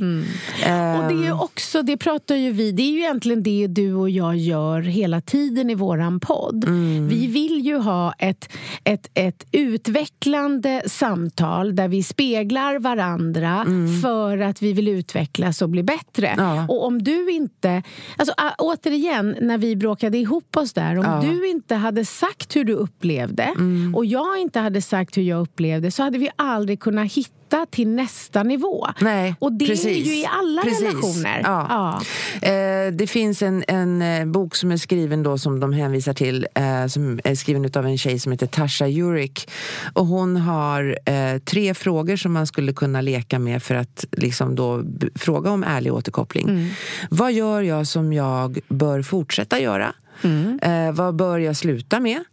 Eh, 0.65 1.01
Och 1.01 1.09
det 1.13 1.15
är 1.21 1.25
ju 1.25 1.33
också, 1.33 1.83
det 1.83 1.97
pratar 1.97 2.35
ju 2.37 2.53
vi, 2.53 2.73
det 2.73 2.83
är 2.83 2.91
ju 2.91 2.99
egentligen 2.99 3.43
det 3.43 3.67
du 3.67 3.95
och 3.95 4.11
jag 4.11 4.37
gör 4.37 4.81
hela 4.81 5.21
tiden 5.21 5.71
i 5.71 5.75
våran 5.75 6.21
podd. 6.21 6.65
Mm. 6.65 7.09
Vi 7.09 7.27
vill 7.27 7.61
ju 7.67 7.77
ha 7.77 8.13
ett, 8.19 8.53
ett, 8.85 9.11
ett 9.15 9.47
utvecklande 9.53 10.83
samtal 10.87 11.77
där 11.77 11.89
vi 11.89 12.03
speglar 12.03 12.79
varandra 12.79 13.67
för 14.03 14.39
att 14.39 14.63
vi 14.63 14.73
vill 14.73 14.89
utvecklas 14.89 15.63
och 15.63 15.69
bli 15.69 15.83
bättre. 15.83 16.29
Mm. 16.29 16.45
Ja. 16.57 16.67
Och 16.69 16.87
om 16.87 17.03
du 17.03 17.31
inte, 17.31 17.83
alltså 18.17 18.35
återigen 18.59 19.37
när 19.41 19.59
vi 19.59 19.77
bråkade 19.77 20.19
ihop 20.19 20.57
oss 20.57 20.73
där, 20.73 20.99
om 20.99 21.05
Ja. 21.05 21.21
du 21.31 21.49
inte 21.49 21.75
hade 21.75 22.05
sagt 22.05 22.57
hur 22.57 22.65
du 22.65 22.73
upplevde 22.73 23.26
Mm. 23.35 23.95
och 23.95 24.07
jag 24.07 24.39
inte 24.39 24.61
hade 24.61 24.83
sagt 24.83 25.17
hur 25.17 25.23
jag 25.23 25.41
upplevde 25.41 25.91
så 25.91 26.03
hade 26.03 26.19
vi 26.19 26.31
aldrig 26.37 26.81
kunnat 26.81 27.13
hitta 27.13 27.67
till 27.71 27.89
nästa 27.89 28.43
nivå. 28.43 28.87
Nej, 29.01 29.35
Och 29.39 29.53
det 29.53 29.67
precis. 29.67 29.87
är 29.87 30.13
ju 30.13 30.17
i 30.21 30.27
alla 30.27 30.63
Precis. 30.63 30.81
relationer. 30.81 31.41
Ja. 31.45 32.01
Eh, 32.49 32.93
det 32.93 33.07
finns 33.07 33.43
en, 33.43 33.65
en 33.69 34.03
eh, 34.03 34.25
bok 34.25 34.55
som 34.57 34.73
är 34.73 34.77
skriven 34.77 35.23
då 35.23 35.39
som 35.39 35.61
de 35.61 35.73
hänvisar 35.73 36.15
till 36.15 36.47
eh, 36.55 36.87
som 36.87 37.21
är 37.25 37.35
skriven 37.35 37.71
av 37.77 37.87
en 37.87 37.99
tjej 37.99 38.19
som 38.19 38.33
heter 38.33 38.47
Tasha 38.47 38.89
Yurik. 38.89 39.51
Och 39.95 40.07
hon 40.07 40.37
har 40.37 40.99
eh, 41.05 41.39
tre 41.39 41.75
frågor 41.75 42.17
som 42.17 42.33
man 42.33 42.47
skulle 42.47 42.73
kunna 42.73 43.01
leka 43.01 43.39
med 43.39 43.63
för 43.63 43.75
att 43.75 44.05
liksom 44.13 44.55
då 44.55 44.83
fråga 45.15 45.51
om 45.51 45.65
ärlig 45.65 45.93
återkoppling. 45.95 46.49
Mm. 46.49 46.69
Vad 47.11 47.33
gör 47.33 47.63
jag 47.63 47.87
som 47.87 48.13
jag 48.13 48.59
bör 48.69 49.03
fortsätta 49.03 49.61
göra? 49.61 49.93
Mm. 50.23 50.59
Eh, 50.63 50.93
vad 50.93 51.17
bör 51.17 51.39
jag 51.39 51.57
sluta 51.57 52.01
med? 52.01 52.25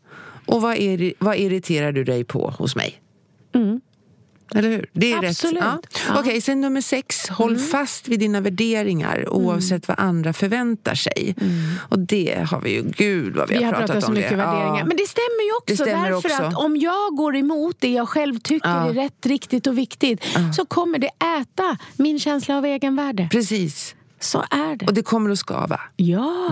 Och 0.45 0.61
vad, 0.61 0.75
är, 0.77 1.13
vad 1.19 1.37
irriterar 1.37 1.91
du 1.91 2.03
dig 2.03 2.23
på 2.23 2.49
hos 2.57 2.75
mig? 2.75 2.99
Eller 4.55 4.69
hur? 4.69 4.89
Det 4.93 5.11
är 5.13 5.17
Mm. 5.17 5.29
Absolut. 5.29 5.55
rätt. 5.63 5.63
Ja. 5.63 5.79
Ja. 6.07 6.11
Mm. 6.11 6.19
Okej, 6.21 6.41
sen 6.41 6.61
nummer 6.61 6.81
sex. 6.81 7.29
Håll 7.29 7.57
fast 7.57 8.07
vid 8.07 8.19
dina 8.19 8.41
värderingar 8.41 9.29
oavsett 9.29 9.87
vad 9.87 9.99
andra 9.99 10.33
förväntar 10.33 10.95
sig. 10.95 11.35
Och 11.89 11.99
det 11.99 12.45
har 12.49 12.61
vi 12.61 12.75
ju, 12.75 12.83
gud 12.97 13.35
vad 13.35 13.49
vi, 13.49 13.57
Vi 13.57 13.63
har 13.63 13.71
pratat, 13.71 13.87
pratat 13.87 14.03
så 14.03 14.07
om 14.07 14.13
mycket 14.13 14.29
det. 14.29 14.35
värderingar. 14.35 14.77
Ja. 14.79 14.85
Men 14.85 14.97
det 14.97 15.07
stämmer 15.07 15.43
ju 15.45 15.57
också. 15.61 15.75
Stämmer 15.83 16.11
därför 16.11 16.29
också. 16.29 16.43
att 16.43 16.55
om 16.65 16.77
jag 16.77 17.15
går 17.15 17.35
emot 17.35 17.75
det 17.79 17.91
jag 17.91 18.09
själv 18.09 18.39
tycker 18.39 18.69
Ja. 18.69 18.89
är 18.89 18.93
rätt, 18.93 19.25
riktigt 19.25 19.67
och 19.67 19.77
viktigt 19.77 20.23
så 20.55 20.65
kommer 20.65 20.99
det 20.99 21.09
äta 21.41 21.77
min 21.97 22.19
känsla 22.19 22.57
av 22.57 22.65
egenvärde. 22.65 23.27
Precis. 23.31 23.95
Så 24.19 24.43
är 24.51 24.75
det. 24.75 24.85
Och 24.85 24.93
det 24.93 25.01
kommer 25.03 25.29
att 25.29 25.39
skava. 25.39 25.79
Ja. 25.95 26.51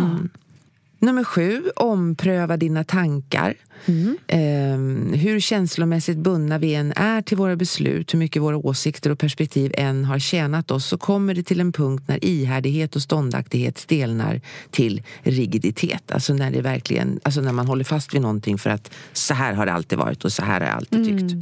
Nummer 1.00 1.24
sju, 1.24 1.64
ompröva 1.76 2.58
dina 2.58 2.84
tankar. 2.84 3.54
Mm. 3.86 4.18
Ehm, 4.28 5.14
hur 5.14 5.40
känslomässigt 5.40 6.18
bundna 6.18 6.58
vi 6.58 6.76
än 6.76 6.94
är 6.96 7.22
till 7.22 7.38
våra 7.38 7.56
beslut, 7.56 8.14
hur 8.14 8.20
mycket 8.20 8.42
våra 8.42 8.58
åsikter 8.58 9.10
och 9.10 9.20
perspektiv 9.20 9.72
än 9.78 10.06
har 10.06 10.20
tjänat 10.20 10.72
oss, 10.72 10.86
så 10.86 10.98
kommer 10.98 11.34
det 11.34 11.44
till 11.44 11.60
en 11.60 11.72
punkt 11.72 12.04
när 12.08 12.26
ihärdighet 12.26 12.96
och 12.96 13.02
ståndaktighet 13.02 13.78
stelnar 13.78 14.42
till 14.72 15.02
rigiditet. 15.24 16.12
Alltså 16.12 16.34
när 16.34 16.52
det 16.52 16.62
verkligen, 16.62 17.20
alltså 17.24 17.42
när 17.42 17.52
man 17.52 17.68
håller 17.68 17.84
fast 17.84 18.14
vid 18.14 18.22
någonting 18.22 18.58
för 18.58 18.70
att 18.70 18.92
så 19.14 19.34
här 19.34 19.54
har 19.54 19.66
det 19.66 19.74
alltid 19.74 19.98
varit 19.98 20.26
och 20.26 20.32
så 20.32 20.44
här 20.44 20.60
har 20.62 20.68
jag 20.68 20.76
alltid 20.76 21.06
tyckt. 21.06 21.34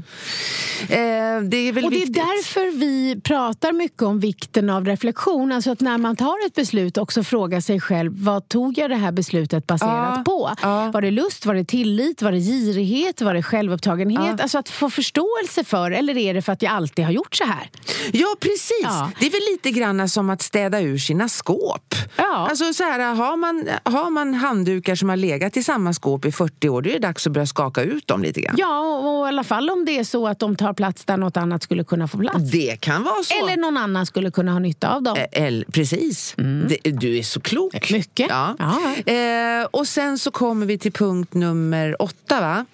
Ehm, 0.89 1.49
det 1.49 1.57
är 1.57 1.73
väl 1.73 1.85
Och 1.85 1.91
det 1.91 1.97
är 1.97 1.99
viktigt. 1.99 2.13
därför 2.15 2.77
vi 2.79 3.21
pratar 3.23 3.73
mycket 3.73 4.01
om 4.01 4.19
vikten 4.19 4.69
av 4.69 4.85
reflektion. 4.85 5.51
Alltså 5.51 5.71
att 5.71 5.81
när 5.81 5.97
man 5.97 6.15
tar 6.15 6.45
ett 6.47 6.55
beslut 6.55 6.97
också 6.97 7.23
fråga 7.23 7.61
sig 7.61 7.79
själv 7.79 8.11
vad 8.23 8.47
tog 8.49 8.77
jag 8.77 8.89
det 8.89 8.95
här 8.95 9.11
beslutet 9.11 9.67
baserat 9.67 10.13
Ja, 10.17 10.23
på? 10.25 10.51
ja. 10.61 10.91
Var 10.91 11.01
det 11.01 11.11
lust? 11.11 11.45
Var 11.45 11.53
det 11.55 11.63
tillit? 11.65 12.21
Var 12.21 12.28
det 12.31 12.39
girighet? 12.39 13.21
Var 13.21 13.33
det 13.33 13.43
självupptagenhet? 13.43 14.33
Ja. 14.37 14.43
Alltså 14.43 14.57
att 14.57 14.69
få 14.69 14.89
förståelse 14.89 15.63
för 15.63 15.91
eller 15.91 16.17
är 16.17 16.33
det 16.33 16.41
för 16.41 16.53
att 16.53 16.61
jag 16.61 16.71
alltid 16.73 17.05
har 17.05 17.11
gjort 17.11 17.35
så 17.35 17.43
här? 17.43 17.69
Ja, 18.11 18.35
precis. 18.39 18.79
Ja. 18.83 19.11
Det 19.19 19.25
är 19.25 19.31
väl 19.31 19.41
lite 19.51 19.71
grann 19.71 20.09
som 20.09 20.29
att 20.29 20.41
städa 20.41 20.81
ur 20.81 20.97
sina 20.97 21.29
skåp. 21.29 21.95
Ja. 22.17 22.47
Alltså, 22.49 22.73
så 22.73 22.83
här, 22.83 23.13
har, 23.15 23.37
man, 23.37 23.69
har 23.83 24.09
man 24.09 24.33
handdukar 24.33 24.95
som 24.95 25.09
har 25.09 25.17
legat 25.17 25.57
i 25.57 25.63
samma 25.63 25.93
skåp 25.93 26.25
i 26.25 26.31
40 26.31 26.69
år, 26.69 26.81
då 26.81 26.89
är 26.89 26.93
det 26.93 26.99
dags 26.99 27.27
att 27.27 27.33
börja 27.33 27.47
skaka 27.47 27.81
ut 27.81 28.07
dem 28.07 28.21
lite 28.23 28.41
grann. 28.41 28.55
Ja, 28.57 28.97
och 28.97 29.25
i 29.25 29.27
alla 29.27 29.43
fall 29.43 29.69
om 29.69 29.85
det 29.85 29.99
är 29.99 30.03
så 30.03 30.27
att 30.27 30.39
de 30.39 30.55
tar 30.55 30.73
plats 30.73 31.05
där 31.05 31.17
något 31.17 31.37
annat 31.37 31.63
skulle 31.63 31.83
kunna 31.83 32.07
få 32.07 32.17
plats. 32.17 32.51
Det 32.51 32.77
kan 32.81 33.03
vara 33.03 33.23
så. 33.23 33.45
Eller 33.45 33.57
någon 33.57 33.77
annan 33.77 34.05
skulle 34.05 34.31
kunna 34.31 34.51
ha 34.51 34.59
nytta 34.59 34.95
av 34.95 35.03
dem. 35.03 35.17
El- 35.31 35.65
precis. 35.71 36.33
Det, 36.69 36.77
du 36.91 37.17
är 37.17 37.23
så 37.23 37.41
klok. 37.41 37.91
Mycket. 37.91 38.27
Ja. 38.29 38.55
Ja. 38.59 39.13
Eh, 39.13 39.65
och 39.71 39.87
sen 39.87 40.19
så 40.19 40.31
kommer 40.31 40.65
vi 40.65 40.77
till 40.77 40.91
punkt 40.91 41.33
nummer 41.33 42.01
åtta. 42.01 42.18
Va? 42.27 42.65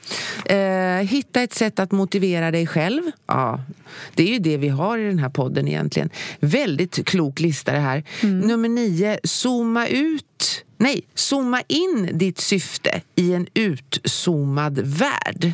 Eh, 0.46 1.08
hitta 1.08 1.42
ett 1.42 1.54
sätt 1.54 1.80
att 1.80 1.92
motivera 1.92 2.52
dig 2.52 2.68
själv. 2.68 3.02
Ja, 3.28 3.64
det 4.14 4.24
är 4.24 4.34
ju 4.34 4.40
det 4.40 4.58
vi 4.58 4.70
har 4.70 4.98
i 4.98 5.06
den 5.06 5.20
här 5.20 5.30
podden 5.30 5.68
egentligen. 5.68 6.10
Väldigt 6.40 7.06
klok 7.06 7.40
lista 7.40 7.72
det 7.72 7.80
här. 7.80 8.04
Nummer 8.22 8.70
nio, 8.70 9.20
zooma 9.24 9.88
ut 9.88 10.66
Nej, 10.78 11.02
zooma 11.14 11.62
in 11.68 12.10
ditt 12.14 12.40
syfte 12.40 13.02
i 13.16 13.34
en 13.34 13.48
utzoomad 13.54 14.80
värld. 14.80 15.54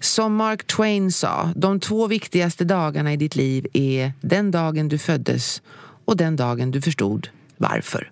Som 0.00 0.36
Mark 0.36 0.66
Twain 0.66 1.12
sa, 1.12 1.52
de 1.56 1.80
två 1.80 2.06
viktigaste 2.06 2.64
dagarna 2.64 3.12
i 3.12 3.16
ditt 3.16 3.36
liv 3.36 3.66
är 3.72 4.12
den 4.20 4.50
dagen 4.50 4.88
du 4.88 4.98
föddes 4.98 5.62
och 6.04 6.16
den 6.16 6.36
dagen 6.36 6.70
du 6.70 6.82
förstod 6.82 7.28
varför. 7.56 8.10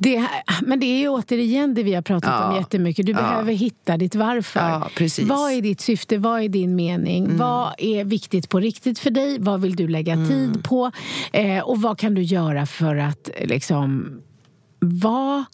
Det, 0.00 0.28
men 0.62 0.80
det 0.80 0.86
är 0.86 1.08
återigen 1.08 1.74
det 1.74 1.82
vi 1.82 1.94
har 1.94 2.02
pratat 2.02 2.30
Ja. 2.40 2.48
om 2.50 2.56
jättemycket. 2.56 3.06
Du 3.06 3.12
Ja. 3.12 3.18
behöver 3.18 3.52
hitta 3.52 3.96
ditt 3.96 4.14
varför. 4.14 4.60
Ja, 4.60 4.88
precis. 4.96 5.24
Mm. 5.24 5.36
Vad 5.36 5.52
är 5.52 5.62
ditt 5.62 5.80
syfte? 5.80 6.18
Vad 6.18 6.42
är 6.42 6.48
din 6.48 6.76
mening? 6.76 7.36
Vad 7.36 7.74
är 7.78 8.04
viktigt 8.04 8.48
på 8.48 8.60
riktigt 8.60 8.98
för 8.98 9.10
dig? 9.10 9.38
Vad 9.40 9.60
vill 9.60 9.76
du 9.76 9.88
lägga 9.88 10.12
Mm. 10.12 10.28
tid 10.28 10.64
på? 10.64 10.90
Eh, 11.32 11.60
och 11.60 11.82
vad 11.82 11.98
kan 11.98 12.14
du 12.14 12.22
göra 12.22 12.66
för 12.66 12.96
att 12.96 13.28
liksom 13.44 14.20
vara 14.80 15.44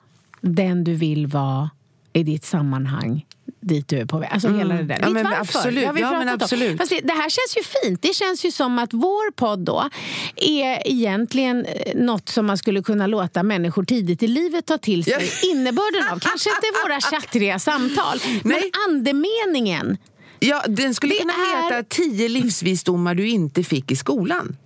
den 0.40 0.84
du 0.84 0.94
vill 0.94 1.26
vara 1.26 1.70
i 2.14 2.22
ditt 2.22 2.44
sammanhang 2.44 3.26
dit 3.60 3.88
du 3.88 3.96
är 3.98 4.04
på 4.06 4.18
väg. 4.18 4.28
Alltså 4.32 4.48
hela 4.48 4.74
det 4.74 4.82
där. 4.82 4.96
Mm. 4.96 5.08
Ja, 5.08 5.10
men 5.10 5.24
varför. 5.24 5.40
absolut. 5.58 5.84
Ja, 5.84 5.92
men 5.92 6.28
absolut. 6.28 6.78
Fast 6.78 6.90
det, 6.90 7.00
det 7.00 7.12
här 7.12 7.28
känns 7.30 7.56
ju 7.56 7.62
fint. 7.82 8.02
Det 8.02 8.14
känns 8.14 8.44
ju 8.44 8.50
som 8.50 8.78
att 8.78 8.92
vår 8.92 9.30
podd 9.32 9.58
då 9.58 9.88
är 10.36 10.88
egentligen 10.88 11.64
eh, 11.66 11.94
något 11.94 12.28
som 12.28 12.46
man 12.46 12.58
skulle 12.58 12.82
kunna 12.82 13.06
låta 13.06 13.42
människor 13.42 13.84
tidigt 13.84 14.22
i 14.22 14.26
livet 14.26 14.66
ta 14.66 14.78
till 14.78 15.04
sig 15.04 15.30
innebörden 15.52 16.02
av. 16.12 16.18
Kanske 16.18 16.50
inte 16.50 16.66
våra 16.84 17.00
tjattriga 17.00 17.58
samtal, 17.58 18.18
men 18.42 18.52
Nej. 18.60 18.70
andemeningen. 18.88 19.96
Ja, 20.38 20.62
den 20.68 20.94
skulle 20.94 21.14
Det 21.14 21.20
kunna 21.20 21.32
är- 21.32 21.62
heta 21.74 21.82
tio 21.88 22.28
livsvisdomar 22.28 23.14
du 23.14 23.28
inte 23.28 23.64
fick 23.64 23.90
i 23.90 23.96
skolan. 23.96 24.56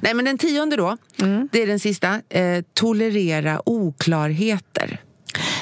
Nej, 0.00 0.14
men 0.14 0.24
den 0.24 0.38
tionde 0.38 0.76
då, 0.76 0.96
det 1.52 1.62
är 1.62 1.66
den 1.66 1.80
sista. 1.80 2.20
Eh, 2.28 2.64
tolerera 2.74 3.62
oklarheter. 3.68 5.00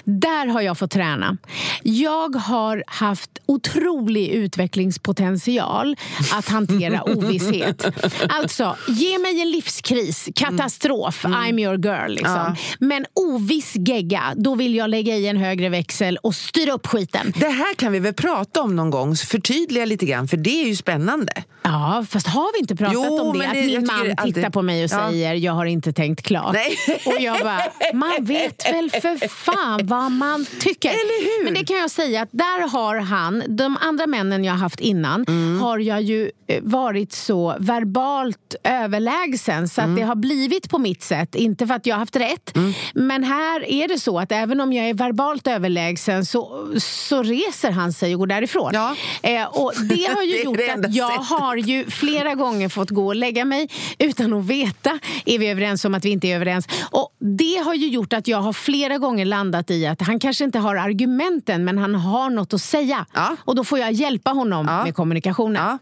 Där 0.04 0.46
har 0.46 0.60
jag 0.60 0.78
fått 0.78 0.90
träna. 0.90 1.36
Jag 1.82 2.36
har 2.36 2.84
haft 2.86 3.30
otrolig 3.46 4.28
utvecklingspotential 4.28 5.96
att 6.32 6.48
hantera 6.48 7.02
ovisshet. 7.16 7.84
Alltså, 8.28 8.76
ge 8.88 9.18
mig 9.18 9.40
en 9.40 9.50
livskris, 9.50 10.28
katastrof, 10.34 11.24
I'm 11.24 11.60
your 11.60 11.76
girl. 11.86 12.10
Liksom. 12.14 12.56
Men 12.78 13.06
oviss 13.14 13.72
gegga, 13.74 14.22
då 14.36 14.54
vill 14.54 14.74
jag 14.74 14.90
lägga 14.90 15.16
i 15.16 15.26
en 15.28 15.36
högre 15.36 15.68
växel 15.68 16.16
och 16.16 16.34
styra 16.34 16.72
upp 16.72 16.86
skiten. 16.86 17.32
Det 17.36 17.48
här 17.48 17.74
kan 17.74 17.92
vi 17.92 17.98
väl 17.98 18.14
prata 18.14 18.62
om 18.62 18.76
någon 18.76 18.90
gång, 18.90 19.16
förtydliga 19.16 19.84
lite 19.84 20.06
grann, 20.06 20.28
för 20.28 20.36
det 20.36 20.62
är 20.62 20.66
ju 20.66 20.76
spännande. 20.76 21.32
Ja, 21.62 22.06
fast 22.10 22.26
har 22.26 22.52
vi 22.52 22.58
inte 22.58 22.76
pratat 22.76 22.94
Jo, 22.94 23.18
om 23.20 23.38
det? 23.38 23.46
Att 23.46 23.52
det- 23.52 23.60
jag 23.60 23.66
min 23.82 23.86
man 23.86 24.14
alltid- 24.16 24.34
tittar 24.34 24.50
på 24.50 24.62
mig 24.62 24.84
och 24.84 24.90
Ja. 24.92 25.08
säger 25.10 25.34
jag 25.34 25.52
har 25.52 25.66
inte 25.66 25.92
tänkt 25.92 26.22
klart. 26.26 26.54
Nej. 26.54 26.76
Och 27.06 27.20
jag 27.20 27.38
bara, 27.40 27.60
man 27.94 28.12
vet 28.20 28.72
väl 28.72 28.90
för 28.90 29.28
fan 29.44 29.54
vad 29.82 30.12
man 30.12 30.46
tycker. 30.60 30.88
Eller 30.88 31.24
hur? 31.38 31.44
Men 31.44 31.54
det 31.54 31.64
kan 31.66 31.76
jag 31.76 31.90
säga 31.90 32.22
att 32.22 32.28
där 32.32 32.68
har 32.68 32.96
han, 32.96 33.42
de 33.48 33.76
andra 33.80 34.06
männen 34.06 34.44
jag 34.44 34.52
har 34.52 34.58
haft 34.58 34.80
innan, 34.80 35.24
Mm. 35.28 35.60
har 35.60 35.78
jag 35.78 36.02
ju 36.02 36.30
eh, 36.46 36.60
varit 36.62 37.12
så 37.12 37.56
verbalt 37.58 38.54
överlägsen 38.64 39.68
så 39.68 39.80
att 39.80 39.84
Mm. 39.84 39.96
det 40.00 40.02
har 40.06 40.14
blivit 40.14 40.70
på 40.70 40.78
mitt 40.78 41.02
sätt. 41.02 41.34
Inte 41.34 41.66
för 41.66 41.74
att 41.74 41.86
jag 41.86 41.94
har 41.94 41.98
haft 42.00 42.16
rätt. 42.16 42.56
Mm. 42.56 42.72
Men 42.94 43.24
här 43.24 43.70
är 43.70 43.88
det 43.88 43.98
så 43.98 44.18
att 44.18 44.32
även 44.32 44.60
om 44.60 44.72
jag 44.72 44.88
är 44.88 44.94
verbalt 44.94 45.46
överlägsen 45.46 46.26
så, 46.26 46.68
så 46.78 47.22
reser 47.22 47.70
han 47.70 47.92
sig 47.92 48.14
och 48.14 48.18
går 48.18 48.26
därifrån. 48.26 48.70
Ja. 48.74 48.96
Eh, 49.22 49.44
och 49.44 49.72
det 49.88 50.06
har 50.16 50.22
ju 50.22 50.32
Det 50.32 50.42
gjort 50.42 50.58
att 50.84 50.94
jag 50.94 51.10
sättet. 51.12 51.28
har 51.28 51.56
ju 51.56 51.90
flera 51.90 52.34
gånger 52.34 52.68
fått 52.68 52.90
gå 52.90 53.06
och 53.06 53.16
lägga 53.16 53.44
mig 53.44 53.68
utan 53.98 54.32
att 54.32 54.44
veta. 54.46 54.98
Är 55.24 55.38
vi 55.38 55.46
överens 55.48 55.84
om 55.84 55.94
att 55.94 56.04
vi 56.04 56.10
inte 56.10 56.26
är 56.28 56.36
överens? 56.36 56.66
Och 56.90 57.08
det 57.18 57.62
har 57.64 57.74
ju 57.74 57.86
gjort 57.88 58.12
att 58.12 58.28
jag 58.28 58.38
har 58.40 58.52
flera 58.52 58.98
gånger 58.98 59.24
landat 59.24 59.53
i 59.70 59.86
att 59.86 60.02
han 60.02 60.18
kanske 60.20 60.44
inte 60.44 60.58
har 60.58 60.76
argumenten 60.76 61.64
men 61.64 61.78
han 61.78 61.94
har 61.94 62.30
något 62.30 62.54
att 62.54 62.60
säga. 62.62 63.06
Ja. 63.14 63.36
Och 63.44 63.54
då 63.54 63.64
får 63.64 63.78
jag 63.78 63.92
hjälpa 63.92 64.30
honom 64.30 64.66
Ja. 64.68 64.84
med 64.84 64.94
kommunikationen. 64.94 65.62
Ja. 65.62 65.78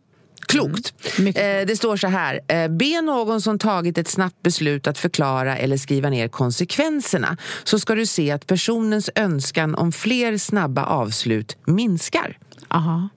Klokt. 0.46 0.94
Eh, 1.18 1.32
det 1.66 1.76
står 1.78 1.96
så 1.96 2.06
här. 2.08 2.40
Eh, 2.48 2.68
be 2.68 3.00
någon 3.00 3.40
som 3.40 3.58
tagit 3.58 3.98
ett 3.98 4.08
snabbt 4.08 4.42
beslut 4.42 4.86
att 4.86 4.98
förklara 4.98 5.56
eller 5.56 5.76
skriva 5.76 6.10
ner 6.10 6.28
konsekvenserna 6.28 7.36
så 7.64 7.78
ska 7.78 7.94
du 7.94 8.06
se 8.06 8.30
att 8.30 8.46
personens 8.46 9.10
önskan 9.14 9.74
om 9.74 9.92
fler 9.92 10.38
snabba 10.38 10.84
avslut 10.84 11.56
minskar. 11.66 12.38
Aha. 12.68 13.08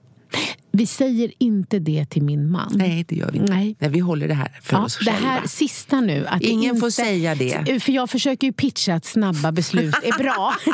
Vi 0.72 0.86
säger 0.86 1.32
inte 1.38 1.78
det 1.78 2.06
till 2.10 2.22
min 2.22 2.50
man. 2.50 2.72
Nej, 2.74 3.04
det 3.08 3.16
gör 3.16 3.30
vi 3.32 3.38
inte. 3.38 3.52
Nej. 3.52 3.76
Nej 3.78 3.90
vi 3.90 3.98
håller 4.00 4.28
det 4.28 4.34
här 4.34 4.58
för 4.62 4.76
Ja, 4.76 4.84
oss 4.84 4.98
det 4.98 5.04
själva. 5.12 5.28
här 5.28 5.46
sista 5.46 6.00
nu. 6.00 6.26
Att 6.26 6.40
det 6.40 6.46
Ingen 6.46 6.68
inte, 6.70 6.80
får 6.80 6.90
säga 6.90 7.34
det. 7.34 7.80
För 7.82 7.92
jag 7.92 8.10
försöker 8.10 8.46
ju 8.46 8.52
pitcha 8.52 8.94
att 8.94 9.04
snabba 9.04 9.52
beslut 9.52 9.94
är 10.02 10.18
bra. 10.18 10.54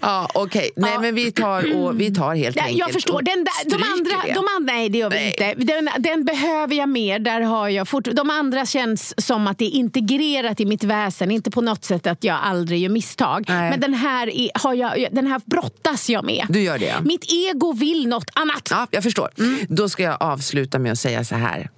Ja, 0.00 0.28
okej. 0.34 0.70
Nej, 0.76 0.98
men 1.00 1.14
vi 1.14 1.32
tar, 1.32 1.76
och, 1.76 2.00
vi 2.00 2.14
tar 2.14 2.34
helt 2.34 2.56
Nej, 2.56 2.64
enkelt 2.64 2.78
jag 2.78 2.92
förstår. 2.92 3.22
Den 3.22 3.44
där, 3.44 3.70
de, 3.70 3.82
andra, 3.82 4.26
det. 4.26 4.32
de 4.32 4.44
andra, 4.56 4.72
nej 4.72 4.88
det 4.88 4.98
gör 4.98 5.10
vi 5.10 5.16
Nej. 5.16 5.54
inte. 5.56 5.72
Den, 5.72 5.88
den 5.98 6.24
behöver 6.24 6.74
jag 6.74 6.88
mer. 6.88 7.18
Där 7.18 7.40
har 7.40 7.68
jag 7.68 7.88
fort, 7.88 8.08
de 8.12 8.30
andra 8.30 8.66
känns 8.66 9.26
som 9.26 9.46
att 9.46 9.58
det 9.58 9.64
är 9.64 9.70
integrerat 9.70 10.60
i 10.60 10.64
mitt 10.64 10.84
väsen. 10.84 11.30
Inte 11.30 11.50
på 11.50 11.60
något 11.60 11.84
sätt 11.84 12.06
att 12.06 12.24
jag 12.24 12.38
aldrig 12.42 12.80
gör 12.80 12.90
misstag. 12.90 13.44
Nej. 13.48 13.70
Men 13.70 13.80
den 13.80 13.94
här, 13.94 14.26
är, 14.26 14.50
har 14.54 14.74
jag, 14.74 15.06
den 15.12 15.26
här 15.26 15.40
brottas 15.44 16.10
jag 16.10 16.24
med. 16.24 16.46
Du 16.48 16.62
gör 16.62 16.78
det, 16.78 16.86
ja. 16.86 17.00
Mitt 17.00 17.24
ego 17.32 17.72
vill 17.72 18.08
något 18.08 18.30
annat. 18.34 18.68
Ja, 18.70 18.86
jag 18.90 19.02
förstår. 19.02 19.30
Då 19.68 19.88
ska 19.88 20.02
jag 20.02 20.16
avsluta 20.20 20.78
med 20.78 20.92
att 20.92 20.98
säga 20.98 21.24
så 21.24 21.34
här. 21.34 21.70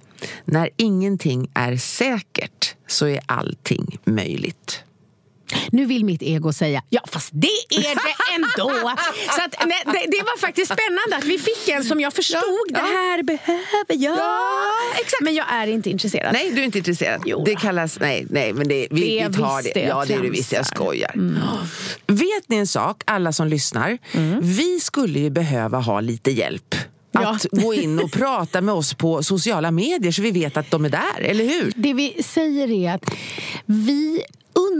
När 0.45 0.69
ingenting 0.77 1.49
är 1.53 1.77
säkert 1.77 2.75
så 2.87 3.07
är 3.07 3.19
allting 3.25 3.97
möjligt. 4.05 4.83
Nu 5.71 5.85
vill 5.85 6.05
mitt 6.05 6.21
ego 6.21 6.53
säga 6.53 6.83
ja 6.89 7.01
fast 7.07 7.29
det 7.31 7.47
är 7.69 7.81
det 7.95 8.35
ändå. 8.35 8.91
Så 9.35 9.41
att, 9.41 9.67
nej, 9.67 9.81
det, 9.85 9.91
det 10.17 10.23
var 10.23 10.37
faktiskt 10.39 10.71
spännande 10.73 11.15
att 11.17 11.23
vi 11.23 11.39
fick 11.39 11.69
en 11.69 11.83
som 11.83 11.99
jag 11.99 12.13
förstod. 12.13 12.39
Ja, 12.41 12.65
ja. 12.69 12.79
Det 12.79 12.87
här 12.87 13.23
behöver 13.23 14.03
jag. 14.03 14.19
exakt. 14.99 15.21
Men 15.21 15.33
jag 15.35 15.45
är 15.51 15.67
inte 15.67 15.89
intresserad. 15.89 16.33
Nej, 16.33 16.51
du 16.51 16.61
är 16.61 16.65
inte 16.65 16.77
intresserad. 16.77 17.21
Jo. 17.25 17.43
Det 17.45 17.55
kallas... 17.55 17.99
Nej, 17.99 18.25
nej 18.29 18.53
men 18.53 18.67
det, 18.67 18.87
vi, 18.91 19.19
Det 19.19 19.27
vi 19.27 19.33
tar 19.33 19.61
visst 19.61 19.73
det. 19.73 19.79
det, 19.79 19.87
Ja, 19.87 20.05
det 20.07 20.13
är 20.13 20.17
tramsar. 20.17 20.31
visst. 20.31 20.51
Jag 20.51 20.65
skojar. 20.65 21.11
Vet 22.07 22.49
ni 22.49 22.55
en 22.57 22.67
sak, 22.67 23.03
alla 23.05 23.31
som 23.33 23.47
lyssnar? 23.47 23.97
Vi 24.41 24.79
skulle 24.79 25.19
ju 25.19 25.29
behöva 25.29 25.79
ha 25.79 25.99
lite 26.01 26.31
hjälp. 26.31 26.75
Ja. 27.11 27.29
Att 27.35 27.45
gå 27.51 27.73
in 27.73 27.99
och 27.99 28.11
prata 28.11 28.61
med 28.61 28.73
oss 28.75 28.93
på 28.93 29.23
sociala 29.23 29.71
medier 29.71 30.11
så 30.11 30.21
vi 30.21 30.31
vet 30.31 30.57
att 30.57 30.71
de 30.71 30.85
är 30.85 30.89
där, 30.89 31.19
eller 31.21 31.45
hur? 31.45 31.71
Det 31.75 31.93
vi 31.93 32.23
säger 32.23 32.71
är 32.71 32.93
att 32.95 33.13
vi 33.65 34.21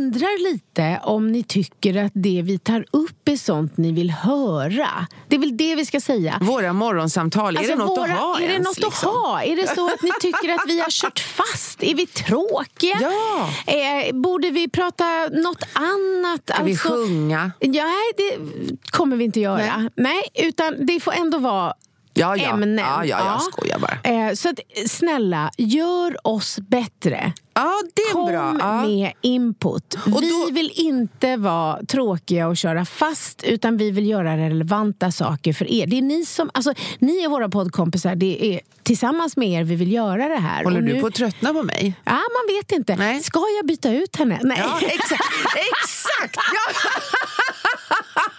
undrar 0.03 0.51
lite 0.51 0.99
om 1.03 1.31
ni 1.31 1.43
tycker 1.43 2.03
att 2.05 2.11
det 2.15 2.41
vi 2.45 2.57
tar 2.59 2.85
upp 2.91 3.27
är 3.29 3.35
sånt 3.37 3.77
ni 3.77 3.91
vill 3.91 4.11
höra. 4.11 5.07
Det 5.27 5.35
är 5.35 5.39
väl 5.39 5.57
det 5.57 5.75
vi 5.75 5.85
ska 5.85 5.99
säga. 6.01 6.37
Våra 6.41 6.73
morgonsamtal, 6.73 7.55
är 7.55 7.59
Alltså, 7.59 7.75
det 7.75 7.79
något 7.83 7.97
våra- 7.97 8.13
att 8.13 8.19
ha 8.19 8.37
Är 8.39 8.47
det 8.47 8.53
ens, 8.53 8.65
något 8.67 8.77
liksom? 8.77 9.09
att 9.09 9.15
ha? 9.15 9.43
Är 9.43 9.55
det 9.55 9.67
så 9.75 9.87
att 9.87 10.01
ni 10.01 10.09
tycker 10.21 10.49
att 10.55 10.61
vi 10.67 10.79
har 10.79 10.89
kört 11.01 11.19
fast? 11.19 11.83
Är 11.83 11.95
vi 11.95 12.05
tråkiga? 12.05 12.97
Ja. 13.01 13.49
Eh, 13.73 14.15
borde 14.15 14.49
vi 14.49 14.69
prata 14.69 15.05
något 15.31 15.63
annat? 15.73 16.41
Ska 16.53 16.63
vi 16.63 16.71
Alltså- 16.71 16.89
sjunga? 16.89 17.51
Ja, 17.59 17.83
nej, 17.83 18.11
det 18.17 18.37
kommer 18.91 19.15
vi 19.17 19.23
inte 19.23 19.39
göra. 19.39 19.89
Nej. 19.95 20.21
utan 20.33 20.85
det 20.85 20.99
får 20.99 21.11
ändå 21.13 21.37
vara 21.37 21.73
Ja, 22.13 22.37
ja. 22.37 22.49
ämnen. 22.53 22.77
Ja, 22.77 23.05
ja, 23.05 23.25
jag 23.25 23.41
skojar 23.41 23.79
bara. 23.79 23.97
Eh, 24.03 24.33
så 24.33 24.49
att, 24.49 24.59
snälla, 24.87 25.51
gör 25.57 26.27
oss 26.27 26.59
bättre. 26.59 27.33
Ja, 27.53 27.71
det 27.95 28.01
är 28.01 28.13
Kom 28.13 28.25
bra. 28.25 28.55
Ja. 28.59 28.81
med 28.87 29.13
input. 29.21 29.93
Och 30.15 30.23
vi 30.23 30.29
då- 30.29 30.53
vill 30.53 30.71
inte 30.75 31.37
vara 31.37 31.79
tråkiga 31.85 32.47
och 32.47 32.57
köra 32.57 32.85
fast 32.85 33.43
utan 33.43 33.77
vi 33.77 33.91
vill 33.91 34.07
göra 34.09 34.37
relevanta 34.37 35.11
saker 35.11 35.53
för 35.53 35.71
er. 35.71 35.87
Det 35.87 35.97
är 35.97 36.01
ni 36.01 36.25
som, 36.25 36.49
alltså, 36.53 36.73
ni 36.99 37.23
är 37.23 37.29
våra 37.29 37.49
poddkompisar. 37.49 38.15
Det 38.15 38.45
är 38.55 38.59
tillsammans 38.83 39.37
med 39.37 39.49
er 39.49 39.63
vi 39.63 39.75
vill 39.75 39.91
göra 39.91 40.27
det 40.27 40.35
här. 40.39 40.63
Håller 40.63 40.77
Och 40.77 40.83
du 40.83 40.93
nu- 40.93 41.01
på 41.01 41.07
att 41.07 41.13
tröttna 41.13 41.53
på 41.53 41.63
mig? 41.63 41.93
Ja, 42.03 42.11
man 42.11 42.55
vet 42.57 42.71
inte. 42.71 42.95
Nej. 42.95 43.23
Ska 43.23 43.39
jag 43.57 43.65
byta 43.67 43.91
ut 43.93 44.15
henne? 44.15 44.39
Nej. 44.43 44.57
Ja, 44.65 44.79
exakt. 44.87 45.23
exakt. 45.83 46.37
Ja. 46.37 46.73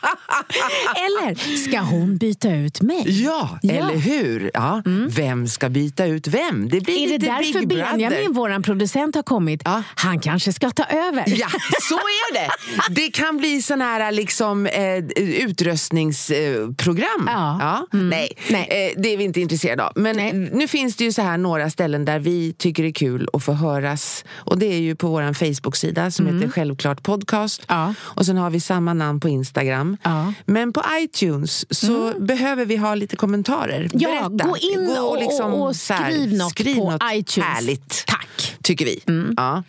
Eller 0.96 1.34
ska 1.68 1.78
hon 1.80 2.16
byta 2.16 2.54
ut 2.54 2.82
mig? 2.82 3.22
Ja, 3.24 3.58
Ja. 3.62 3.72
Mm. 3.74 3.86
eller 3.86 3.98
hur? 3.98 4.50
Ja. 4.54 4.82
Vem 5.08 5.48
ska 5.48 5.68
byta 5.68 6.06
ut 6.06 6.28
vem? 6.28 6.68
Det 6.68 6.80
blir 6.80 7.14
Är 7.14 7.18
det 7.18 7.26
därför 7.26 7.58
Big 7.58 7.68
Brother. 7.68 7.92
Benjamin, 7.92 8.32
vår 8.32 8.62
producent, 8.62 9.14
har 9.14 9.22
kommit? 9.22 9.62
Ja. 9.64 9.82
Han 9.94 10.20
kanske 10.20 10.52
ska 10.52 10.70
ta 10.70 10.84
över. 10.84 11.24
Ja, 11.26 11.46
så 11.88 11.94
är 11.94 12.34
det. 12.34 12.48
Det 12.94 13.10
kan 13.10 13.36
bli 13.36 13.62
sån 13.62 13.80
här 13.80 14.12
liksom, 14.12 14.66
eh, 14.66 14.96
utröstningsprogram. 15.16 17.24
Ja. 17.26 17.86
Mm. 17.92 18.08
Nej, 18.08 18.28
Nej. 18.50 18.92
Eh, 18.94 19.00
det 19.02 19.12
är 19.12 19.16
vi 19.16 19.24
inte 19.24 19.40
intresserade 19.40 19.84
av. 19.86 19.92
Men 19.96 20.16
Nej. 20.16 20.32
nu 20.52 20.68
finns 20.68 20.96
det 20.96 21.04
ju 21.04 21.12
så 21.12 21.22
här 21.22 21.38
några 21.38 21.70
ställen 21.70 22.04
där 22.04 22.18
vi 22.18 22.52
tycker 22.58 22.82
det 22.82 22.88
är 22.88 22.92
kul 22.92 23.28
att 23.32 23.44
få 23.44 23.52
höras. 23.52 24.24
Och 24.34 24.58
det 24.58 24.66
är 24.66 24.78
ju 24.80 24.96
på 24.96 25.08
vår 25.08 25.32
Facebook-sida 25.32 26.10
som 26.10 26.26
heter 26.26 26.48
Självklart 26.48 27.02
Podcast. 27.02 27.62
Mm. 27.68 27.80
Ja. 27.82 27.94
Och 28.00 28.26
sen 28.26 28.36
har 28.36 28.50
vi 28.50 28.60
samma 28.60 28.94
namn 28.94 29.20
på 29.20 29.28
Instagram. 29.28 29.93
Ja. 30.02 30.32
Men 30.46 30.72
på 30.72 30.82
iTunes 31.00 31.66
så 31.78 32.12
behöver 32.20 32.64
vi 32.64 32.76
ha 32.76 32.94
lite 32.94 33.16
kommentarer. 33.16 33.88
Ja, 33.92 34.28
Berätta. 34.28 34.48
gå 34.48 34.56
in 34.56 34.96
och- 34.98 35.18
liksom 35.18 35.52
och 35.54 35.74
här, 35.88 36.10
skriv 36.10 36.32
något 36.38 36.50
skriv 36.50 36.74
på 36.76 36.90
något 36.90 37.02
iTunes. 37.12 37.46
Härligt. 37.48 38.06
Tack. 38.06 38.56
Tycker 38.62 38.84
vi. 38.84 39.02
Ja. 39.36 39.62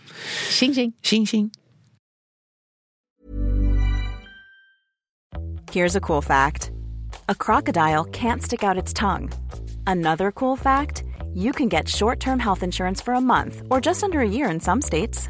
Tjing, 0.50 0.74
tjing. 0.76 0.94
Tjing 1.02 1.26
tjing. 1.28 1.52
Here's 5.72 5.96
a 5.98 6.00
cool 6.02 6.22
fact 6.24 6.72
a 7.28 7.36
crocodile 7.36 8.06
can't 8.06 8.42
stick 8.44 8.64
out 8.64 8.84
its 8.84 8.94
tongue. 8.94 9.32
Another 9.88 10.32
cool 10.32 10.58
fact 10.58 11.04
you 11.34 11.54
can 11.54 11.70
get 11.70 11.90
short 11.90 12.20
term 12.20 12.40
health 12.40 12.64
insurance 12.64 13.04
for 13.04 13.14
a 13.14 13.22
month 13.22 13.62
or 13.70 13.82
just 13.82 14.04
under 14.04 14.20
a 14.20 14.30
year 14.30 14.50
in 14.54 14.60
some 14.60 14.82
states. 14.82 15.30